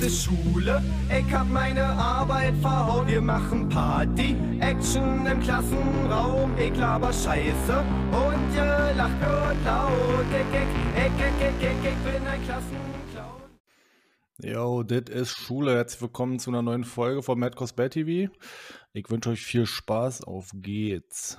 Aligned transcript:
das 0.00 0.06
ist 0.12 0.24
Schule. 0.24 0.82
Ich 1.08 1.32
hab 1.32 1.48
meine 1.48 1.84
Arbeit 1.84 2.54
verhauen. 2.60 3.06
Wir 3.08 3.20
machen 3.20 3.68
Party, 3.68 4.36
Action 4.60 5.26
im 5.26 5.40
Klassenraum. 5.40 6.56
Ich 6.58 6.76
laber 6.76 7.12
Scheiße 7.12 7.84
und 8.12 8.54
ihr 8.54 8.94
lacht 8.96 9.20
nur 9.20 9.54
laut. 9.64 10.26
Ich, 10.30 10.58
ich, 10.58 10.66
ich, 10.96 11.06
ich, 11.06 11.46
ich, 11.46 11.68
ich, 11.68 11.90
ich 11.90 12.12
bin 12.12 12.26
ein 12.26 12.44
Klassenclown. 12.44 13.42
Yo, 14.40 14.82
das 14.84 15.10
ist 15.10 15.36
Schule. 15.36 15.74
Herzlich 15.74 16.02
willkommen 16.02 16.38
zu 16.38 16.50
einer 16.50 16.62
neuen 16.62 16.84
Folge 16.84 17.22
von 17.22 17.38
Mad 17.38 17.56
Cosplay 17.56 17.88
TV. 17.88 18.32
Ich 18.92 19.10
wünsche 19.10 19.30
euch 19.30 19.44
viel 19.44 19.66
Spaß. 19.66 20.24
Auf 20.24 20.50
geht's. 20.54 21.38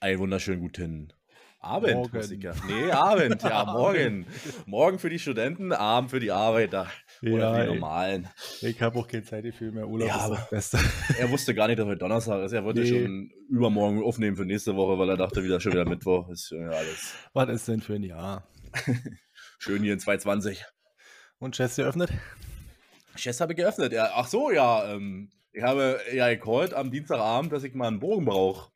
Einen 0.00 0.18
wunderschönen 0.18 0.60
guten 0.60 1.12
Abend. 1.62 1.94
Morgen. 1.94 2.16
Musiker. 2.16 2.54
Nee, 2.66 2.90
Abend, 2.90 3.42
ja, 3.42 3.64
morgen. 3.72 4.26
morgen 4.66 4.98
für 4.98 5.08
die 5.08 5.20
Studenten, 5.20 5.72
Abend 5.72 6.10
für 6.10 6.18
die 6.18 6.32
Arbeiter. 6.32 6.88
Oder 7.22 7.56
Ja, 7.58 7.62
die 7.64 7.74
Normalen. 7.74 8.28
Ich 8.62 8.82
habe 8.82 8.98
auch 8.98 9.06
keine 9.06 9.22
Zeit 9.22 9.44
dafür 9.44 9.70
mehr. 9.70 9.86
Urlaub 9.86 10.08
Ja, 10.08 10.16
ist 10.16 10.22
aber- 10.22 10.36
das 10.36 10.50
Beste. 10.50 10.78
Er 11.18 11.30
wusste 11.30 11.54
gar 11.54 11.68
nicht, 11.68 11.78
dass 11.78 11.86
heute 11.86 11.98
Donnerstag 11.98 12.42
ist. 12.44 12.52
Er 12.52 12.64
wollte 12.64 12.80
Nee. 12.80 12.88
schon 12.88 13.30
übermorgen 13.48 14.02
aufnehmen 14.02 14.36
für 14.36 14.44
nächste 14.44 14.74
Woche, 14.74 14.98
weil 14.98 15.08
er 15.10 15.16
dachte, 15.16 15.44
wieder 15.44 15.60
schon 15.60 15.72
wieder 15.72 15.88
Mittwoch. 15.88 16.28
Ist 16.30 16.50
ja 16.50 16.68
alles 16.70 17.14
Was 17.32 17.48
ist 17.48 17.68
denn 17.68 17.80
für 17.80 17.94
ein 17.94 18.02
Jahr? 18.02 18.46
schön 19.58 19.82
hier 19.82 19.92
in 19.92 20.00
220. 20.00 20.64
Und 21.38 21.54
Chess 21.54 21.76
geöffnet? 21.76 22.10
Chess 23.16 23.40
habe 23.40 23.52
ich 23.52 23.56
geöffnet. 23.58 23.92
Ja, 23.92 24.10
ach 24.14 24.26
so, 24.26 24.50
ja. 24.50 24.92
Ähm, 24.92 25.30
ich 25.52 25.62
habe 25.62 26.00
ja 26.12 26.28
gecallt 26.34 26.72
am 26.74 26.90
Dienstagabend, 26.90 27.52
dass 27.52 27.62
ich 27.62 27.74
mal 27.74 27.88
einen 27.88 28.00
Bogen 28.00 28.24
brauche. 28.24 28.70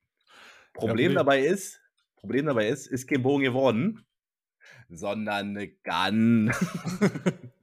Problem 0.74 1.12
Ja, 1.12 1.18
dabei 1.18 1.40
ist, 1.40 1.80
Problem 2.16 2.46
dabei 2.46 2.68
ist, 2.68 2.87
ist 2.87 3.09
kein 3.09 3.23
Bogen 3.23 3.42
geworden, 3.45 4.04
sondern 4.90 5.56
eine 5.56 5.68
Gun. 5.68 6.52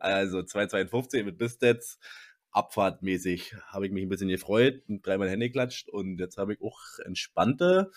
also 0.00 0.42
252 0.42 1.24
mit 1.24 1.38
Bistats. 1.38 1.98
Abfahrtmäßig 2.50 3.54
habe 3.66 3.86
ich 3.86 3.92
mich 3.92 4.02
ein 4.02 4.08
bisschen 4.08 4.28
gefreut 4.28 4.82
und 4.88 5.06
dreimal 5.06 5.28
Hände 5.28 5.50
klatscht 5.50 5.90
und 5.90 6.18
jetzt 6.18 6.38
habe 6.38 6.54
ich 6.54 6.62
auch 6.62 6.78
entspannte, 7.04 7.90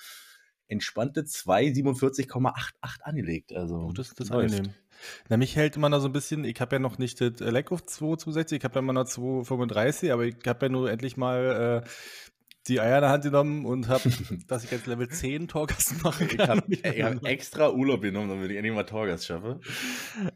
entspannte 0.67 1.21
247,88 1.21 3.01
angelegt. 3.03 3.53
Also 3.53 3.75
Oh, 3.87 3.91
das, 3.93 4.13
das 4.15 4.29
läuft. 4.29 4.53
angenehm. 4.53 4.73
Na, 5.29 5.37
mich 5.37 5.55
hält 5.55 5.77
immer 5.77 5.87
noch 5.87 6.01
so 6.01 6.07
ein 6.07 6.11
bisschen, 6.11 6.43
ich 6.43 6.59
habe 6.59 6.75
ja 6.75 6.79
noch 6.79 6.97
nicht 6.97 7.21
das 7.21 7.39
Leck 7.39 7.71
auf 7.71 7.85
260, 7.85 8.57
ich 8.57 8.63
habe 8.65 8.75
ja 8.75 8.79
immer 8.79 8.91
noch 8.91 9.05
235, 9.05 10.11
aber 10.11 10.25
ich 10.25 10.35
habe 10.45 10.65
ja 10.65 10.69
nur 10.69 10.91
endlich 10.91 11.15
mal 11.15 11.83
äh, 11.85 11.89
die 12.67 12.79
Eier 12.79 12.97
in 12.97 13.01
der 13.01 13.09
Hand 13.09 13.23
genommen 13.23 13.65
und 13.65 13.87
habe, 13.87 14.03
dass 14.47 14.63
ich 14.63 14.71
jetzt 14.71 14.87
Level 14.87 15.07
10 15.07 15.47
Torgassen 15.47 15.99
machen 16.03 16.27
Ich 16.29 16.39
habe 16.39 16.61
hab 16.61 17.25
extra 17.25 17.71
Urlaub 17.71 18.01
genommen, 18.01 18.29
damit 18.29 18.51
ich 18.51 18.57
endlich 18.57 18.75
mal 18.75 18.83
Torgas 18.83 19.25
schaffe. 19.25 19.59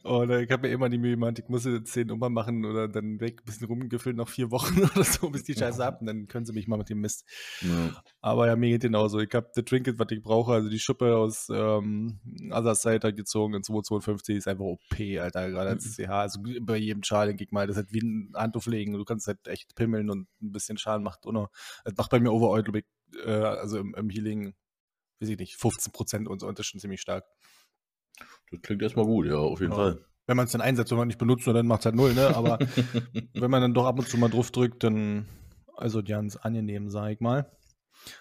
Und 0.04 0.30
äh, 0.30 0.44
ich 0.44 0.52
habe 0.52 0.68
mir 0.68 0.74
immer 0.74 0.90
die 0.90 0.98
Mühe 0.98 1.12
gemacht, 1.12 1.40
ich 1.40 1.50
muss 1.50 1.66
jetzt 1.66 1.92
10 1.94 2.08
Nummer 2.08 2.30
machen 2.30 2.66
oder 2.66 2.88
dann 2.88 3.20
weg, 3.20 3.42
ein 3.42 3.46
bisschen 3.46 3.68
rumgefüllt, 3.68 4.16
noch 4.16 4.30
vier 4.30 4.52
Wochen 4.52 4.82
oder 4.96 5.04
so, 5.04 5.30
bis 5.30 5.44
die 5.44 5.54
Scheiße 5.54 5.84
ab 5.84 6.02
und 6.02 6.08
dann 6.08 6.28
können 6.28 6.46
sie 6.46 6.54
mich 6.54 6.68
mal 6.68 6.78
mit 6.78 6.90
dem 6.90 7.02
Mist. 7.02 7.26
Aber 8.22 8.48
ja, 8.48 8.56
mir 8.56 8.70
geht 8.70 8.84
genauso. 8.84 9.20
Ich 9.20 9.34
habe 9.34 9.50
das 9.54 9.66
Trinket, 9.66 10.00
was 10.00 10.08
ich 10.12 10.22
brauche, 10.22 10.54
also 10.54 10.70
die 10.70 10.80
Schuppe 10.80 11.16
aus 11.18 11.48
ähm, 11.50 12.20
Other 12.52 12.76
Side 12.76 13.14
gezogen 13.14 13.54
in 13.54 13.64
252 13.64 14.38
ist 14.38 14.48
einfach 14.48 14.66
OP, 14.66 15.00
Alter. 15.20 15.50
Gerade 15.50 15.70
als 15.72 15.96
CH, 15.96 16.10
also 16.10 16.40
bei 16.62 16.78
jedem 16.78 17.04
Schal, 17.04 17.28
denke 17.28 17.44
ich 17.44 17.52
mal, 17.52 17.68
das 17.68 17.78
ist 17.78 17.84
halt 17.84 17.94
wie 17.94 18.02
ein 18.02 18.32
Handtuch 18.36 18.66
legen. 18.66 18.94
Du 18.94 19.06
kannst 19.06 19.28
halt 19.28 19.48
echt 19.48 19.76
pimmeln 19.76 20.10
und 20.10 20.28
ein 20.42 20.52
bisschen 20.52 20.78
Schaden 20.78 21.04
macht. 21.04 21.26
Das 21.26 21.96
macht 21.98 22.13
bei 22.14 22.20
mir 22.20 22.32
overall, 22.32 22.62
glaube 22.62 22.80
ich, 22.80 22.86
äh, 23.26 23.32
also 23.32 23.80
im, 23.80 23.96
im 23.96 24.08
Healing, 24.08 24.54
weiß 25.20 25.30
ich 25.30 25.40
nicht, 25.40 25.56
15 25.56 25.92
Prozent 25.92 26.28
und 26.28 26.40
so, 26.42 26.48
und 26.48 26.60
das 26.60 26.68
ist 26.68 26.70
schon 26.70 26.80
ziemlich 26.80 27.02
stark. 27.02 27.26
Das 28.52 28.62
klingt 28.62 28.84
erstmal 28.84 29.06
gut, 29.06 29.26
ja, 29.26 29.38
auf 29.38 29.60
jeden 29.62 29.72
Ja. 29.72 29.78
Fall. 29.78 30.06
Wenn 30.28 30.38
man 30.38 30.46
es 30.46 30.52
dann 30.52 30.62
einsetzt, 30.62 30.92
wenn 30.92 31.00
man 31.00 31.08
nicht 31.08 31.18
benutzt, 31.18 31.48
dann 31.48 31.66
macht 31.66 31.82
es 31.82 31.86
halt 31.86 31.96
null, 31.96 32.14
ne? 32.14 32.36
Aber 32.36 32.60
wenn 33.34 33.50
man 33.50 33.64
dann 33.64 33.74
doch 33.74 33.86
ab 33.88 33.98
und 33.98 34.08
zu 34.08 34.18
mal 34.20 34.30
drauf 34.30 34.52
drückt, 34.52 34.84
dann, 34.84 35.26
also 35.76 36.04
ganz 36.04 36.36
angenehm, 36.36 36.92
sag 36.92 37.10
ich 37.14 37.20
mal. 37.20 37.52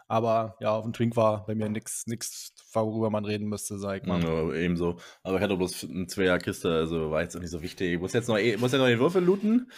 Aber 0.09 0.57
ja, 0.61 0.71
auf 0.75 0.85
dem 0.85 0.95
Twink 0.95 1.17
war 1.17 1.45
bei 1.45 1.55
mir 1.55 1.69
nichts, 1.69 2.07
nix, 2.07 2.55
worüber 2.73 3.11
man 3.11 3.27
reden 3.27 3.47
müsste, 3.47 3.79
sag 3.79 4.01
ich 4.01 4.09
mal. 4.09 4.23
Ja, 4.23 4.53
ebenso. 4.55 4.99
Aber 5.23 5.37
ich 5.37 5.43
hatte 5.43 5.57
bloß 5.59 5.85
eine 5.85 6.07
Zweier-Kiste, 6.07 6.73
also 6.73 7.11
war 7.11 7.21
jetzt 7.23 7.37
auch 7.37 7.41
nicht 7.41 7.51
so 7.51 7.61
wichtig. 7.61 7.93
Ich 7.93 8.01
muss 8.01 8.15
jetzt 8.15 8.29
noch, 8.29 8.39
muss 8.59 8.73
ja 8.73 8.79
noch 8.79 8.87
den 8.87 9.01
Würfel 9.01 9.23
looten. 9.23 9.71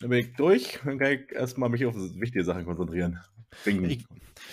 Dann 0.00 0.10
bin 0.10 0.18
ich 0.18 0.34
durch. 0.34 0.80
Dann 0.84 0.98
kann 0.98 1.12
ich 1.12 1.32
erstmal 1.32 1.70
mich 1.70 1.86
auf 1.86 1.94
wichtige 1.94 2.44
Sachen 2.44 2.66
konzentrieren. 2.66 3.20
Ich, 3.88 4.04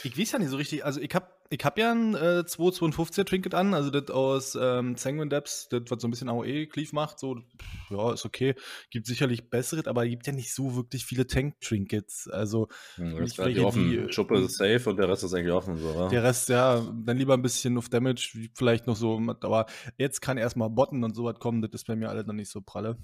ich 0.04 0.18
weiß 0.18 0.32
ja 0.34 0.40
nicht 0.40 0.50
so 0.50 0.58
richtig, 0.58 0.86
also 0.86 1.00
ich 1.02 1.14
hab, 1.14 1.46
ich 1.50 1.64
hab 1.64 1.78
ja 1.78 1.92
ein 1.92 2.16
äh, 2.16 2.46
252 2.46 3.26
Trinket 3.26 3.54
an, 3.56 3.74
also 3.74 3.90
das 3.90 4.10
aus 4.10 4.58
ähm, 4.60 4.96
Sanguine 4.96 5.30
Depths, 5.30 5.68
das 5.70 5.84
was 5.90 6.02
so 6.02 6.08
ein 6.08 6.12
bisschen 6.12 6.30
AOE-Cleave 6.30 6.90
macht, 6.94 7.20
so, 7.20 7.36
pff, 7.36 7.92
ja, 7.92 8.14
ist 8.14 8.26
okay. 8.26 8.56
Gibt 8.90 9.06
sicherlich 9.06 9.50
bessere, 9.50 9.86
aber 9.88 10.08
gibt 10.08 10.28
ja 10.28 10.34
nicht 10.34 10.54
so 10.54 10.76
wirklich 10.76 11.06
viele 11.06 11.28
Tank-Trinkets, 11.28 12.30
also 12.30 12.68
Hm, 12.96 13.20
nicht 13.20 13.38
das 13.38 13.40
relativ 13.40 13.58
welche, 13.58 13.68
offen. 13.68 13.84
die- 14.08 14.14
Schuppe 14.14 14.40
ist 14.40 14.58
safe 14.58 14.90
und 14.90 14.98
der 14.98 15.10
Rest 15.10 15.24
ist 15.24 15.34
eigentlich 15.34 15.52
offen. 15.54 15.78
So, 15.78 15.96
wa? 15.96 16.10
Der 16.10 16.24
Rest, 16.24 16.50
ja, 16.50 16.80
dann 17.06 17.18
lieber 17.18 17.34
ein 17.34 17.42
bisschen 17.42 17.78
auf 17.78 17.90
Damage, 17.90 18.50
vielleicht 18.56 18.88
noch 18.88 18.96
so, 18.96 19.20
aber 19.42 19.66
jetzt 19.98 20.22
kann 20.22 20.38
erstmal 20.38 20.70
Botten 20.70 21.04
und 21.04 21.16
sowas 21.16 21.36
kommen, 21.40 21.62
das 21.62 21.72
ist 21.74 21.88
bei 21.88 21.96
mir 21.96 22.10
alles 22.10 22.26
noch 22.28 22.34
nicht 22.34 22.50
so 22.50 22.62
pralle. 22.62 22.98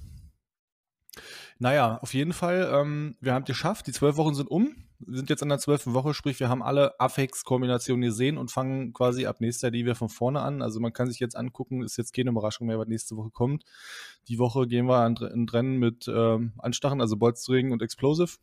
Naja, 1.60 2.00
auf 2.02 2.14
jeden 2.14 2.34
Fall, 2.34 2.70
ähm, 2.72 3.16
wir 3.20 3.34
haben 3.34 3.44
es 3.44 3.48
geschafft, 3.48 3.88
die 3.88 3.92
zwölf 3.92 4.18
Wochen 4.18 4.36
sind 4.36 4.50
um, 4.50 4.76
wir 5.00 5.18
sind 5.18 5.30
jetzt 5.30 5.44
an 5.44 5.50
der 5.50 5.60
zwölften 5.60 5.94
Woche, 5.94 6.14
sprich, 6.14 6.40
wir 6.40 6.50
haben 6.50 6.64
alle 6.64 7.00
Affix-Kombinationen 7.00 8.02
gesehen 8.02 8.38
und 8.38 8.52
fangen 8.52 8.94
quasi 8.94 9.28
ab 9.28 9.42
nächster 9.42 9.72
wir 9.72 9.96
von 9.96 10.10
vorne 10.10 10.42
an. 10.42 10.62
Also 10.62 10.80
man 10.80 10.92
kann 10.92 11.08
sich 11.08 11.20
jetzt 11.20 11.36
angucken, 11.36 11.84
ist 11.84 11.98
jetzt 11.98 12.16
keine 12.16 12.32
Überraschung 12.32 12.68
mehr, 12.68 12.80
was 12.80 12.88
nächste 12.88 13.16
Woche 13.16 13.30
kommt. 13.30 13.64
Die 14.28 14.40
Woche 14.40 14.68
gehen 14.68 14.88
wir 14.88 15.06
in 15.06 15.50
Rennen 15.50 15.78
mit 15.78 16.08
ähm, 16.08 16.54
Anstachen, 16.58 17.00
also 17.00 17.16
Bolzring 17.16 17.72
und 17.72 17.82
Explosive. 17.84 18.38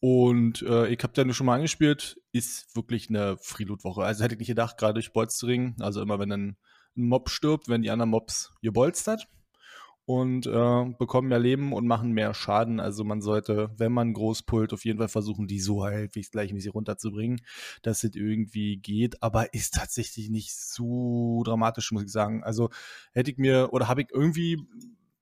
Und 0.00 0.62
äh, 0.62 0.88
ich 0.88 1.02
habe 1.02 1.14
da 1.14 1.24
nur 1.24 1.34
schon 1.34 1.46
mal 1.46 1.54
angespielt, 1.54 2.20
ist 2.32 2.76
wirklich 2.76 3.08
eine 3.08 3.38
Freeloot-Woche. 3.38 4.04
Also 4.04 4.22
hätte 4.22 4.34
ich 4.34 4.40
nicht 4.40 4.48
gedacht, 4.48 4.76
gerade 4.76 4.94
durch 4.94 5.12
Bolstering, 5.14 5.76
also 5.80 6.02
immer 6.02 6.18
wenn 6.18 6.32
ein, 6.32 6.56
Mob 6.98 7.28
stirbt, 7.28 7.68
werden 7.68 7.82
die 7.82 7.90
anderen 7.90 8.08
Mobs 8.08 8.54
gebolstert 8.62 9.28
und 10.06 10.46
äh, 10.46 10.84
bekommen 10.98 11.28
mehr 11.28 11.40
Leben 11.40 11.72
und 11.72 11.86
machen 11.86 12.12
mehr 12.12 12.32
Schaden. 12.32 12.78
Also 12.78 13.02
man 13.02 13.20
sollte, 13.20 13.70
wenn 13.76 13.92
man 13.92 14.12
groß 14.12 14.44
pullt, 14.44 14.72
auf 14.72 14.84
jeden 14.84 14.98
Fall 14.98 15.08
versuchen, 15.08 15.48
die 15.48 15.58
so 15.58 15.84
halbwegs 15.84 16.30
gleichmäßig 16.30 16.74
runterzubringen, 16.74 17.40
dass 17.82 18.04
es 18.04 18.14
irgendwie 18.14 18.76
geht, 18.76 19.22
aber 19.22 19.52
ist 19.52 19.74
tatsächlich 19.74 20.30
nicht 20.30 20.54
so 20.54 21.42
dramatisch, 21.44 21.90
muss 21.90 22.04
ich 22.04 22.12
sagen. 22.12 22.44
Also 22.44 22.70
hätte 23.12 23.32
ich 23.32 23.36
mir, 23.38 23.72
oder 23.72 23.88
habe 23.88 24.02
ich 24.02 24.08
irgendwie 24.12 24.64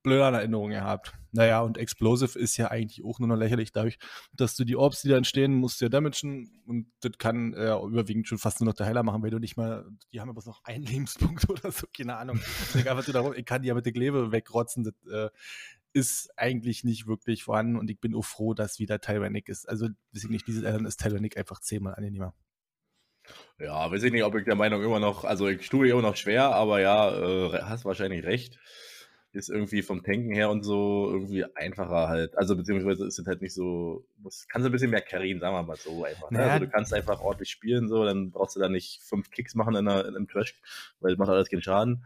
blöder 0.05 0.29
in 0.29 0.35
Erinnerung 0.35 0.69
gehabt. 0.69 1.13
Naja, 1.31 1.59
und 1.59 1.77
Explosive 1.77 2.39
ist 2.39 2.55
ja 2.55 2.71
eigentlich 2.71 3.03
auch 3.03 3.19
nur 3.19 3.27
noch 3.27 3.35
lächerlich 3.35 3.73
dadurch, 3.73 3.97
dass 4.31 4.55
du 4.55 4.63
die 4.63 4.77
Orbs, 4.77 5.01
die 5.01 5.09
da 5.09 5.17
entstehen, 5.17 5.53
musst 5.55 5.81
du 5.81 5.85
ja 5.85 5.89
damagen 5.89 6.49
und 6.65 6.87
das 7.01 7.11
kann 7.17 7.53
äh, 7.53 7.75
überwiegend 7.75 8.27
schon 8.27 8.37
fast 8.37 8.61
nur 8.61 8.67
noch 8.67 8.75
der 8.75 8.85
Heiler 8.85 9.03
machen, 9.03 9.21
weil 9.21 9.31
du 9.31 9.39
nicht 9.39 9.57
mal, 9.57 9.85
die 10.13 10.21
haben 10.21 10.31
bloß 10.31 10.45
noch 10.45 10.63
einen 10.63 10.83
Lebenspunkt 10.85 11.49
oder 11.49 11.71
so, 11.71 11.87
keine 11.95 12.15
Ahnung. 12.15 12.39
Einfach 12.73 13.03
darum, 13.05 13.33
ich 13.35 13.45
kann 13.45 13.63
die 13.63 13.67
ja 13.67 13.73
mit 13.73 13.85
der 13.85 13.91
Kleve 13.91 14.31
wegrotzen, 14.31 14.85
das 14.85 14.93
äh, 15.11 15.29
ist 15.91 16.29
eigentlich 16.37 16.83
nicht 16.83 17.07
wirklich 17.07 17.43
vorhanden 17.43 17.77
und 17.77 17.89
ich 17.89 17.99
bin 17.99 18.15
auch 18.15 18.25
froh, 18.25 18.53
dass 18.53 18.79
wieder 18.79 19.01
Tyrannic 19.01 19.49
ist. 19.49 19.67
Also, 19.67 19.87
weiß 19.87 20.23
ich 20.23 20.29
nicht, 20.29 20.47
dieses 20.47 20.63
Addon 20.63 20.85
ist 20.85 21.01
Tyrannic 21.01 21.37
einfach 21.37 21.59
zehnmal 21.59 21.95
angenehmer. 21.95 22.33
Ja, 23.59 23.89
weiß 23.91 24.03
ich 24.03 24.11
nicht, 24.11 24.23
ob 24.23 24.35
ich 24.35 24.45
der 24.45 24.55
Meinung 24.55 24.83
immer 24.83 24.99
noch, 24.99 25.23
also 25.23 25.47
ich 25.47 25.67
tue 25.69 25.89
immer 25.89 26.01
noch 26.01 26.15
schwer, 26.15 26.53
aber 26.53 26.79
ja, 26.79 27.09
äh, 27.17 27.61
hast 27.63 27.85
wahrscheinlich 27.85 28.25
recht. 28.25 28.59
Ist 29.35 29.49
irgendwie 29.49 29.81
vom 29.81 30.01
Tanken 30.01 30.33
her 30.33 30.49
und 30.49 30.63
so 30.63 31.09
irgendwie 31.11 31.43
einfacher 31.55 32.07
halt. 32.07 32.37
Also 32.37 32.55
beziehungsweise 32.55 33.05
ist 33.05 33.19
es 33.19 33.27
halt 33.27 33.41
nicht 33.41 33.53
so, 33.53 34.07
muss, 34.17 34.47
kannst 34.47 34.65
du 34.65 34.69
ein 34.69 34.71
bisschen 34.71 34.91
mehr 34.91 35.01
carryen, 35.01 35.41
sagen 35.41 35.55
wir 35.55 35.63
mal 35.63 35.75
so 35.75 36.05
einfach. 36.05 36.31
Ne? 36.31 36.39
Naja. 36.39 36.53
Also 36.53 36.65
du 36.65 36.71
kannst 36.71 36.93
einfach 36.93 37.19
ordentlich 37.19 37.49
spielen, 37.49 37.89
so, 37.89 38.05
dann 38.05 38.31
brauchst 38.31 38.55
du 38.55 38.61
da 38.61 38.69
nicht 38.69 39.01
fünf 39.03 39.31
Kicks 39.31 39.53
machen 39.53 39.75
in, 39.75 39.87
einer, 39.87 40.05
in 40.05 40.15
einem 40.15 40.29
Trash, 40.29 40.55
weil 41.01 41.11
das 41.11 41.19
macht 41.19 41.29
alles 41.29 41.49
keinen 41.49 41.61
Schaden. 41.61 42.05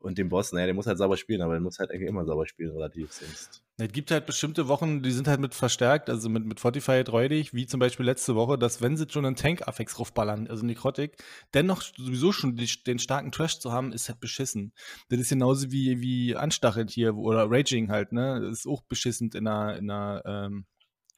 Und 0.00 0.16
den 0.16 0.28
Boss, 0.28 0.52
naja, 0.52 0.66
der 0.66 0.74
muss 0.74 0.86
halt 0.86 0.98
sauber 0.98 1.16
spielen, 1.16 1.42
aber 1.42 1.54
der 1.54 1.60
muss 1.60 1.78
halt 1.78 1.90
eigentlich 1.90 2.08
immer 2.08 2.24
sauber 2.24 2.46
spielen, 2.46 2.70
relativ 2.70 3.12
sonst. 3.12 3.62
Es 3.78 3.92
gibt 3.92 4.10
halt 4.10 4.26
bestimmte 4.26 4.66
Wochen, 4.68 5.02
die 5.02 5.10
sind 5.10 5.28
halt 5.28 5.40
mit 5.40 5.54
verstärkt, 5.54 6.08
also 6.10 6.28
mit, 6.28 6.44
mit 6.44 6.60
Fortified 6.60 7.10
räudig, 7.10 7.54
wie 7.54 7.66
zum 7.66 7.78
Beispiel 7.80 8.06
letzte 8.06 8.34
Woche, 8.34 8.58
dass 8.58 8.80
wenn 8.80 8.96
sie 8.96 9.06
schon 9.08 9.24
einen 9.24 9.36
Tank-Affix 9.36 9.98
raufballern, 9.98 10.48
also 10.48 10.64
Necrotic, 10.64 11.16
dennoch 11.54 11.82
sowieso 11.82 12.32
schon 12.32 12.56
die, 12.56 12.68
den 12.86 12.98
starken 12.98 13.32
Trash 13.32 13.60
zu 13.60 13.72
haben, 13.72 13.92
ist 13.92 14.08
halt 14.08 14.20
beschissen. 14.20 14.72
Das 15.08 15.20
ist 15.20 15.28
genauso 15.28 15.70
wie, 15.70 16.00
wie 16.00 16.34
Anstachelt 16.36 16.90
hier 16.90 17.16
oder 17.16 17.50
Raging 17.50 17.90
halt, 17.90 18.12
ne? 18.12 18.40
Das 18.40 18.60
ist 18.60 18.66
auch 18.66 18.82
beschissend 18.82 19.34
in 19.34 19.46
einer, 19.46 19.76
in 19.76 19.90
einer 19.90 20.22
ähm, 20.26 20.66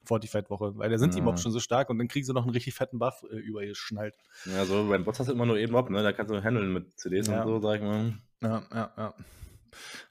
Fortified-Woche, 0.05 0.77
weil 0.77 0.89
da 0.89 0.97
sind 0.97 1.15
die. 1.15 1.21
Mobs 1.21 1.41
schon 1.41 1.51
so 1.51 1.59
stark 1.59 1.89
und 1.89 1.97
dann 1.97 2.07
kriegen 2.07 2.25
sie 2.25 2.33
noch 2.33 2.43
einen 2.43 2.51
richtig 2.51 2.73
fetten 2.73 2.99
Buff 2.99 3.23
äh, 3.31 3.35
übergeschnallt. 3.37 4.15
Ja, 4.45 4.65
so 4.65 4.87
beim 4.87 5.03
Boss 5.03 5.19
hast 5.19 5.27
du 5.27 5.33
immer 5.33 5.45
nur 5.45 5.55
einen 5.55 5.71
Mob, 5.71 5.89
ne? 5.89 6.03
Da 6.03 6.11
kannst 6.13 6.31
du 6.31 6.43
handeln 6.43 6.73
mit 6.73 6.99
CDs 6.99 7.27
Ja. 7.27 7.41
und 7.41 7.47
so, 7.47 7.59
sag 7.59 7.75
ich 7.77 7.81
mal. 7.81 8.13
Ja, 8.41 8.63
ja, 8.73 8.93
ja. 8.97 9.13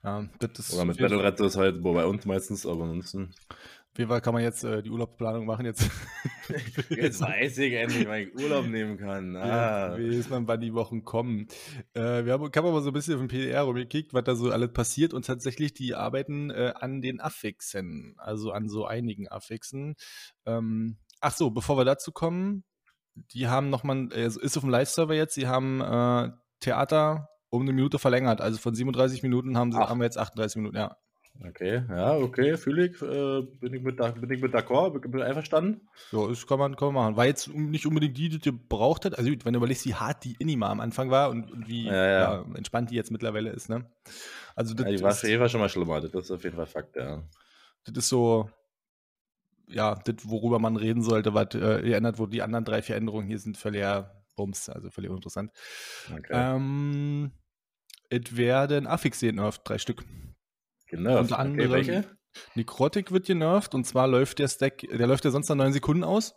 Ja, 0.02 0.28
das 0.38 0.58
ist 0.58 0.74
Oder 0.74 0.84
mit 0.86 0.98
Battle 0.98 1.22
Red 1.22 1.38
ist 1.40 1.56
halt, 1.56 1.82
wo 1.82 1.92
bei 1.92 2.06
uns 2.06 2.24
meistens, 2.24 2.64
aber 2.64 2.84
ansonsten. 2.84 3.34
Auf 3.92 3.98
jeden 3.98 4.08
Fall 4.08 4.20
kann 4.20 4.34
man 4.34 4.44
jetzt 4.44 4.62
äh, 4.62 4.82
die 4.82 4.90
Urlaubsplanung 4.90 5.46
machen. 5.46 5.66
Jetzt, 5.66 5.90
Jetzt 6.90 7.20
weiß 7.20 7.58
ich 7.58 7.72
endlich, 7.74 8.06
wann 8.06 8.20
ich 8.20 8.34
Urlaub 8.36 8.66
nehmen 8.66 8.96
kann. 8.96 9.34
Ah. 9.34 9.96
ja, 9.96 9.98
wie 9.98 10.16
ist 10.16 10.30
man, 10.30 10.46
wann 10.46 10.60
die 10.60 10.74
Wochen 10.74 11.02
kommen. 11.04 11.48
Äh, 11.94 12.24
wir 12.24 12.34
haben, 12.34 12.48
ich 12.48 12.56
habe 12.56 12.68
aber 12.68 12.82
so 12.82 12.90
ein 12.90 12.92
bisschen 12.92 13.14
auf 13.14 13.20
dem 13.20 13.28
PDR 13.28 13.62
rumgekickt, 13.62 14.14
was 14.14 14.22
da 14.22 14.36
so 14.36 14.52
alles 14.52 14.72
passiert 14.72 15.12
und 15.12 15.26
tatsächlich, 15.26 15.74
die 15.74 15.96
arbeiten 15.96 16.50
äh, 16.50 16.72
an 16.76 17.02
den 17.02 17.20
Affixen, 17.20 18.14
also 18.18 18.52
an 18.52 18.68
so 18.68 18.86
einigen 18.86 19.28
Affixen. 19.28 19.96
Ähm, 20.46 20.98
ach 21.20 21.34
so, 21.34 21.50
bevor 21.50 21.76
wir 21.76 21.84
dazu 21.84 22.12
kommen, 22.12 22.62
die 23.32 23.48
haben 23.48 23.70
nochmal, 23.70 24.08
äh, 24.12 24.26
ist 24.26 24.56
auf 24.56 24.62
dem 24.62 24.70
Live-Server 24.70 25.14
jetzt, 25.14 25.36
die 25.36 25.48
haben 25.48 25.80
äh, 25.80 26.30
Theater 26.60 27.29
um 27.50 27.62
eine 27.62 27.72
Minute 27.72 27.98
verlängert. 27.98 28.40
Also 28.40 28.58
von 28.58 28.74
37 28.74 29.22
Minuten 29.22 29.58
haben, 29.58 29.72
sie, 29.72 29.78
Ach. 29.78 29.90
haben 29.90 30.00
wir 30.00 30.04
jetzt 30.04 30.18
38 30.18 30.56
Minuten, 30.56 30.76
ja. 30.76 30.96
Okay, 31.42 31.84
ja, 31.88 32.16
okay, 32.16 32.56
fühle 32.56 32.86
ich. 32.86 33.00
Äh, 33.00 33.42
bin 33.60 33.72
ich 33.72 33.82
mit, 33.82 33.96
bin 33.96 34.30
ich 34.30 34.42
mit 34.42 34.54
d'accord, 34.54 34.90
bin, 34.90 35.10
bin 35.10 35.22
einverstanden. 35.22 35.88
Ja, 36.12 36.26
das 36.28 36.46
kann 36.46 36.58
man, 36.58 36.76
kann 36.76 36.92
man 36.92 36.94
machen. 36.94 37.16
War 37.16 37.24
jetzt 37.26 37.48
nicht 37.54 37.86
unbedingt 37.86 38.18
die, 38.18 38.28
die 38.28 38.38
du 38.38 38.52
gebraucht 38.52 39.04
hat. 39.04 39.16
Also, 39.16 39.30
wenn 39.30 39.52
du 39.52 39.58
überlegst, 39.58 39.86
wie 39.86 39.94
hart 39.94 40.24
die 40.24 40.36
Inima 40.38 40.68
am 40.68 40.80
Anfang 40.80 41.10
war 41.10 41.30
und, 41.30 41.50
und 41.50 41.66
wie 41.68 41.86
Ja, 41.86 41.94
ja. 41.94 42.20
ja, 42.34 42.44
entspannt 42.54 42.90
die 42.90 42.96
jetzt 42.96 43.10
mittlerweile 43.10 43.50
ist, 43.50 43.70
ne? 43.70 43.90
Also, 44.54 44.74
das, 44.74 44.86
Ja, 44.86 44.92
die 44.92 45.02
war 45.02 45.12
auf 45.12 45.22
jeden 45.22 45.38
Fall 45.38 45.48
schon 45.48 45.60
mal 45.60 45.68
schlimmer, 45.68 46.00
das 46.00 46.12
ist 46.12 46.30
auf 46.30 46.44
jeden 46.44 46.56
Fall 46.56 46.66
Fakt, 46.66 46.96
ja. 46.96 47.22
das 47.84 47.96
ist 47.96 48.08
so, 48.08 48.50
ja, 49.66 49.94
das, 49.94 50.16
worüber 50.24 50.58
man 50.58 50.76
reden 50.76 51.02
sollte, 51.02 51.32
was 51.32 51.54
äh, 51.54 51.80
geändert 51.82 52.18
wurde. 52.18 52.32
Die 52.32 52.42
anderen 52.42 52.64
drei, 52.66 52.82
vier 52.82 52.96
Änderungen 52.96 53.28
hier 53.28 53.38
sind 53.38 53.56
völlig 53.56 53.86
Bums, 54.36 54.68
also 54.68 54.90
völlig 54.90 55.10
uninteressant. 55.10 55.52
Okay. 56.12 56.32
Ähm, 56.32 57.32
es 58.10 58.36
werden 58.36 58.86
Affix 58.86 59.20
genervt, 59.20 59.62
drei 59.64 59.78
Stück. 59.78 60.04
genau. 60.86 61.18
unter 61.20 61.34
okay, 61.36 61.42
anderem- 61.42 61.70
welche? 61.72 62.04
Necrotic 62.54 63.10
wird 63.10 63.26
genervt 63.26 63.74
und 63.74 63.84
zwar 63.86 64.06
läuft 64.06 64.38
der 64.38 64.46
Stack, 64.48 64.78
der 64.88 65.06
läuft 65.08 65.24
ja 65.24 65.30
sonst 65.32 65.48
nach 65.48 65.56
neun 65.56 65.72
Sekunden 65.72 66.04
aus. 66.04 66.34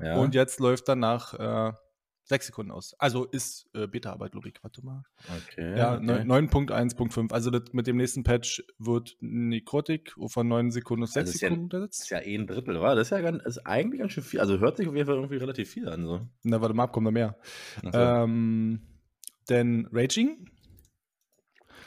Ja. 0.00 0.16
Und 0.16 0.34
jetzt 0.34 0.58
läuft 0.58 0.88
er 0.88 0.96
nach 0.96 1.34
äh, 1.34 1.72
sechs 2.24 2.46
Sekunden 2.46 2.72
aus. 2.72 2.94
Also 2.98 3.26
ist 3.26 3.68
äh, 3.74 3.86
Beta-Arbeit, 3.86 4.32
glaube 4.32 4.48
ich. 4.48 4.54
Warte 4.62 4.84
mal. 4.84 5.02
okay, 5.28 5.76
Ja, 5.76 5.94
okay. 5.96 6.24
neun- 6.24 6.48
9.1.5. 6.48 7.32
Also 7.32 7.50
das, 7.50 7.72
mit 7.72 7.86
dem 7.86 7.96
nächsten 7.96 8.24
Patch 8.24 8.62
wird 8.78 9.16
Necrotic 9.20 10.14
von 10.28 10.48
9 10.48 10.70
Sekunden 10.72 11.04
auf 11.04 11.10
6 11.10 11.16
Also 11.20 11.30
ist 11.32 11.40
ja- 11.42 11.48
Sekunden 11.48 11.68
Das 11.68 11.76
untersetzt. 11.78 12.00
ist 12.02 12.10
ja 12.10 12.18
eh 12.20 12.34
ein 12.36 12.46
Drittel, 12.48 12.80
war? 12.80 12.94
Das 12.96 13.08
ist 13.08 13.10
ja 13.10 13.20
ganz, 13.20 13.44
ist 13.44 13.58
eigentlich 13.66 14.00
ganz 14.00 14.12
schön 14.12 14.24
viel. 14.24 14.40
Also 14.40 14.58
hört 14.58 14.78
sich 14.78 14.88
auf 14.88 14.94
jeden 14.96 15.06
Fall 15.06 15.16
irgendwie 15.16 15.36
relativ 15.36 15.70
viel 15.70 15.88
an. 15.88 16.04
So. 16.06 16.26
Na, 16.42 16.60
warte 16.60 16.74
mal, 16.74 16.84
ab, 16.84 16.92
kommt 16.92 17.06
da 17.06 17.10
mehr. 17.12 17.36
So. 17.84 17.90
Ähm, 17.98 18.80
denn 19.48 19.88
Raging, 19.92 20.48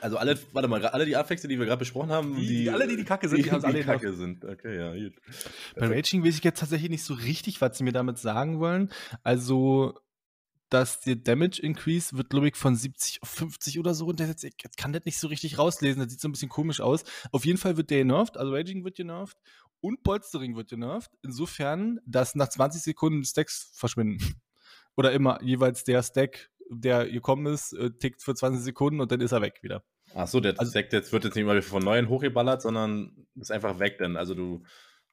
also 0.03 0.17
alle, 0.17 0.37
warte 0.51 0.67
mal, 0.67 0.85
alle 0.85 1.05
die 1.05 1.15
Affekte, 1.15 1.47
die 1.47 1.57
wir 1.57 1.65
gerade 1.65 1.79
besprochen 1.79 2.11
haben, 2.11 2.35
Die- 2.35 2.45
die, 2.47 2.57
die- 2.63 2.69
alle, 2.69 2.87
die 2.87 2.97
die 2.97 3.03
Kacke 3.05 3.27
sind, 3.29 3.43
die 3.45 3.49
haben's 3.51 3.63
alle 3.63 3.79
die 3.79 3.83
Kacke 3.83 4.13
sind. 4.13 4.43
Okay, 4.45 4.77
ja, 4.77 4.93
gut. 5.09 5.13
bei 5.75 5.87
Raging 5.87 6.23
weiß 6.23 6.37
ich 6.37 6.43
jetzt 6.43 6.59
tatsächlich 6.59 6.89
nicht 6.91 7.03
so 7.03 7.13
richtig, 7.13 7.61
was 7.61 7.77
sie 7.77 7.83
mir 7.83 7.93
damit 7.93 8.17
sagen 8.17 8.59
wollen. 8.59 8.91
Also, 9.23 9.99
dass 10.69 11.01
der 11.01 11.15
Damage 11.15 11.61
Increase 11.61 12.17
wird, 12.17 12.29
glaube 12.31 12.47
ich, 12.47 12.55
von 12.55 12.75
70 12.75 13.21
auf 13.21 13.29
50 13.29 13.79
oder 13.79 13.93
so. 13.93 14.07
Und 14.07 14.19
das 14.19 14.27
jetzt, 14.27 14.43
ich 14.43 14.55
jetzt 14.63 14.75
kann 14.77 14.91
das 14.91 15.05
nicht 15.05 15.19
so 15.19 15.27
richtig 15.27 15.57
rauslesen. 15.59 16.01
Das 16.01 16.11
sieht 16.11 16.19
so 16.19 16.27
ein 16.27 16.31
bisschen 16.31 16.49
komisch 16.49 16.81
aus. 16.81 17.03
Auf 17.31 17.45
jeden 17.45 17.59
Fall 17.59 17.77
wird 17.77 17.89
der 17.91 17.99
genervt. 17.99 18.37
Also 18.37 18.53
Raging 18.53 18.83
wird 18.83 18.95
genervt. 18.95 19.37
Und 19.81 20.01
Polstering 20.03 20.55
wird 20.55 20.69
genervt. 20.69 21.11
Insofern, 21.21 21.99
dass 22.05 22.33
nach 22.35 22.49
20 22.49 22.81
Sekunden 22.81 23.23
Stacks 23.23 23.71
verschwinden. 23.75 24.35
Oder 24.95 25.11
immer 25.11 25.41
jeweils 25.43 25.83
der 25.83 26.01
Stack, 26.01 26.49
der 26.69 27.07
gekommen 27.09 27.45
ist, 27.53 27.73
äh, 27.73 27.91
tickt 27.91 28.23
für 28.23 28.33
20 28.33 28.63
Sekunden 28.63 28.99
und 29.01 29.11
dann 29.11 29.21
ist 29.21 29.31
er 29.31 29.41
weg 29.41 29.59
wieder. 29.61 29.83
Ach 30.15 30.27
so, 30.27 30.39
der 30.39 30.59
Also- 30.59 30.71
Stack 30.71 30.91
jetzt 30.93 31.11
wird 31.11 31.23
jetzt 31.23 31.35
nicht 31.35 31.45
mal 31.45 31.61
von 31.61 31.83
neuem 31.83 32.09
hochgeballert, 32.09 32.61
sondern 32.61 33.11
ist 33.39 33.51
einfach 33.51 33.79
weg 33.79 33.97
dann. 33.99 34.15
Also 34.17 34.33
du 34.35 34.63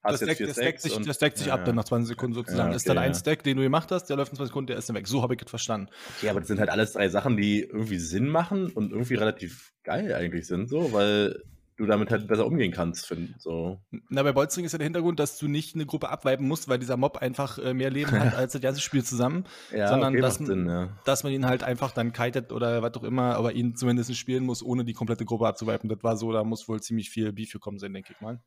hast 0.02 0.12
Das 0.12 0.20
jetzt 0.20 0.37
stackt, 0.37 0.38
vier 0.38 0.62
Stacks 0.62 0.82
sich, 0.82 0.97
und- 0.97 1.08
das 1.08 1.17
stackt 1.17 1.38
sich 1.38 1.47
ja, 1.49 1.55
ab 1.55 1.64
dann 1.64 1.75
nach 1.76 1.85
20 1.85 2.08
Sekunden 2.08 2.35
sozusagen. 2.35 2.70
Ja, 2.70 2.76
ist 2.76 2.88
dann 2.88 2.97
okay, 2.99 3.06
ein 3.06 3.12
ja. 3.12 3.19
Stack, 3.19 3.43
den 3.44 3.56
du 3.58 3.62
gemacht 3.62 3.91
hast, 3.93 4.06
der 4.06 4.17
läuft 4.17 4.32
in 4.32 4.37
20 4.37 4.49
Sekunden, 4.50 4.67
der 4.69 4.76
ist 4.79 4.88
dann 4.88 4.97
weg. 4.97 5.06
So 5.06 5.23
habe 5.23 5.35
ich 5.35 5.41
das 5.41 5.50
verstanden. 5.50 5.88
Okay, 6.19 6.29
aber 6.31 6.41
das 6.41 6.49
sind 6.49 6.58
halt 6.58 6.70
alles 6.70 6.93
drei 6.93 7.08
Sachen, 7.08 7.37
die 7.37 7.61
irgendwie 7.62 7.99
Sinn 7.99 8.29
machen 8.29 8.70
und 8.70 8.93
irgendwie 8.93 9.14
relativ 9.14 9.73
geil 9.85 10.14
eigentlich 10.14 10.47
sind, 10.47 10.69
so, 10.69 10.93
weil 10.93 11.43
du 11.80 11.86
damit 11.86 12.10
halt 12.10 12.26
besser 12.28 12.46
umgehen 12.46 12.72
kannst, 12.72 13.06
finde 13.06 13.34
so. 13.38 13.80
Na, 14.08 14.22
bei 14.22 14.32
Bolstring 14.32 14.64
ist 14.64 14.72
ja 14.72 14.78
der 14.78 14.84
Hintergrund, 14.84 15.18
dass 15.18 15.38
du 15.38 15.48
nicht 15.48 15.74
eine 15.74 15.86
Gruppe 15.86 16.08
abweiben 16.10 16.46
musst, 16.46 16.68
weil 16.68 16.78
dieser 16.78 16.96
Mob 16.96 17.16
einfach 17.18 17.58
äh, 17.58 17.74
mehr 17.74 17.90
Leben 17.90 18.12
hat 18.12 18.34
als 18.36 18.52
das 18.52 18.60
ganze 18.62 18.80
Spiel 18.80 19.02
zusammen. 19.02 19.44
Ja, 19.74 19.88
Sondern 19.88 20.12
okay, 20.12 20.22
das- 20.22 20.38
macht 20.40 20.46
Sinn, 20.48 20.66
ja. 20.68 20.90
Dass 21.04 21.24
man 21.24 21.32
ihn 21.32 21.46
halt 21.46 21.62
einfach 21.62 21.92
dann 21.92 22.12
kitet 22.12 22.52
oder 22.52 22.82
was 22.82 22.94
auch 22.94 23.04
immer, 23.04 23.34
aber 23.36 23.52
ihn 23.52 23.74
zumindest 23.76 24.14
spielen 24.16 24.44
muss, 24.44 24.62
ohne 24.62 24.84
die 24.84 24.92
komplette 24.92 25.24
Gruppe 25.24 25.46
abzuwipen. 25.48 25.88
Das 25.88 26.02
war 26.02 26.16
so, 26.16 26.32
da 26.32 26.44
muss 26.44 26.68
wohl 26.68 26.80
ziemlich 26.80 27.10
viel 27.10 27.32
Beef 27.32 27.52
gekommen 27.52 27.78
sein, 27.78 27.92
denke 27.92 28.12
ich 28.14 28.20
mal. 28.20 28.40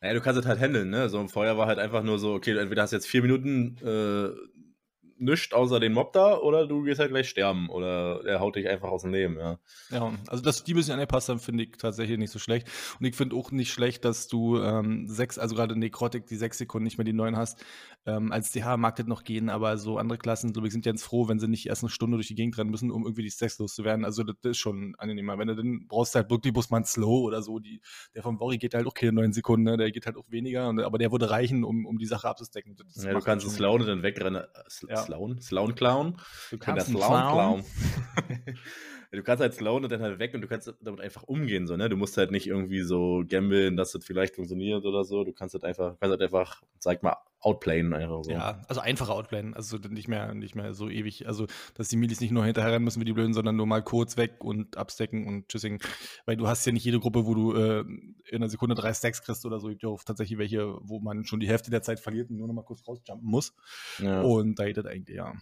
Naja, 0.00 0.14
du 0.14 0.20
kannst 0.20 0.40
es 0.40 0.46
halt 0.46 0.58
handeln, 0.58 0.88
ne? 0.90 1.08
So 1.10 1.20
im 1.20 1.28
Feuer 1.28 1.58
war 1.58 1.66
halt 1.66 1.78
einfach 1.78 2.02
nur 2.02 2.18
so, 2.18 2.32
okay, 2.34 2.54
du 2.54 2.60
entweder 2.60 2.82
hast 2.82 2.92
jetzt 2.92 3.06
vier 3.06 3.22
Minuten 3.22 3.76
äh, 3.84 4.30
nichts 5.18 5.52
außer 5.52 5.80
den 5.80 5.92
Mob 5.92 6.12
da 6.12 6.36
oder 6.38 6.66
du 6.66 6.82
gehst 6.82 7.00
halt 7.00 7.10
gleich 7.10 7.28
sterben 7.28 7.68
oder 7.70 8.24
er 8.24 8.40
haut 8.40 8.56
dich 8.56 8.68
einfach 8.68 8.88
aus 8.90 9.02
dem 9.02 9.12
Leben, 9.12 9.38
ja. 9.38 9.58
Ja, 9.90 10.12
also 10.26 10.42
dass 10.42 10.64
die 10.64 10.74
ein 10.74 10.76
bisschen 10.76 10.94
angepasst 10.94 11.28
haben, 11.28 11.38
finde 11.40 11.64
ich 11.64 11.72
tatsächlich 11.78 12.18
nicht 12.18 12.30
so 12.30 12.38
schlecht. 12.38 12.68
Und 13.00 13.06
ich 13.06 13.14
finde 13.14 13.36
auch 13.36 13.50
nicht 13.50 13.72
schlecht, 13.72 14.04
dass 14.04 14.28
du 14.28 14.58
ähm, 14.60 15.06
sechs, 15.08 15.38
also 15.38 15.54
gerade 15.54 15.78
Necrotic, 15.78 16.26
die 16.26 16.36
sechs 16.36 16.58
Sekunden 16.58 16.84
nicht 16.84 16.98
mehr 16.98 17.04
die 17.04 17.12
neun 17.12 17.36
hast. 17.36 17.64
Ähm, 18.04 18.30
als 18.30 18.52
DH 18.52 18.76
mag 18.76 18.94
das 18.96 19.06
noch 19.06 19.24
gehen, 19.24 19.48
aber 19.48 19.78
so 19.78 19.98
andere 19.98 20.18
Klassen, 20.18 20.52
glaube 20.52 20.68
ich, 20.68 20.72
sind 20.72 20.84
ganz 20.84 21.02
froh, 21.02 21.28
wenn 21.28 21.40
sie 21.40 21.48
nicht 21.48 21.66
erst 21.66 21.82
eine 21.82 21.90
Stunde 21.90 22.16
durch 22.16 22.28
die 22.28 22.34
Gegend 22.36 22.56
rennen 22.56 22.70
müssen, 22.70 22.90
um 22.90 23.02
irgendwie 23.02 23.22
die 23.22 23.30
Stacks 23.30 23.58
loszuwerden. 23.58 24.04
Also 24.04 24.22
das 24.22 24.36
ist 24.42 24.58
schon 24.58 24.94
angenehmer. 24.98 25.38
Wenn 25.38 25.48
du 25.48 25.56
dann 25.56 25.86
brauchst 25.88 26.14
halt 26.14 26.30
wirklich 26.30 26.52
bloß 26.52 26.70
mal 26.70 26.78
einen 26.78 26.86
Slow 26.86 27.22
oder 27.24 27.42
so. 27.42 27.58
Die, 27.58 27.80
der 28.14 28.22
vom 28.22 28.38
Worry 28.38 28.58
geht 28.58 28.74
halt 28.74 28.86
auch 28.86 28.94
keine 28.94 29.12
neun 29.12 29.32
Sekunden, 29.32 29.64
ne? 29.64 29.76
der 29.76 29.90
geht 29.90 30.06
halt 30.06 30.16
auch 30.16 30.30
weniger, 30.30 30.68
und, 30.68 30.80
aber 30.80 30.98
der 30.98 31.10
würde 31.10 31.30
reichen, 31.30 31.64
um, 31.64 31.84
um 31.86 31.98
die 31.98 32.06
Sache 32.06 32.28
abzustecken. 32.28 32.76
Das 32.76 33.02
ja 33.02 33.12
du 33.12 33.20
kannst 33.20 33.44
schon- 33.44 33.54
es 33.54 33.60
und 33.60 33.86
dann 33.86 34.02
wegrennen. 34.02 34.44
Ja. 34.88 35.05
Slauen? 35.06 35.40
Slauen 35.40 35.74
klauen? 35.74 36.16
Du 36.50 36.58
Kann 36.58 36.74
der 36.76 36.84
kannst 36.84 36.88
einen 36.88 37.04
Slauen 37.04 37.32
Clown. 37.32 38.56
du 39.16 39.22
kannst 39.22 39.40
halt 39.40 39.54
slauen 39.54 39.82
und 39.82 39.90
dann 39.90 40.02
halt 40.02 40.18
weg 40.18 40.34
und 40.34 40.40
du 40.42 40.48
kannst 40.48 40.72
damit 40.80 41.00
einfach 41.00 41.24
umgehen, 41.24 41.66
so, 41.66 41.76
ne? 41.76 41.88
Du 41.88 41.96
musst 41.96 42.16
halt 42.16 42.30
nicht 42.30 42.46
irgendwie 42.46 42.82
so 42.82 43.24
gambeln, 43.28 43.76
dass 43.76 43.92
das 43.92 44.04
vielleicht 44.04 44.36
funktioniert 44.36 44.84
oder 44.84 45.04
so. 45.04 45.24
Du 45.24 45.32
kannst 45.32 45.54
halt 45.54 45.64
einfach, 45.64 45.98
kannst 45.98 46.10
halt 46.12 46.22
einfach, 46.22 46.62
sag 46.78 47.02
mal, 47.02 47.16
outplayen 47.40 47.92
einfach 47.94 48.24
so. 48.24 48.30
Ja, 48.30 48.62
also 48.68 48.80
einfacher 48.80 49.14
outplayen, 49.14 49.54
also 49.54 49.76
nicht 49.76 50.08
mehr, 50.08 50.34
nicht 50.34 50.54
mehr 50.54 50.74
so 50.74 50.88
ewig, 50.88 51.26
also 51.26 51.46
dass 51.74 51.88
die 51.88 51.96
Milis 51.96 52.20
nicht 52.20 52.32
nur 52.32 52.44
hinterher 52.44 52.72
rennen 52.72 52.84
müssen 52.84 53.00
wie 53.00 53.04
die 53.04 53.12
Blöden, 53.12 53.34
sondern 53.34 53.56
nur 53.56 53.66
mal 53.66 53.82
kurz 53.82 54.16
weg 54.16 54.42
und 54.42 54.76
abstecken 54.76 55.26
und 55.26 55.48
tschüssing, 55.48 55.80
weil 56.24 56.36
du 56.36 56.48
hast 56.48 56.66
ja 56.66 56.72
nicht 56.72 56.84
jede 56.84 56.98
Gruppe, 56.98 57.26
wo 57.26 57.34
du 57.34 57.54
äh, 57.54 57.80
in 57.80 58.36
einer 58.36 58.48
Sekunde 58.48 58.74
drei 58.74 58.92
Stacks 58.94 59.22
kriegst 59.22 59.46
oder 59.46 59.60
so, 59.60 59.68
gibt 59.68 59.82
ja 59.82 59.88
auch 59.88 60.02
tatsächlich 60.02 60.38
welche, 60.38 60.76
wo 60.80 61.00
man 61.00 61.24
schon 61.24 61.40
die 61.40 61.48
Hälfte 61.48 61.70
der 61.70 61.82
Zeit 61.82 62.00
verliert 62.00 62.30
und 62.30 62.36
nur 62.36 62.48
noch 62.48 62.54
mal 62.54 62.62
kurz 62.62 62.86
rausjumpen 62.86 63.28
muss 63.28 63.54
ja. 63.98 64.22
und 64.22 64.58
da 64.58 64.64
geht 64.64 64.76
das 64.78 64.86
eigentlich, 64.86 65.16
ja. 65.16 65.32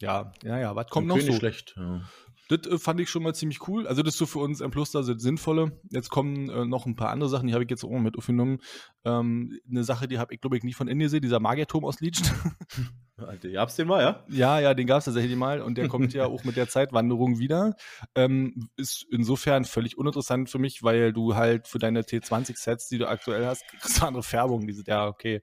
Ja, 0.00 0.32
ja, 0.42 0.58
ja, 0.58 0.76
was 0.76 0.88
kommt 0.88 1.10
Okay, 1.10 1.18
noch 1.18 1.26
nicht 1.26 1.34
so? 1.34 1.38
schlecht. 1.38 1.74
Ja. 1.76 2.00
Das 2.50 2.66
äh, 2.66 2.78
fand 2.78 3.00
ich 3.00 3.08
schon 3.08 3.22
mal 3.22 3.34
ziemlich 3.34 3.68
cool. 3.68 3.86
Also 3.86 4.02
das 4.02 4.14
ist 4.14 4.18
so 4.18 4.26
für 4.26 4.40
uns 4.40 4.60
M 4.60 4.70
Plus 4.70 4.90
da 4.90 5.02
das 5.02 5.22
Sinnvolle. 5.22 5.80
Jetzt 5.90 6.10
kommen 6.10 6.48
äh, 6.50 6.64
noch 6.64 6.84
ein 6.84 6.96
paar 6.96 7.10
andere 7.10 7.30
Sachen, 7.30 7.46
die 7.46 7.54
habe 7.54 7.64
ich 7.64 7.70
jetzt 7.70 7.84
auch 7.84 7.98
mit 7.98 8.18
aufgenommen. 8.18 8.58
Ähm, 9.04 9.58
eine 9.68 9.84
Sache, 9.84 10.08
die 10.08 10.18
habe 10.18 10.34
ich, 10.34 10.40
glaube 10.40 10.56
ich, 10.56 10.64
nie 10.64 10.72
von 10.72 10.88
Ende 10.88 11.04
gesehen, 11.04 11.22
dieser 11.22 11.40
Magierturm 11.40 11.84
aus 11.84 12.00
Leech. 12.00 12.20
Ihr 13.42 13.60
habt's 13.60 13.76
den 13.76 13.88
mal, 13.88 14.02
ja? 14.02 14.24
Ja, 14.28 14.60
ja, 14.60 14.74
den 14.74 14.86
gab 14.86 14.98
es 14.98 15.04
tatsächlich 15.04 15.36
mal 15.36 15.60
und 15.60 15.76
der 15.76 15.88
kommt 15.88 16.12
ja 16.12 16.26
auch 16.26 16.44
mit 16.44 16.56
der 16.56 16.68
Zeitwanderung 16.68 17.38
wieder. 17.38 17.76
Ähm, 18.14 18.68
ist 18.76 19.06
insofern 19.10 19.64
völlig 19.64 19.98
uninteressant 19.98 20.50
für 20.50 20.58
mich, 20.58 20.82
weil 20.82 21.12
du 21.12 21.34
halt 21.34 21.68
für 21.68 21.78
deine 21.78 22.02
T20-Sets, 22.02 22.88
die 22.88 22.98
du 22.98 23.08
aktuell 23.08 23.46
hast, 23.46 23.66
kriegst 23.68 24.00
du 24.00 24.06
andere 24.06 24.22
Färbung. 24.22 24.66
Die 24.66 24.72
sind 24.72 24.88
ja 24.88 25.06
okay. 25.06 25.42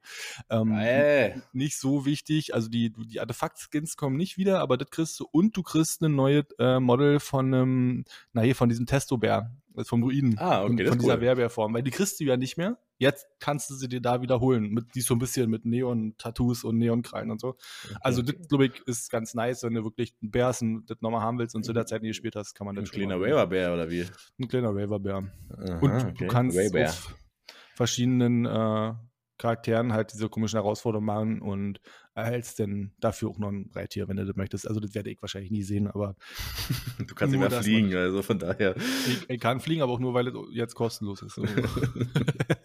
Ähm, 0.50 0.72
Ey. 0.74 1.36
nicht 1.54 1.80
so 1.80 2.06
wichtig. 2.06 2.54
Also 2.54 2.70
die, 2.70 2.92
die 2.92 3.20
Artefakt-Skins 3.20 3.98
kommen 3.98 4.18
nicht 4.18 4.38
wieder, 4.38 4.60
aber 4.60 4.78
das 4.78 4.90
kriegst 4.90 5.20
du 5.20 5.28
und 5.32 5.56
du 5.56 5.64
kriegst 5.64 6.02
eine 6.02 6.14
neue 6.14 6.46
äh, 6.60 6.80
Model 6.80 7.20
von 7.20 7.54
einem, 7.54 8.06
na 8.34 8.42
hier, 8.42 8.56
von 8.56 8.70
diesem 8.70 8.86
Testo-Bär, 8.86 9.52
äh, 9.76 9.84
vom 9.84 10.02
Druiden. 10.02 10.38
Ah, 10.38 10.64
okay, 10.64 10.68
von, 10.68 10.78
das 10.78 10.88
von 10.88 10.98
ist 10.98 11.04
dieser 11.04 11.16
cool. 11.16 11.22
Werbärform, 11.22 11.74
weil 11.74 11.84
die 11.84 11.92
kriegst 11.92 12.20
du 12.20 12.24
ja 12.24 12.38
nicht 12.38 12.58
mehr. 12.58 12.78
Jetzt 12.98 13.28
kannst 13.40 13.70
du 13.70 13.76
sie 13.76 13.88
dir 13.88 14.02
da 14.02 14.22
wiederholen. 14.22 14.70
Mit, 14.70 14.96
die 14.96 15.02
so 15.02 15.14
ein 15.16 15.20
bisschen 15.20 15.50
mit 15.50 15.66
Neon-Tattoos 15.66 16.64
und 16.64 16.78
Neonkrallen 16.78 17.32
und 17.32 17.40
so. 17.40 17.56
Also, 18.02 18.22
okay. 18.22 18.34
das, 18.38 18.48
glaube 18.48 18.66
ich, 18.66 18.82
ist 18.86 19.12
ganz 19.12 19.34
nice, 19.34 19.64
wenn 19.64 19.74
du 19.74 19.84
wirklich 19.84 20.16
einen 20.22 20.32
Bär 20.32 20.48
hast 20.48 20.62
und 20.62 20.86
das 20.90 21.02
nochmal 21.02 21.22
haben 21.22 21.38
willst 21.40 21.56
und 21.56 21.64
zu 21.64 21.74
der 21.74 21.86
Zeit 21.86 22.02
nie 22.02 22.10
gespielt 22.10 22.36
hast, 22.36 22.54
kann 22.56 22.66
man 22.66 22.76
ein 22.76 22.84
das 22.84 22.90
schon 22.90 23.00
kleiner. 23.00 23.20
Waverbär 23.20 23.74
oder 23.74 23.90
wie? 23.90 24.06
Ein 24.40 24.48
kleiner 24.48 24.76
Raverbär. 24.76 25.32
Aha, 25.50 25.80
Und 25.80 25.92
okay. 25.92 26.14
du 26.18 26.28
kannst 26.28 26.58
auf 26.76 27.16
verschiedenen 27.76 28.46
äh, 28.46 28.94
Charakteren 29.38 29.94
halt 29.94 30.14
diese 30.14 30.30
komischen 30.30 30.58
Herausforderungen 30.58 31.06
machen 31.06 31.42
und 31.42 31.80
erhältst 32.16 32.60
dann 32.60 32.92
dafür 33.00 33.30
auch 33.30 33.38
noch 33.38 33.50
ein 33.50 33.70
Reittier, 33.74 34.08
wenn 34.08 34.18
du 34.18 34.26
das 34.26 34.36
möchtest. 34.36 34.68
Also 34.68 34.80
das 34.80 34.96
werde 34.96 35.12
ich 35.12 35.22
wahrscheinlich 35.22 35.52
nie 35.52 35.62
sehen, 35.62 35.88
aber 35.88 36.16
Du 36.98 37.14
kannst 37.14 37.32
nicht 37.32 37.40
Nur, 37.40 37.42
mehr 37.42 37.50
dass 37.50 37.64
fliegen, 37.66 37.96
also 37.96 38.24
von 38.24 38.40
daher. 38.40 38.76
ich, 38.76 39.30
ich 39.30 39.40
kann 39.40 39.60
fliegen, 39.60 39.84
aber 39.84 39.94
auch 39.94 40.00
nur, 40.00 40.16
weil 40.16 40.28
es 40.28 40.34
jetzt 40.52 40.74
kostenlos 40.74 41.22
ist. 41.22 41.38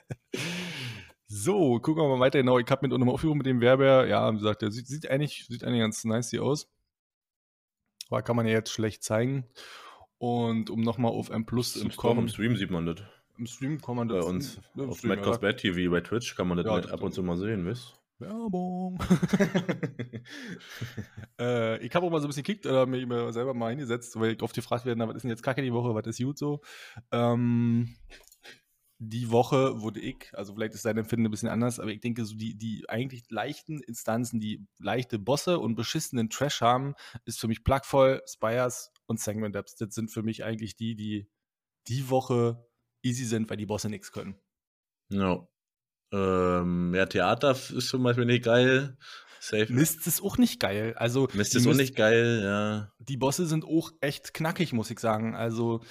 So, 1.43 1.81
gucken 1.81 2.05
wir 2.05 2.09
mal 2.09 2.21
weiter. 2.21 2.39
Genau, 2.39 2.61
ich 2.61 2.71
habe 2.71 2.87
mit 2.87 2.95
einer 2.95 3.11
Aufführung 3.11 3.37
mit 3.39 3.47
dem 3.47 3.61
Werber, 3.61 4.07
ja, 4.07 4.31
wie 4.33 4.37
gesagt, 4.37 4.63
der 4.63 4.71
sieht, 4.71 4.87
sieht, 4.87 5.11
eigentlich, 5.11 5.45
sieht 5.49 5.65
eigentlich 5.65 5.81
ganz 5.81 6.05
nice 6.05 6.31
hier 6.31 6.45
aus. 6.45 6.71
Aber 8.11 8.23
kann 8.23 8.37
man 8.37 8.47
ja 8.47 8.53
jetzt 8.53 8.71
schlecht 8.71 9.03
zeigen. 9.03 9.49
Und 10.19 10.71
um 10.71 10.83
nochmal 10.83 11.11
auf 11.11 11.31
M 11.31 11.45
Plus 11.45 11.75
Im 11.75 11.91
zu 11.91 11.93
Storm 11.95 12.13
im 12.13 12.17
kommen, 12.17 12.29
Stream 12.29 12.57
sieht 12.57 12.71
man 12.71 12.87
das. 12.87 13.03
im 13.39 13.47
Stream 13.47 13.81
kann 13.81 13.97
man 13.97 14.07
Bei 14.07 14.19
das. 14.19 14.27
uns 14.27 14.61
im 14.77 14.89
auf 14.89 14.99
Stream, 14.99 15.09
Mad 15.09 15.23
Cos 15.23 15.41
Bad 15.41 15.57
TV 15.57 15.91
bei 15.91 16.01
Twitch 16.01 16.37
kann 16.37 16.47
man 16.47 16.59
das 16.59 16.67
Ja, 16.67 16.93
ab 16.93 17.03
und 17.03 17.13
zu 17.13 17.25
mal 17.25 17.37
sehen, 17.37 17.67
wisst? 17.67 17.99
Werbung. 18.21 19.03
äh, 21.41 21.85
ich 21.85 21.93
habe 21.93 22.07
auch 22.07 22.11
mal 22.11 22.21
so 22.21 22.27
ein 22.27 22.29
bisschen 22.29 22.45
gekickt 22.45 22.67
oder 22.67 22.87
mich 22.87 23.05
selber 23.35 23.53
mal 23.53 23.71
hingesetzt, 23.71 24.15
weil 24.21 24.35
ich 24.35 24.43
oft 24.43 24.55
gefragt 24.55 24.85
werde, 24.85 24.97
na, 24.97 25.09
was 25.09 25.17
ist 25.17 25.23
denn 25.23 25.31
jetzt 25.31 25.43
kacke 25.43 25.61
die 25.61 25.73
Woche, 25.73 25.93
was 25.93 26.07
ist 26.07 26.23
gut 26.23 26.39
so? 26.39 26.61
Ähm, 27.11 27.97
die 29.05 29.33
Woche 29.33 29.81
wurde 29.81 29.99
ich, 29.99 30.31
also 30.33 30.55
vielleicht 30.55 30.75
ist 30.75 30.85
dein 30.85 30.97
Empfinden 30.97 31.27
ein 31.27 31.31
bisschen 31.33 31.49
anders, 31.49 31.81
aber 31.81 31.91
ich 31.91 32.01
denke, 32.01 32.25
so 32.25 32.37
die, 32.37 32.57
die 32.57 32.89
eigentlich 32.89 33.25
leichten 33.31 33.81
Instanzen, 33.81 34.39
die 34.39 34.65
leichte 34.79 35.19
Bosse 35.19 35.59
und 35.59 35.75
beschissenen 35.75 36.31
Trash 36.31 36.61
haben, 36.61 36.95
ist 37.25 37.41
für 37.41 37.49
mich 37.49 37.65
Plugvoll, 37.65 38.23
Spires 38.29 38.93
und 39.07 39.19
Sanguine 39.19 39.51
Depths. 39.51 39.75
Das 39.75 39.93
sind 39.95 40.13
für 40.13 40.23
mich 40.23 40.45
eigentlich 40.45 40.77
die, 40.77 40.95
die 40.95 41.29
die 41.89 42.11
Woche 42.11 42.65
easy 43.03 43.25
sind, 43.25 43.51
weil 43.51 43.57
die 43.57 43.67
Bosse 43.67 43.89
nichts 43.89 44.13
können. 44.13 44.37
Ja. 45.11 45.49
Ähm, 46.13 46.95
ja, 46.95 47.07
Theater 47.07 47.51
ist 47.51 47.89
zum 47.89 48.05
Beispiel 48.05 48.27
nicht 48.27 48.45
geil. 48.45 48.97
Safe. 49.41 49.67
Mist 49.73 50.07
ist 50.07 50.23
auch 50.23 50.39
nicht 50.39 50.61
geil. 50.61 50.95
Also 50.97 51.27
Mist 51.33 51.57
ist 51.57 51.67
auch 51.67 51.75
nicht 51.75 51.97
geil, 51.97 52.43
ja. 52.45 52.93
die 53.01 53.17
Bosse 53.17 53.47
sind 53.47 53.65
auch 53.65 53.91
echt 54.01 54.33
knackig, 54.33 54.73
muss 54.73 54.93
ich 54.93 55.01
sagen. 55.01 55.35
Also 55.35 55.83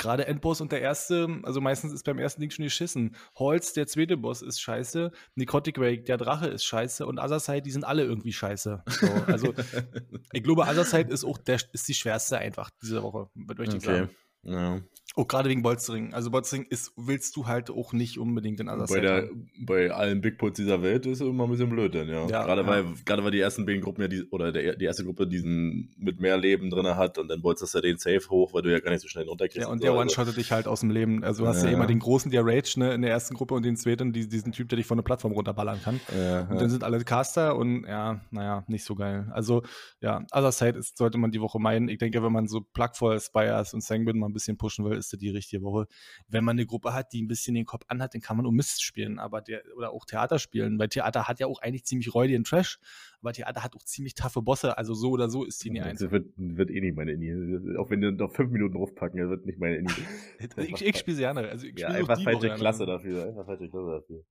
gerade 0.00 0.26
Endboss 0.26 0.60
und 0.60 0.72
der 0.72 0.80
erste, 0.80 1.28
also 1.44 1.60
meistens 1.60 1.92
ist 1.92 2.04
beim 2.04 2.18
ersten 2.18 2.40
Ding 2.40 2.50
schon 2.50 2.64
geschissen. 2.64 3.14
Holz, 3.36 3.72
der 3.74 3.86
zweite 3.86 4.16
Boss, 4.16 4.42
ist 4.42 4.60
scheiße. 4.60 5.12
Necrotic 5.36 5.78
Rake, 5.78 6.02
der 6.02 6.16
Drache, 6.16 6.48
ist 6.48 6.64
scheiße. 6.64 7.06
Und 7.06 7.20
Otherside, 7.20 7.62
die 7.62 7.70
sind 7.70 7.84
alle 7.84 8.02
irgendwie 8.02 8.32
scheiße. 8.32 8.82
So, 8.88 9.06
also 9.26 9.54
ich 10.32 10.42
glaube, 10.42 10.62
Otherside 10.62 11.12
ist 11.12 11.24
auch 11.24 11.38
der, 11.38 11.60
ist 11.72 11.86
die 11.86 11.94
schwerste 11.94 12.38
einfach 12.38 12.70
diese 12.82 13.02
Woche, 13.02 13.28
möchte 13.34 13.76
ich 13.76 13.86
okay. 13.86 13.98
sagen. 13.98 14.10
Ja. 14.42 14.80
Auch 15.16 15.26
gerade 15.26 15.48
wegen 15.48 15.62
Bolstering. 15.62 16.14
Also 16.14 16.30
Bolstering 16.30 16.66
ist, 16.70 16.92
willst 16.96 17.34
du 17.36 17.48
halt 17.48 17.68
auch 17.68 17.92
nicht 17.92 18.16
unbedingt 18.16 18.60
in 18.60 18.66
Bei, 18.66 18.74
Otherside 18.74 19.00
der, 19.02 19.30
bei 19.58 19.90
allen 19.90 20.20
Big 20.20 20.38
Puts 20.38 20.56
dieser 20.56 20.82
Welt 20.82 21.04
ist 21.04 21.20
es 21.20 21.26
immer 21.26 21.44
ein 21.44 21.50
bisschen 21.50 21.68
blöd, 21.68 21.94
denn 21.94 22.08
ja. 22.08 22.28
Ja, 22.28 22.44
gerade, 22.44 22.62
ja. 22.62 22.66
Weil, 22.68 22.84
gerade 23.04 23.24
weil 23.24 23.32
die 23.32 23.40
ersten 23.40 23.66
beiden 23.66 23.80
Gruppen 23.80 24.02
ja 24.02 24.08
die, 24.08 24.22
oder 24.30 24.52
der, 24.52 24.76
die 24.76 24.84
erste 24.84 25.04
Gruppe 25.04 25.26
diesen 25.26 25.92
mit 25.98 26.20
mehr 26.20 26.36
Leben 26.36 26.70
drin 26.70 26.86
hat 26.94 27.18
und 27.18 27.26
dann 27.26 27.42
bolzt 27.42 27.62
du 27.74 27.80
den 27.80 27.98
Safe 27.98 28.20
hoch, 28.30 28.54
weil 28.54 28.62
du 28.62 28.70
ja 28.70 28.78
gar 28.78 28.92
nicht 28.92 29.00
so 29.00 29.08
schnell 29.08 29.26
runterkriegst. 29.26 29.66
Ja, 29.66 29.72
und 29.72 29.78
so. 29.78 29.82
der 29.82 29.90
Also, 29.90 30.00
one-shottet 30.02 30.36
dich 30.36 30.52
halt 30.52 30.68
aus 30.68 30.78
dem 30.80 30.90
Leben. 30.90 31.24
Also 31.24 31.42
du 31.42 31.48
hast 31.48 31.64
ja, 31.64 31.70
Ja. 31.70 31.74
immer 31.74 31.88
den 31.88 31.98
großen, 31.98 32.30
der 32.30 32.46
Rage 32.46 32.78
ne, 32.78 32.94
in 32.94 33.02
der 33.02 33.10
ersten 33.10 33.34
Gruppe 33.34 33.54
und 33.54 33.64
den 33.64 33.76
zweiten, 33.76 34.12
die, 34.12 34.28
diesen 34.28 34.52
Typ, 34.52 34.68
der 34.68 34.76
dich 34.76 34.86
von 34.86 34.96
der 34.96 35.02
Plattform 35.02 35.32
runterballern 35.32 35.82
kann. 35.82 35.98
Ja, 36.16 36.42
Und 36.42 36.60
dann 36.60 36.70
sind 36.70 36.84
alle 36.84 37.02
Caster 37.02 37.56
und 37.56 37.84
ja, 37.84 38.20
naja, 38.30 38.62
nicht 38.68 38.84
so 38.84 38.94
geil. 38.94 39.28
Also 39.32 39.62
ja, 40.00 40.24
Otherside 40.32 40.78
ist, 40.78 40.96
sollte 40.96 41.18
man 41.18 41.32
die 41.32 41.40
Woche 41.40 41.58
meinen. 41.58 41.88
Ich 41.88 41.98
denke, 41.98 42.22
wenn 42.22 42.32
man 42.32 42.46
so 42.46 42.60
plugvoll 42.60 43.18
Spires 43.18 43.74
und 43.74 43.82
Sanguine 43.82 44.18
mal 44.18 44.28
ein 44.28 44.32
bisschen 44.32 44.56
pushen 44.56 44.84
will, 44.84 44.99
ist 45.00 45.12
das 45.12 45.18
die 45.18 45.30
richtige 45.30 45.62
Woche. 45.62 45.86
Wenn 46.28 46.44
man 46.44 46.54
eine 46.54 46.66
Gruppe 46.66 46.94
hat, 46.94 47.12
die 47.12 47.22
ein 47.22 47.28
bisschen 47.28 47.54
den 47.54 47.64
Kopf 47.64 47.84
anhat, 47.88 48.14
dann 48.14 48.20
kann 48.20 48.36
man 48.36 48.46
um 48.46 48.54
Mist 48.54 48.82
spielen, 48.82 49.18
aber 49.18 49.40
der, 49.40 49.62
oder 49.76 49.90
auch 49.90 50.04
Theater 50.04 50.38
spielen, 50.38 50.78
weil 50.78 50.88
Theater 50.88 51.26
hat 51.26 51.40
ja 51.40 51.46
auch 51.46 51.60
eigentlich 51.60 51.84
ziemlich 51.84 52.14
räudigen 52.14 52.44
Trash, 52.44 52.78
aber 53.20 53.32
Theater 53.32 53.64
hat 53.64 53.74
auch 53.74 53.82
ziemlich 53.82 54.14
taffe 54.14 54.42
Bosse, 54.42 54.78
also 54.78 54.94
so 54.94 55.10
oder 55.10 55.28
so 55.28 55.44
ist 55.44 55.64
die 55.64 55.70
nie 55.70 55.80
eins. 55.80 56.00
Das 56.00 56.10
wird, 56.10 56.26
wird 56.36 56.70
eh 56.70 56.80
nicht 56.80 56.96
meine 56.96 57.12
Indie. 57.12 57.76
Auch 57.78 57.90
wenn 57.90 58.00
die 58.00 58.12
noch 58.12 58.32
fünf 58.32 58.50
Minuten 58.50 58.74
draufpacken, 58.74 59.20
das 59.20 59.30
wird 59.30 59.46
nicht 59.46 59.58
meine 59.58 59.76
Indie. 59.76 59.92
Ich, 60.56 60.82
ich 60.82 60.96
spiele 60.96 61.16
sie 61.16 61.22
gerne. 61.22 61.48
Also 61.48 61.66
ich 61.66 61.78
ja, 61.78 61.88
einfach 61.88 62.16
die 62.16 62.24
falsche 62.24 62.38
Woche 62.38 62.46
gerne. 62.48 62.60
Klasse 62.60 62.86
dafür. 62.86 63.26
Einfach 63.26 63.46
falsche 63.46 63.68
Klasse 63.68 63.90
dafür. 63.90 64.24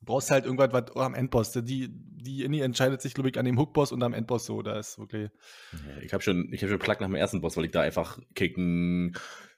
Du 0.00 0.06
brauchst 0.06 0.30
halt 0.30 0.44
irgendwas 0.44 0.72
was 0.72 0.96
am 0.96 1.14
Endboss. 1.14 1.52
Die, 1.52 1.88
die 1.90 2.42
Indie 2.42 2.60
entscheidet 2.60 3.00
sich, 3.00 3.14
glaube 3.14 3.30
ich, 3.30 3.38
an 3.38 3.44
dem 3.44 3.58
Hookboss 3.58 3.92
und 3.92 4.02
am 4.02 4.12
Endboss 4.12 4.46
so. 4.46 4.62
Da 4.62 4.78
ist 4.78 4.98
wirklich. 4.98 5.30
Ja, 5.72 6.02
ich 6.02 6.12
habe 6.12 6.22
schon, 6.22 6.52
ich 6.52 6.62
hab 6.62 6.70
schon 6.70 6.78
Plug 6.78 6.96
nach 7.00 7.06
dem 7.06 7.14
ersten 7.14 7.40
Boss, 7.40 7.56
weil 7.56 7.66
ich 7.66 7.70
da 7.70 7.82
einfach 7.82 8.18
kicken, 8.34 9.14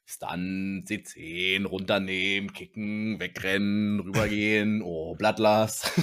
Stun, 0.07 0.85
C10, 0.87 1.65
runternehmen, 1.65 2.53
kicken, 2.53 3.19
wegrennen, 3.21 4.01
rübergehen, 4.01 4.83
oh, 4.85 5.15
Bloodlust. 5.15 5.93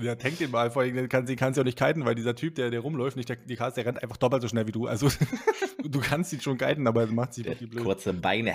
Ja, 0.00 0.14
tank 0.14 0.38
den 0.38 0.52
mal, 0.52 0.70
vor 0.70 0.82
allem 0.82 0.94
den 0.94 1.08
kannst, 1.08 1.28
den 1.28 1.36
kannst 1.36 1.56
du 1.56 1.60
ja 1.60 1.62
auch 1.62 1.66
nicht 1.66 1.76
kiten, 1.78 2.04
weil 2.04 2.14
dieser 2.14 2.36
Typ, 2.36 2.54
der, 2.54 2.70
der 2.70 2.78
rumläuft, 2.78 3.16
nicht 3.16 3.28
der, 3.28 3.34
die 3.34 3.56
Karte, 3.56 3.74
der 3.74 3.86
rennt 3.86 4.00
einfach 4.00 4.16
doppelt 4.16 4.42
so 4.42 4.48
schnell 4.48 4.68
wie 4.68 4.72
du. 4.72 4.86
Also 4.86 5.08
du 5.84 5.98
kannst 5.98 6.32
ihn 6.32 6.40
schon 6.40 6.56
kiten, 6.56 6.86
aber 6.86 7.00
er 7.00 7.06
macht 7.08 7.34
sich 7.34 7.44
wirklich 7.44 7.68
blöd. 7.68 7.82
kurze 7.82 8.12
Beine. 8.12 8.54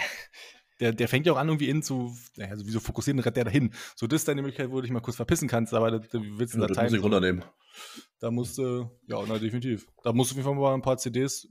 Der, 0.79 0.93
der 0.93 1.09
fängt 1.09 1.25
ja 1.25 1.33
auch 1.33 1.37
an, 1.37 1.49
irgendwie 1.49 1.67
innen 1.67 1.83
zu, 1.83 2.15
naja, 2.37 2.55
sowieso 2.55 2.79
fokussieren, 2.79 3.19
rennt 3.19 3.35
der 3.35 3.43
dahin. 3.43 3.73
So, 3.93 4.07
das 4.07 4.21
ist 4.21 4.27
deine 4.29 4.41
Möglichkeit, 4.41 4.71
wo 4.71 4.75
du 4.75 4.83
dich 4.83 4.91
mal 4.91 5.01
kurz 5.01 5.17
verpissen 5.17 5.49
kannst, 5.49 5.73
aber 5.73 5.91
das, 5.91 6.13
wie 6.13 6.39
willst 6.39 6.53
du 6.53 6.61
Ja, 6.61 6.67
da 6.67 6.73
das 6.75 6.83
muss 6.83 6.93
ich 6.93 7.03
runternehmen. 7.03 7.43
Da 8.19 8.31
musst 8.31 8.57
du, 8.57 8.89
ja, 9.07 9.21
na, 9.27 9.37
definitiv. 9.37 9.85
Da 10.01 10.13
musst 10.13 10.31
du 10.31 10.35
auf 10.35 10.37
jeden 10.37 10.47
Fall 10.47 10.55
mal 10.55 10.73
ein 10.73 10.81
paar 10.81 10.97
CDs 10.97 11.45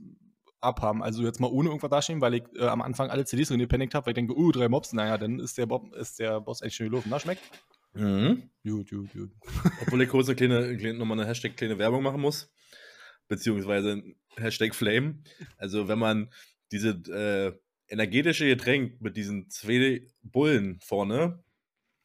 abhaben. 0.63 1.03
Also 1.03 1.23
jetzt 1.23 1.41
mal 1.41 1.51
ohne 1.51 1.69
irgendwas 1.69 1.91
dastehen, 1.91 2.21
weil 2.21 2.35
ich 2.35 2.45
äh, 2.57 2.67
am 2.67 2.83
Anfang 2.83 3.11
alle 3.11 3.25
CDs 3.25 3.49
drin 3.49 3.59
gepanikt 3.59 3.95
habe, 3.95 4.07
weil 4.07 4.13
ich 4.13 4.17
denke, 4.17 4.37
uh, 4.37 4.53
drei 4.53 4.69
Mobs, 4.69 4.93
naja, 4.93 5.19
dann 5.19 5.39
ist 5.39 5.59
der, 5.59 5.67
Bob, 5.67 5.93
ist 5.95 6.19
der 6.19 6.41
Boss 6.41 6.63
echt 6.63 6.77
schön 6.77 6.91
gelaufen. 6.91 7.09
Na, 7.11 7.19
schmeckt? 7.19 7.43
Mhm. 7.95 8.51
Gut, 8.65 8.91
gut, 8.91 9.13
gut. 9.13 9.31
Obwohl 9.83 10.03
ich 10.03 10.09
kurz 10.09 10.29
eine 10.29 10.37
kleine, 10.37 10.77
kleine, 10.77 10.99
nochmal 10.99 11.19
eine 11.19 11.29
Hashtag 11.29 11.57
kleine 11.57 11.79
Werbung 11.79 12.03
machen 12.03 12.21
muss. 12.21 12.51
Beziehungsweise 13.29 14.03
Hashtag 14.37 14.75
Flame. 14.75 15.23
Also 15.57 15.89
wenn 15.89 15.99
man 15.99 16.31
diese 16.71 16.91
äh, 16.91 17.53
energetische 17.93 18.47
Getränk 18.47 19.01
mit 19.01 19.17
diesen 19.17 19.51
zwei 19.51 20.11
Bullen 20.23 20.81
vorne 20.81 21.45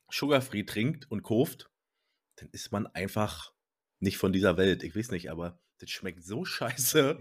sugarfree 0.10 0.64
trinkt 0.64 1.10
und 1.10 1.24
kauft, 1.24 1.70
dann 2.38 2.50
ist 2.52 2.72
man 2.72 2.88
einfach 2.88 3.54
nicht 4.00 4.18
von 4.18 4.32
dieser 4.32 4.58
Welt. 4.58 4.84
Ich 4.84 4.96
weiß 4.96 5.12
nicht, 5.12 5.32
aber 5.32 5.60
das 5.80 5.90
schmeckt 5.90 6.24
so 6.24 6.46
scheiße. 6.46 7.20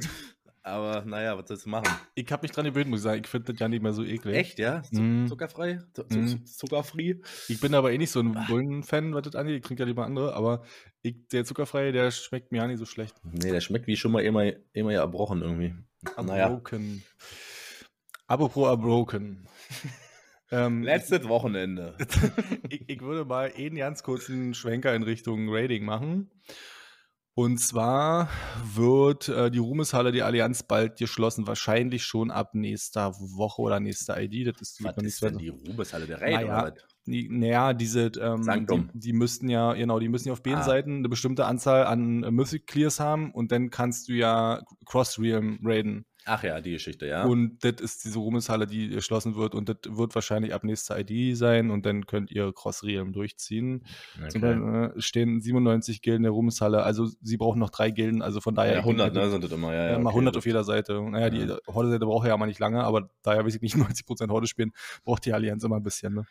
Aber 0.66 1.04
naja, 1.04 1.38
was 1.38 1.46
sollst 1.46 1.66
du 1.66 1.70
machen? 1.70 1.86
Ich 2.16 2.32
habe 2.32 2.42
mich 2.42 2.50
dran 2.50 2.64
gewöhnt, 2.64 2.90
muss 2.90 2.98
ich 2.98 3.04
sagen. 3.04 3.20
Ich 3.22 3.28
finde 3.28 3.52
das 3.52 3.60
ja 3.60 3.68
nicht 3.68 3.84
mehr 3.84 3.92
so 3.92 4.02
eklig. 4.02 4.34
Echt, 4.34 4.58
ja? 4.58 4.82
Mhm. 4.90 5.28
Zuckerfrei? 5.28 5.78
Zu 5.92 6.04
Mhm. 6.10 6.44
Zuckerfrei? 6.44 7.20
Ich 7.46 7.60
bin 7.60 7.72
aber 7.72 7.92
eh 7.92 7.98
nicht 7.98 8.10
so 8.10 8.18
ein 8.18 8.36
Bullen-Fan, 8.48 9.14
was 9.14 9.22
das 9.22 9.36
angeht. 9.36 9.58
Ich 9.58 9.62
trinke 9.62 9.84
ja 9.84 9.86
lieber 9.86 10.04
andere, 10.04 10.34
aber 10.34 10.64
ich, 11.02 11.28
der 11.28 11.44
zuckerfreie, 11.44 11.92
der 11.92 12.10
schmeckt 12.10 12.50
mir 12.50 12.58
ja 12.58 12.66
nicht 12.66 12.80
so 12.80 12.84
schlecht. 12.84 13.14
Nee, 13.22 13.52
der 13.52 13.60
schmeckt 13.60 13.86
wie 13.86 13.96
schon 13.96 14.10
mal 14.10 14.24
immer, 14.24 14.42
immer 14.72 14.90
ja 14.90 15.02
erbrochen 15.02 15.40
irgendwie. 15.40 15.72
Naja. 16.20 16.48
Broken. 16.48 17.04
Apropos 18.26 18.66
Abroken. 18.66 19.46
ähm, 20.50 20.82
Letztes 20.82 21.28
Wochenende. 21.28 21.96
ich, 22.70 22.88
ich 22.88 23.00
würde 23.02 23.24
mal 23.24 23.52
einen 23.56 23.76
ganz 23.76 24.02
kurzen 24.02 24.52
Schwenker 24.52 24.96
in 24.96 25.04
Richtung 25.04 25.46
Rating 25.48 25.84
machen. 25.84 26.28
Und 27.38 27.58
zwar 27.58 28.30
wird 28.74 29.28
äh, 29.28 29.50
die 29.50 29.58
Ruhmeshalle, 29.58 30.10
die 30.10 30.22
Allianz 30.22 30.62
bald 30.62 30.96
geschlossen, 30.96 31.46
wahrscheinlich 31.46 32.02
schon 32.02 32.30
ab 32.30 32.54
nächster 32.54 33.12
Woche 33.12 33.60
oder 33.60 33.78
nächster 33.78 34.18
ID. 34.18 34.46
Das 34.46 34.62
ist, 34.62 34.82
Was 34.82 34.96
ist 34.96 35.22
denn 35.22 35.36
die 35.36 35.50
Ruhmeshalle 35.50 36.06
der 36.06 36.22
Raid? 36.22 36.46
Naja? 36.46 36.72
Die, 37.04 37.28
naja, 37.28 37.74
diese, 37.74 38.06
ähm, 38.18 38.66
die, 38.66 38.98
die 38.98 39.12
müssten 39.12 39.50
ja, 39.50 39.74
genau, 39.74 40.00
die 40.00 40.08
müssen 40.08 40.28
ja 40.28 40.32
auf 40.32 40.42
beiden 40.42 40.60
Ah. 40.60 40.64
Seiten 40.64 40.96
eine 40.96 41.10
bestimmte 41.10 41.44
Anzahl 41.44 41.84
an 41.84 42.24
äh, 42.24 42.30
Mythic 42.30 42.66
Clears 42.66 43.00
haben 43.00 43.32
und 43.32 43.52
dann 43.52 43.68
kannst 43.68 44.08
du 44.08 44.14
ja 44.14 44.62
Cross-Realm 44.86 45.58
raiden. 45.62 46.06
Ach 46.28 46.42
ja, 46.42 46.60
die 46.60 46.72
Geschichte, 46.72 47.06
ja. 47.06 47.24
Und 47.24 47.62
das 47.64 47.80
ist 47.80 48.04
diese 48.04 48.18
Ruhmeshalle, 48.18 48.66
die 48.66 48.88
geschlossen 48.88 49.36
wird 49.36 49.54
und 49.54 49.68
das 49.68 49.76
wird 49.88 50.12
wahrscheinlich 50.16 50.52
ab 50.54 50.64
nächster 50.64 50.98
ID 50.98 51.36
sein 51.36 51.70
und 51.70 51.86
dann 51.86 52.04
könnt 52.06 52.32
ihr 52.32 52.52
Cross-Realm 52.52 53.12
durchziehen. 53.12 53.84
Zum 54.28 54.42
okay. 54.42 54.58
Beispiel 54.58 54.92
äh, 54.96 55.00
stehen 55.00 55.40
97 55.40 56.02
Gilden 56.02 56.24
der 56.24 56.32
Ruhmeshalle, 56.32 56.82
also 56.82 57.08
sie 57.22 57.36
brauchen 57.36 57.60
noch 57.60 57.70
drei 57.70 57.92
Gilden, 57.92 58.22
also 58.22 58.40
von 58.40 58.56
daher. 58.56 58.72
ja, 58.74 58.78
100, 58.80 59.14
ne, 59.14 59.30
sind 59.30 59.44
das 59.44 59.52
immer, 59.52 59.72
ja. 59.72 59.84
Ja, 59.84 59.90
ja 59.92 59.98
mal 59.98 60.08
okay, 60.10 60.16
100 60.16 60.34
gut. 60.34 60.38
auf 60.38 60.46
jeder 60.46 60.64
Seite. 60.64 61.00
Naja, 61.00 61.30
die 61.30 61.38
Ja. 61.46 61.58
Horde-Seite 61.68 62.04
braucht 62.06 62.26
ja 62.26 62.36
mal 62.36 62.46
nicht 62.46 62.58
lange, 62.58 62.82
aber 62.82 63.08
da 63.22 63.36
ja 63.36 63.44
weiß 63.44 63.54
ich 63.54 63.62
nicht 63.62 63.76
90% 63.76 64.28
Horde 64.30 64.48
spielen, 64.48 64.72
braucht 65.04 65.24
die 65.26 65.32
Allianz 65.32 65.62
immer 65.62 65.76
ein 65.76 65.84
bisschen, 65.84 66.12
ne? 66.12 66.26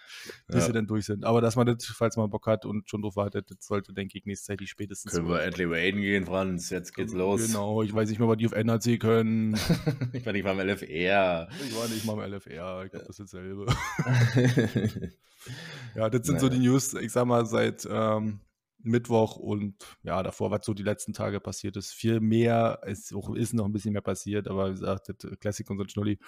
bis 0.48 0.58
Ja. 0.58 0.62
sie 0.68 0.74
dann 0.74 0.88
durch 0.88 1.06
sind. 1.06 1.24
Aber 1.24 1.40
dass 1.40 1.56
man 1.56 1.68
das, 1.68 1.86
falls 1.86 2.18
man 2.18 2.30
Bock 2.30 2.48
hat 2.48 2.66
und 2.66 2.90
schon 2.90 3.02
drauf 3.02 3.16
wartet, 3.16 3.50
das 3.50 3.66
sollte, 3.66 3.94
denke 3.94 4.18
ich, 4.18 4.26
nächste 4.26 4.48
Zeit 4.48 4.60
die 4.60 4.68
spätestens. 4.68 5.14
Können 5.14 5.30
wir 5.30 5.42
endlich 5.42 5.70
raiden 5.70 6.02
gehen, 6.02 6.26
Franz. 6.26 6.70
Jetzt 6.70 6.94
geht's 6.94 7.14
los. 7.14 7.48
Genau, 7.48 7.82
ich 7.82 7.94
weiß 7.94 8.10
nicht 8.10 8.20
mehr, 8.20 8.28
was 8.28 8.38
die 8.38 8.46
auf 8.48 8.52
NRC 8.52 9.00
können. 9.00 9.56
ich 10.14 10.26
war 10.26 10.34
nicht 10.34 10.44
mal 10.44 10.60
im 10.60 10.68
LFR. 10.68 11.48
Ich 11.66 11.76
war 11.76 11.88
nicht 11.88 12.06
mal 12.06 12.14
im 12.14 12.34
LFR, 12.34 12.84
ich 12.86 12.92
glaube, 12.92 13.06
das 13.08 13.20
ist 13.20 13.34
dasselbe. 13.34 13.66
Ja, 15.96 16.10
das 16.10 16.26
sind 16.26 16.40
so 16.40 16.48
Naja. 16.48 16.60
die 16.60 16.68
News, 16.68 16.94
ich 16.96 17.12
sag 17.12 17.26
mal, 17.26 17.46
seit 17.46 17.88
ähm, 17.90 18.40
Mittwoch 18.80 19.36
und 19.38 19.76
ja, 20.04 20.22
davor, 20.24 20.52
was 20.52 20.66
so 20.66 20.74
die 20.74 20.84
letzten 20.84 21.14
Tage 21.14 21.40
passiert 21.40 21.78
ist. 21.78 21.92
Viel 21.94 22.20
mehr, 22.20 22.82
ist, 22.86 23.14
auch, 23.14 23.34
ist 23.36 23.54
noch 23.54 23.66
ein 23.66 23.72
bisschen 23.72 23.94
mehr 23.94 24.02
passiert, 24.02 24.48
aber 24.48 24.70
wie 24.70 24.74
gesagt, 24.74 25.14
das 25.18 25.40
Classic 25.40 25.70
und 25.70 25.78
so 25.78 25.86
Schnulli 25.88 26.20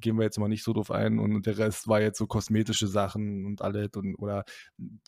gehen 0.00 0.16
wir 0.16 0.24
jetzt 0.24 0.38
mal 0.38 0.48
nicht 0.48 0.64
so 0.64 0.72
drauf 0.72 0.90
ein 0.90 1.18
und 1.18 1.46
der 1.46 1.58
Rest 1.58 1.88
war 1.88 2.00
jetzt 2.00 2.18
so 2.18 2.26
kosmetische 2.26 2.86
Sachen 2.86 3.46
und 3.46 3.62
alles 3.62 3.90
und 3.94 4.14
oder 4.16 4.44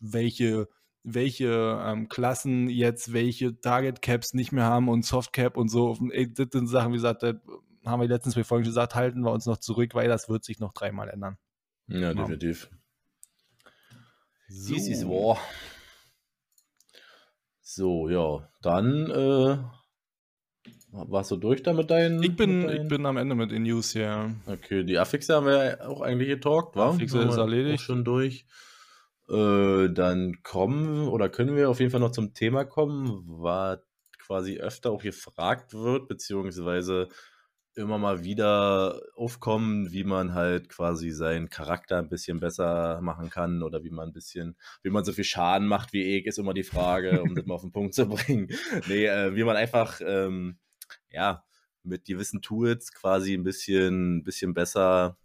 welche 0.00 0.68
welche 1.04 1.80
ähm, 1.84 2.08
Klassen 2.08 2.68
jetzt 2.68 3.12
welche 3.12 3.60
Target 3.60 4.02
Caps 4.02 4.34
nicht 4.34 4.52
mehr 4.52 4.64
haben 4.64 4.88
und 4.88 5.04
Soft 5.04 5.32
Cap 5.32 5.56
und 5.56 5.68
so. 5.68 5.98
Ey, 6.10 6.32
das 6.32 6.48
sind 6.52 6.68
Sachen, 6.68 6.92
wie 6.92 6.96
gesagt, 6.96 7.24
das 7.24 7.34
haben 7.84 8.00
wir 8.00 8.08
die 8.08 8.14
letzten 8.14 8.30
zwei 8.30 8.44
Folgen 8.44 8.64
gesagt, 8.64 8.94
halten 8.94 9.22
wir 9.22 9.32
uns 9.32 9.46
noch 9.46 9.58
zurück, 9.58 9.94
weil 9.94 10.08
das 10.08 10.28
wird 10.28 10.44
sich 10.44 10.60
noch 10.60 10.72
dreimal 10.72 11.08
ändern. 11.08 11.38
ja, 11.88 12.14
definitiv. 12.14 12.70
So. 14.48 14.74
Dies 14.74 14.88
ist 14.88 15.08
wahr. 15.08 15.38
So, 17.60 18.08
ja. 18.08 18.48
Dann 18.60 19.10
äh, 19.10 19.58
warst 20.90 21.30
du 21.30 21.36
durch 21.36 21.62
da 21.62 21.72
mit 21.72 21.90
deinen? 21.90 22.22
Ich 22.22 22.36
bin, 22.36 22.66
deinen? 22.66 22.82
ich 22.82 22.88
bin 22.88 23.06
am 23.06 23.16
Ende 23.16 23.34
mit 23.34 23.50
den 23.50 23.62
News, 23.62 23.94
ja. 23.94 24.30
Okay, 24.46 24.84
die 24.84 24.98
Affixe 24.98 25.34
haben 25.34 25.46
wir 25.46 25.78
auch 25.88 26.02
eigentlich 26.02 26.28
getalkt, 26.28 26.76
wa? 26.76 26.90
Affixe 26.90 27.22
ist 27.22 27.36
erledigt. 27.36 27.80
Auch 27.80 27.84
schon 27.84 28.04
durch. 28.04 28.44
Äh, 29.28 29.88
dann 29.88 30.42
kommen 30.42 31.08
oder 31.08 31.30
können 31.30 31.56
wir 31.56 31.70
auf 31.70 31.80
jeden 31.80 31.90
Fall 31.90 32.00
noch 32.00 32.12
zum 32.12 32.34
Thema 32.34 32.64
kommen, 32.64 33.22
was 33.26 33.78
quasi 34.18 34.58
öfter 34.58 34.90
auch 34.90 35.02
gefragt 35.02 35.72
wird, 35.72 36.08
beziehungsweise 36.08 37.08
immer 37.74 37.98
mal 37.98 38.22
wieder 38.24 39.00
aufkommen, 39.14 39.92
wie 39.92 40.04
man 40.04 40.34
halt 40.34 40.68
quasi 40.68 41.10
seinen 41.10 41.48
Charakter 41.48 41.98
ein 41.98 42.08
bisschen 42.08 42.40
besser 42.40 43.00
machen 43.00 43.30
kann 43.30 43.62
oder 43.62 43.82
wie 43.82 43.90
man 43.90 44.08
ein 44.08 44.12
bisschen, 44.12 44.56
wie 44.82 44.90
man 44.90 45.04
so 45.04 45.12
viel 45.12 45.24
Schaden 45.24 45.66
macht 45.66 45.92
wie 45.92 46.16
ich, 46.16 46.26
ist 46.26 46.38
immer 46.38 46.54
die 46.54 46.64
Frage, 46.64 47.22
um 47.22 47.34
das 47.34 47.46
mal 47.46 47.54
auf 47.54 47.62
den 47.62 47.72
Punkt 47.72 47.94
zu 47.94 48.06
bringen. 48.06 48.48
Nee, 48.88 49.06
äh, 49.06 49.34
wie 49.34 49.44
man 49.44 49.56
einfach, 49.56 50.00
ähm, 50.04 50.58
ja, 51.10 51.44
mit 51.82 52.04
gewissen 52.04 52.42
Tools 52.42 52.92
quasi 52.92 53.34
ein 53.34 53.42
bisschen, 53.42 54.18
ein 54.18 54.22
bisschen 54.22 54.54
besser 54.54 55.16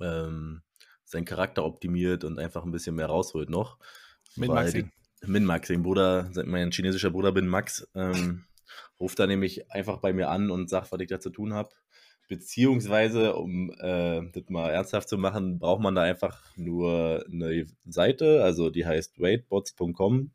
ähm, 0.00 0.62
seinen 1.04 1.24
Charakter 1.24 1.64
optimiert 1.64 2.24
und 2.24 2.38
einfach 2.38 2.64
ein 2.64 2.72
bisschen 2.72 2.94
mehr 2.94 3.06
rausholt 3.06 3.50
noch. 3.50 3.78
Min-Maxing. 4.36 4.90
Min-Maxing, 5.26 5.82
Bruder, 5.82 6.30
mein 6.46 6.70
chinesischer 6.70 7.10
Bruder 7.10 7.32
bin 7.32 7.46
Max, 7.46 7.86
ähm, 7.94 8.46
ruft 8.98 9.18
da 9.18 9.26
nämlich 9.26 9.70
einfach 9.70 9.98
bei 9.98 10.12
mir 10.12 10.28
an 10.28 10.50
und 10.50 10.68
sagt, 10.70 10.92
was 10.92 11.00
ich 11.00 11.08
da 11.08 11.20
zu 11.20 11.30
tun 11.30 11.54
habe. 11.54 11.70
Beziehungsweise, 12.28 13.34
um 13.34 13.72
äh, 13.80 14.22
das 14.32 14.44
mal 14.48 14.70
ernsthaft 14.70 15.08
zu 15.08 15.18
machen, 15.18 15.58
braucht 15.58 15.82
man 15.82 15.96
da 15.96 16.02
einfach 16.02 16.44
nur 16.56 17.24
eine 17.30 17.66
Seite, 17.84 18.44
also 18.44 18.70
die 18.70 18.86
heißt 18.86 19.20
waitbots.com. 19.20 20.30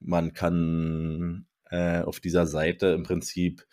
Man 0.00 0.32
kann 0.32 1.46
äh, 1.70 2.00
auf 2.00 2.20
dieser 2.20 2.46
Seite 2.46 2.88
im 2.88 3.02
Prinzip 3.02 3.66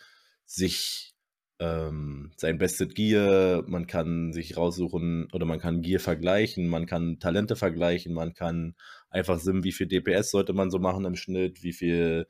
sich 0.44 1.14
ähm, 1.58 2.32
sein 2.36 2.58
bestes 2.58 2.92
Gear, 2.92 3.64
man 3.66 3.86
kann 3.86 4.32
sich 4.32 4.56
raussuchen 4.56 5.28
oder 5.32 5.46
man 5.46 5.58
kann 5.58 5.80
Gear 5.80 6.00
vergleichen, 6.00 6.68
man 6.68 6.86
kann 6.86 7.18
Talente 7.18 7.56
vergleichen, 7.56 8.12
man 8.12 8.34
kann 8.34 8.74
einfach 9.08 9.38
sehen, 9.38 9.64
wie 9.64 9.72
viel 9.72 9.86
DPS 9.86 10.30
sollte 10.30 10.52
man 10.52 10.70
so 10.70 10.78
machen 10.78 11.06
im 11.06 11.16
Schnitt, 11.16 11.62
wie 11.62 11.72
viel 11.72 12.26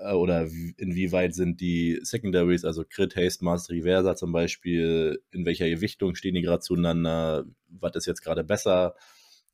oder 0.00 0.48
inwieweit 0.76 1.34
sind 1.34 1.60
die 1.60 2.00
Secondaries, 2.02 2.64
also 2.64 2.84
Crit, 2.84 3.16
Haste, 3.16 3.44
Mastery, 3.44 3.82
Versa 3.82 4.16
zum 4.16 4.32
Beispiel, 4.32 5.22
in 5.30 5.44
welcher 5.44 5.68
Gewichtung 5.68 6.14
stehen 6.14 6.34
die 6.34 6.42
gerade 6.42 6.60
zueinander, 6.60 7.44
was 7.68 7.96
ist 7.96 8.06
jetzt 8.06 8.22
gerade 8.22 8.44
besser, 8.44 8.94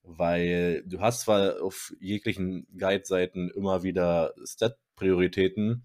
weil 0.02 0.84
du 0.86 1.00
hast 1.00 1.22
zwar 1.22 1.62
auf 1.62 1.92
jeglichen 2.00 2.66
Guide-Seiten 2.78 3.50
immer 3.50 3.82
wieder 3.82 4.34
Stat-Prioritäten, 4.44 5.84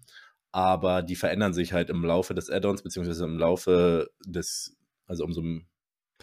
aber 0.52 1.02
die 1.02 1.16
verändern 1.16 1.54
sich 1.54 1.72
halt 1.72 1.90
im 1.90 2.04
Laufe 2.04 2.34
des 2.34 2.50
Add-ons, 2.50 2.82
beziehungsweise 2.82 3.24
im 3.24 3.38
Laufe 3.38 4.10
des, 4.24 4.76
also 5.06 5.24
umso 5.24 5.42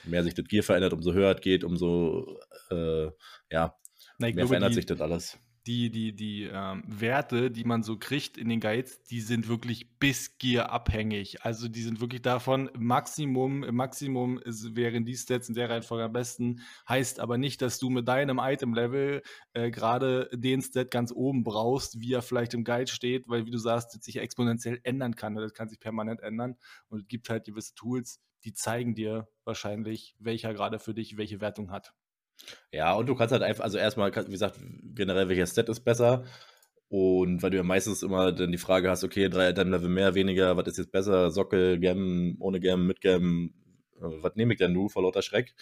mehr 0.05 0.23
sich 0.23 0.33
das 0.33 0.45
Gear 0.45 0.63
verändert, 0.63 0.93
umso 0.93 1.13
höher 1.13 1.35
es 1.35 1.41
geht, 1.41 1.63
umso, 1.65 2.39
äh, 2.71 3.07
ja, 3.51 3.75
Na, 4.17 4.27
mehr 4.27 4.31
glaube, 4.31 4.47
verändert 4.47 4.71
die, 4.71 4.75
sich 4.75 4.85
das 4.85 5.01
alles. 5.01 5.37
Die, 5.69 5.91
die, 5.91 6.15
die 6.15 6.49
ähm, 6.51 6.83
Werte, 6.87 7.51
die 7.51 7.63
man 7.63 7.83
so 7.83 7.95
kriegt 7.95 8.39
in 8.39 8.49
den 8.49 8.59
Guides, 8.59 9.03
die 9.03 9.21
sind 9.21 9.47
wirklich 9.47 9.99
bis 9.99 10.39
Gear 10.39 10.71
abhängig. 10.71 11.45
Also 11.45 11.67
die 11.67 11.83
sind 11.83 12.01
wirklich 12.01 12.23
davon, 12.23 12.71
Maximum, 12.75 13.59
Maximum 13.59 14.39
ist, 14.39 14.75
wären 14.75 15.05
die 15.05 15.15
Stats 15.15 15.47
in 15.47 15.53
der 15.53 15.69
Reihenfolge 15.69 16.05
am 16.05 16.11
besten, 16.11 16.61
heißt 16.87 17.19
aber 17.19 17.37
nicht, 17.37 17.61
dass 17.61 17.77
du 17.77 17.91
mit 17.91 18.07
deinem 18.07 18.39
Item-Level 18.39 19.21
äh, 19.53 19.69
gerade 19.69 20.27
den 20.33 20.63
Stat 20.63 20.89
ganz 20.89 21.11
oben 21.11 21.43
brauchst, 21.43 21.99
wie 21.99 22.13
er 22.13 22.23
vielleicht 22.23 22.55
im 22.55 22.63
Guide 22.63 22.91
steht, 22.91 23.29
weil 23.29 23.45
wie 23.45 23.51
du 23.51 23.59
sagst, 23.59 24.01
sich 24.01 24.17
exponentiell 24.17 24.79
ändern 24.81 25.15
kann. 25.15 25.35
Das 25.35 25.53
kann 25.53 25.69
sich 25.69 25.79
permanent 25.79 26.21
ändern 26.21 26.55
und 26.87 27.01
es 27.01 27.07
gibt 27.07 27.29
halt 27.29 27.45
gewisse 27.45 27.75
Tools, 27.75 28.19
die 28.43 28.55
zeigen 28.55 28.95
dir 28.95 29.27
wahrscheinlich, 29.43 30.15
welcher 30.17 30.51
gerade 30.51 30.79
für 30.79 30.95
dich 30.95 31.15
welche 31.17 31.41
Wertung 31.41 31.69
hat. 31.69 31.93
Ja, 32.71 32.93
und 32.93 33.07
du 33.07 33.15
kannst 33.15 33.31
halt 33.31 33.43
einfach, 33.43 33.63
also 33.63 33.77
erstmal, 33.77 34.13
wie 34.15 34.31
gesagt, 34.31 34.59
generell 34.95 35.29
welcher 35.29 35.47
Stat 35.47 35.69
ist 35.69 35.81
besser. 35.81 36.25
Und 36.89 37.43
weil 37.43 37.51
du 37.51 37.57
ja 37.57 37.63
meistens 37.63 38.01
immer 38.01 38.31
dann 38.31 38.51
die 38.51 38.57
Frage 38.57 38.89
hast, 38.89 39.03
okay, 39.03 39.29
drei 39.29 39.49
Item-Level 39.49 39.89
mehr, 39.89 40.15
weniger, 40.15 40.57
was 40.57 40.67
ist 40.67 40.77
jetzt 40.79 40.91
besser? 40.91 41.29
Sockel, 41.31 41.79
Gem, 41.79 42.35
ohne 42.39 42.59
Gem, 42.59 42.87
mit 42.87 43.01
Gem, 43.01 43.53
äh, 43.97 44.01
was 44.21 44.35
nehme 44.35 44.53
ich 44.53 44.59
denn 44.59 44.73
nu 44.73 44.89
vor 44.89 45.03
lauter 45.03 45.21
Schreck? 45.21 45.53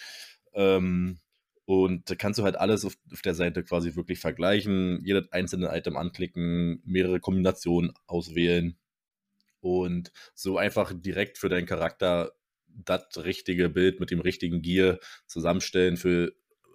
Ähm, 0.54 1.18
und 1.66 2.08
da 2.10 2.14
kannst 2.14 2.38
du 2.38 2.44
halt 2.44 2.56
alles 2.56 2.84
auf, 2.86 2.94
auf 3.12 3.20
der 3.20 3.34
Seite 3.34 3.62
quasi 3.62 3.94
wirklich 3.94 4.20
vergleichen, 4.20 5.02
jedes 5.04 5.30
einzelne 5.32 5.68
Item 5.76 5.98
anklicken, 5.98 6.80
mehrere 6.86 7.20
Kombinationen 7.20 7.92
auswählen 8.06 8.78
und 9.60 10.12
so 10.34 10.56
einfach 10.58 10.92
direkt 10.94 11.38
für 11.38 11.48
deinen 11.48 11.66
Charakter 11.66 12.32
das 12.68 13.02
richtige 13.24 13.68
Bild 13.68 14.00
mit 14.00 14.10
dem 14.10 14.20
richtigen 14.20 14.62
Gear 14.62 14.98
zusammenstellen 15.26 15.96
für 15.96 16.32